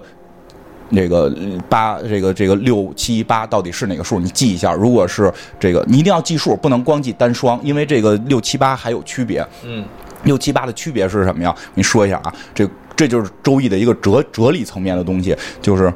[0.91, 4.19] 这个呃八，这个这个六七八到底是哪个数？
[4.19, 4.71] 你记一下。
[4.71, 9.43] 如果是这个，你一定要记数，不能光记单双，因为这个六七八还有区别。
[9.63, 9.83] 嗯，
[10.23, 11.55] 六七八的区别是什么呀？
[11.73, 15.93] 你说一下啊，这这就是周易的一个哲哲理层面的东西，就是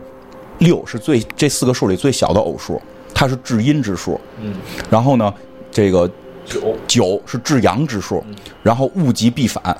[0.59, 2.81] 六是最这四个数里最小的偶数，
[3.13, 4.19] 它是至阴之数。
[4.41, 4.53] 嗯，
[4.89, 5.33] 然后呢，
[5.71, 6.09] 这个
[6.45, 8.23] 九九是至阳之数，
[8.61, 9.75] 然后物极必反，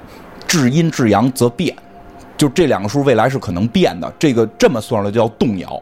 [0.48, 1.76] 至阴至阳则变，
[2.38, 4.12] 就这两个数未来是可能变的。
[4.20, 5.82] 这个这么算出来叫动摇。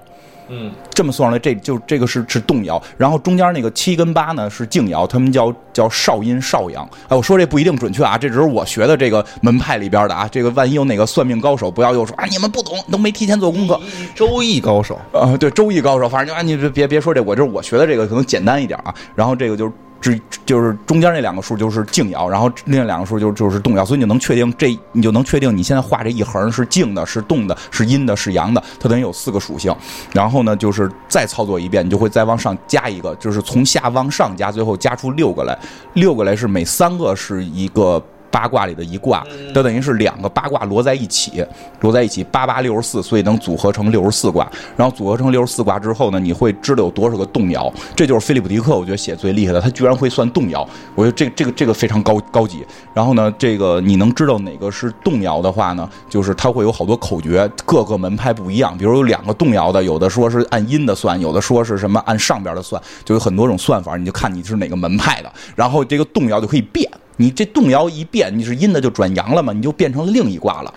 [0.52, 6.88] 嗯这么算上来，这就这个是是动摇，然后中间那个七跟八呢是静爻，他们叫叫少阴少阳。
[7.08, 10.28] 哎，我说这不一定准确啊，这只是我学的这个门派里边的啊。
[10.30, 13.80] 这个万一有哪个算命高手，不要又说啊你们不懂，都没提前做功课。
[14.14, 18.94] 周易高手，呃，对，周易高手，反正就啊，你别别别说这，我就是我学的这个可能简单一点啊。
[19.16, 19.72] 然后这个就是
[20.02, 29.74] 只就是中间那两个数就是静爻，然后另两个数就就是动爻，所以你能确定这，你就能确定你现在画这一横是静的，是动的，是阴的，是阳的，它等于有四个属性。
[30.12, 35.58] 然后呢，就是再操作一遍，你就会再往上加一个，就是从下往上加，最后加出六个来，
[35.94, 38.04] 六个来是每三个是一个。
[38.32, 41.46] 八卦里的一卦，它等于是两个八卦摞在一起，
[41.80, 44.50] 摞在一起八八六十四，所以能组合成六十四卦。
[44.78, 47.72] 然后组合成六十四卦之后呢，你会知道有多少个动摇。
[47.96, 50.68] 这就是菲利普迪克，我觉得写最厉害的，他居然会算动摇。
[50.96, 52.66] 我觉得这这个这个非常高高级。
[52.94, 58.78] 然后呢，这个你能知道哪个是动摇的话呢，就是它会有好多口诀，各个门派不一样。
[58.78, 65.32] 比如有两个动摇的，有的说是按阴的算，有的说是什么按上边的算，就有很多种算法，你就看你是哪个门派的。
[65.56, 66.90] 然后这个动摇就可以变。
[67.22, 70.74] 你这动摇一变，你是阴的就转阳了嘛，你就变成了另一卦了。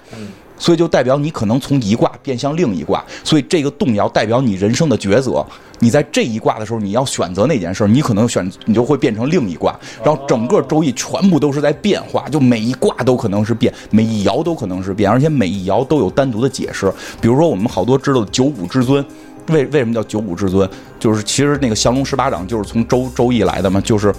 [0.57, 5.45] 所以就代表你可能从一卦变向另一卦，所以这个动摇代表你人生的抉择。
[5.81, 9.77] 你在这一卦的时候，你要选择那件事，你可能选你就会变成另一卦。
[10.05, 16.91] 然后整个周易全部都是在变化，就每一卦都可能是变，每一爻都可能是变，而且每一爻都有单独的解释。
[17.21, 19.05] 比如说我们好多知道的九五至尊，
[19.49, 20.67] 为为什么叫九五至尊？
[21.01, 24.15] 就是其实那个降龙十八掌就是从周周易来的嘛，就是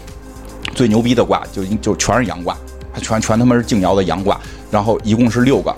[0.74, 2.58] 最牛逼的卦就就全是阳卦，
[3.02, 4.40] 全全他妈是静爻的阳卦，
[4.72, 5.76] 然后一共是六个，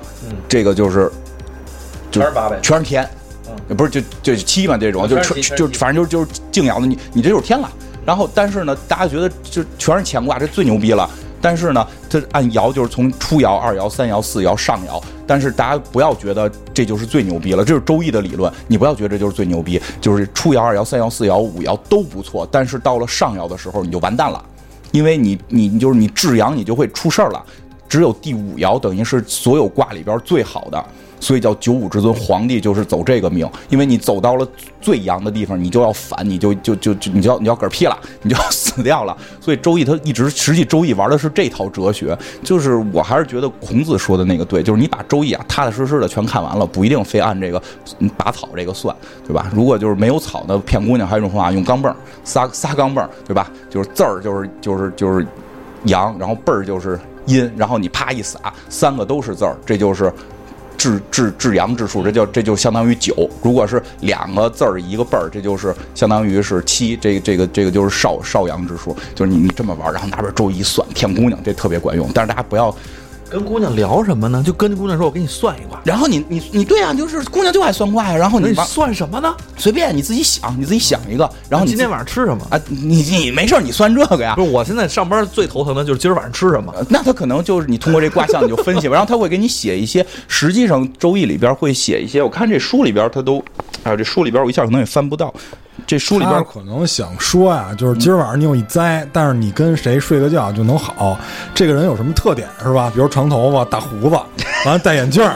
[0.48, 1.12] 这个就是
[2.10, 3.08] 就全是八呗全是天，
[3.76, 7.70] 不是就就七嘛这种，就就就反正就是就是静爻的，你你这就是天了。
[8.06, 11.10] 然后但是呢，大家觉得就全是乾卦，这最牛逼了。
[11.40, 15.00] 但是呢，这按爻就是从初爻、二爻、三爻、四爻、上爻。
[15.28, 24.44] 但是大家不要觉得这就是最牛逼了，这是周易的理论，你不要觉得这就是最牛逼，就是初爻、二爻、三爻、四爻、五爻都不错，但是到了上爻的时候你就完蛋了，
[24.92, 27.46] 因为你你就是你至阳你就会出事儿了。
[27.90, 30.86] 只有第五爻等于是所有卦里边最好的，
[31.20, 32.14] 所以叫九五至尊。
[32.18, 34.48] 皇帝就是走这个命，因为你走到了
[34.82, 39.16] 最阳的地方，你就要反，你就就就就你就要你要嗝屁了， 你就要死掉了。
[39.40, 47.62] 所以周易它一直实际周易玩的是这套哲学，就是我还是觉得孔子说的那个对，就是你把周易啊踏踏实实的全看完了，不一定非按这个
[48.18, 48.96] 拔草这个算，
[49.26, 49.50] 对吧？
[49.54, 53.52] 如果就是没有草的骗姑娘，还有一种方法用钢镚儿撒撒钢镚儿，对吧？
[53.70, 55.26] 就是字儿就是就是就是
[55.86, 58.40] 阳，然后辈儿就是阴，然后你啪一撒，
[58.70, 60.12] 三个都是字儿，这就是
[60.78, 63.30] 至至至阳之数，这叫这就相当于九。
[63.42, 72.10] 如果是两个字儿一个辈儿，这就是相当于是七，这个这个这个就是少少阳之数，就是你你这么玩，然后拿本周易一算骗姑娘，这特别管用。
[72.14, 72.74] 但是大家不要，
[73.30, 74.42] 跟姑娘聊什么呢？
[74.46, 75.80] 就跟姑娘说，我给你算一卦。
[75.84, 79.36] 然后你你你对啊，就是姑娘就爱算卦呀，然后你你算什么呢？
[79.58, 82.46] 随便你自己想，你自己想一个，然后你今天晚上吃什么？
[82.50, 86.74] 啊，你你没事你算这个呀不，是，我现在上班最头疼的就是今儿晚上吃什么。
[86.78, 93.44] 呃那他可能就是你通过这卦象你就分析吧，然后他会给你写一些，实际上周易里边会写一些，我看这书里边他都，
[93.84, 95.34] 哎呦，这书里边我一下可能也翻不到，
[95.86, 101.20] 这书里边可能想说呀，就是今儿晚上你有一灾，但是你跟谁睡个觉就能好。
[101.54, 102.92] 这个人有什么特点是吧？
[102.94, 104.16] 比如长头发、大胡子，
[104.66, 105.36] 完了戴眼镜儿，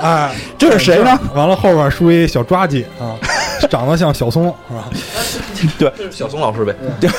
[0.00, 1.18] 哎， 这是谁呢？
[1.34, 3.18] 完了后边梳一小抓髻啊，
[3.68, 4.88] 长得像小松是吧？
[5.78, 6.74] 对小松老师呗。
[7.00, 7.10] 对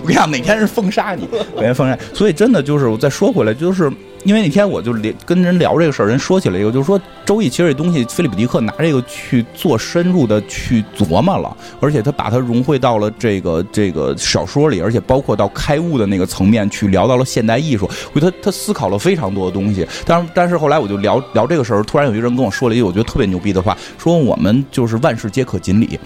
[0.00, 1.98] 我跟你讲，每天是封杀你，每天封杀。
[2.14, 3.90] 所以真的就是，我再说回来，就是
[4.24, 19.86] 因为那天我就聊跟人聊这个事儿，人说起来一个，就是说《周易》其实这东西，菲利普·迪克拿这个去做深入的去琢磨了，而且他把它融汇到了这个这个小说里，而且包括到开悟的那个层面去聊到了现代艺术，我觉得他他思考了非常多的东西。
[20.04, 25.98] 但是但是后来我就聊聊这个时候，突然有一个人跟我说了一句我觉得特别牛逼的话，说我们就是万事皆可锦鲤。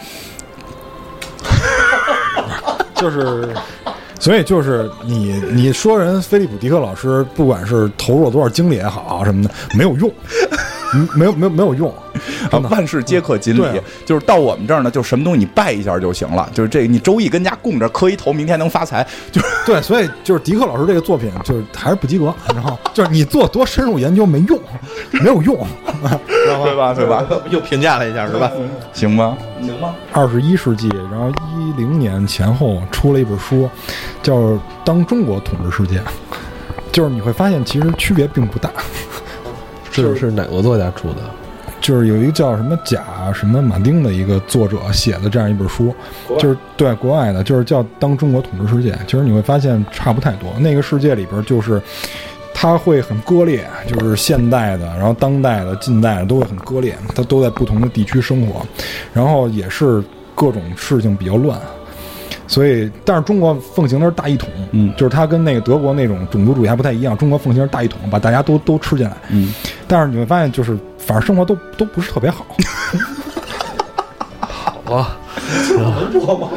[2.94, 3.52] 就是，
[4.22, 10.08] 所以就是你你说人菲利普迪克老师，不管是投入了多少精力也好什么的，没有用，
[11.16, 11.92] 没有没有没有用，
[12.50, 24.60] 啊万事皆可锦鲤就是到我们这儿呢，就什么东西你拜一下就行了，就是这个你周易跟家供着，磕一头，明天能发财，就 是对，所以就是迪克老师这个作品就是还是不及格，然后就是你做多深入研究没用，
[25.12, 25.66] 没有用。
[26.02, 26.92] 对吧？
[26.92, 27.24] 对吧？
[27.50, 28.50] 又评价了一下是吧？
[28.92, 29.36] 行吗？
[29.60, 29.94] 行吗？
[30.12, 33.70] 二十一世纪，然后一零年前后出了一本书，
[34.22, 34.34] 叫
[34.84, 35.98] 《当中国统治世界》，
[36.90, 38.70] 就是你会发现其实区别并不大。
[39.92, 41.22] 是是哪个作家出的？
[41.80, 45.92] 就是有一个叫什么贾什么马丁的一个作者写的这样一本书，
[46.38, 48.92] 就是对国外的，就是叫《当中国统治世界》。
[49.04, 51.82] 其实你会发现差不太多，那个世界里边就是
[52.54, 58.64] 它会很割裂，就是现代的，然后当代的、近代的都会很割裂，它都在不同的地区生活，
[59.12, 60.00] 然后也是
[60.36, 61.60] 各种事情比较乱。
[62.52, 67.16] 所以，但是中国奉行的是大一统，嗯就是它跟那个德国那种种族主义还不太一样。
[67.16, 69.16] 中国奉行是大一统，把大家都都吃进来。
[69.30, 69.54] 嗯，
[69.88, 72.44] 但是你会发现，就是反正生活都都不是特别好。
[76.26, 76.48] 哇，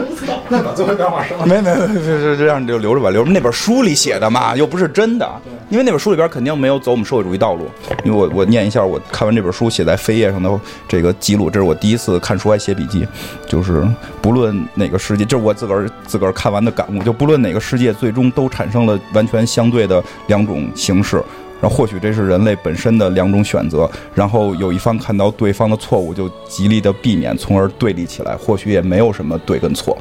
[0.50, 5.30] 那把最后一段话说没没没，就这这样你就留着吧，留着那本书里写的嘛，又不是真的。
[5.70, 7.68] 因为那本书里边肯定没有走我们社会主义道路。
[8.04, 13.08] 因为我我念一下我看完这本书写在扉页上的这个记录，这是我第一次看书还写笔记，
[13.48, 13.88] 就是
[14.22, 21.24] 不论哪个世界，这是我自个儿自个儿看完的感悟，就不论哪个世界，最终都产生了完全相对的两种形式。
[21.62, 29.98] 然后或许这是人类本身的两种选择，然后有一方看到对方的错误就极力的避免，从而对立起来，或许也没有什么对跟错。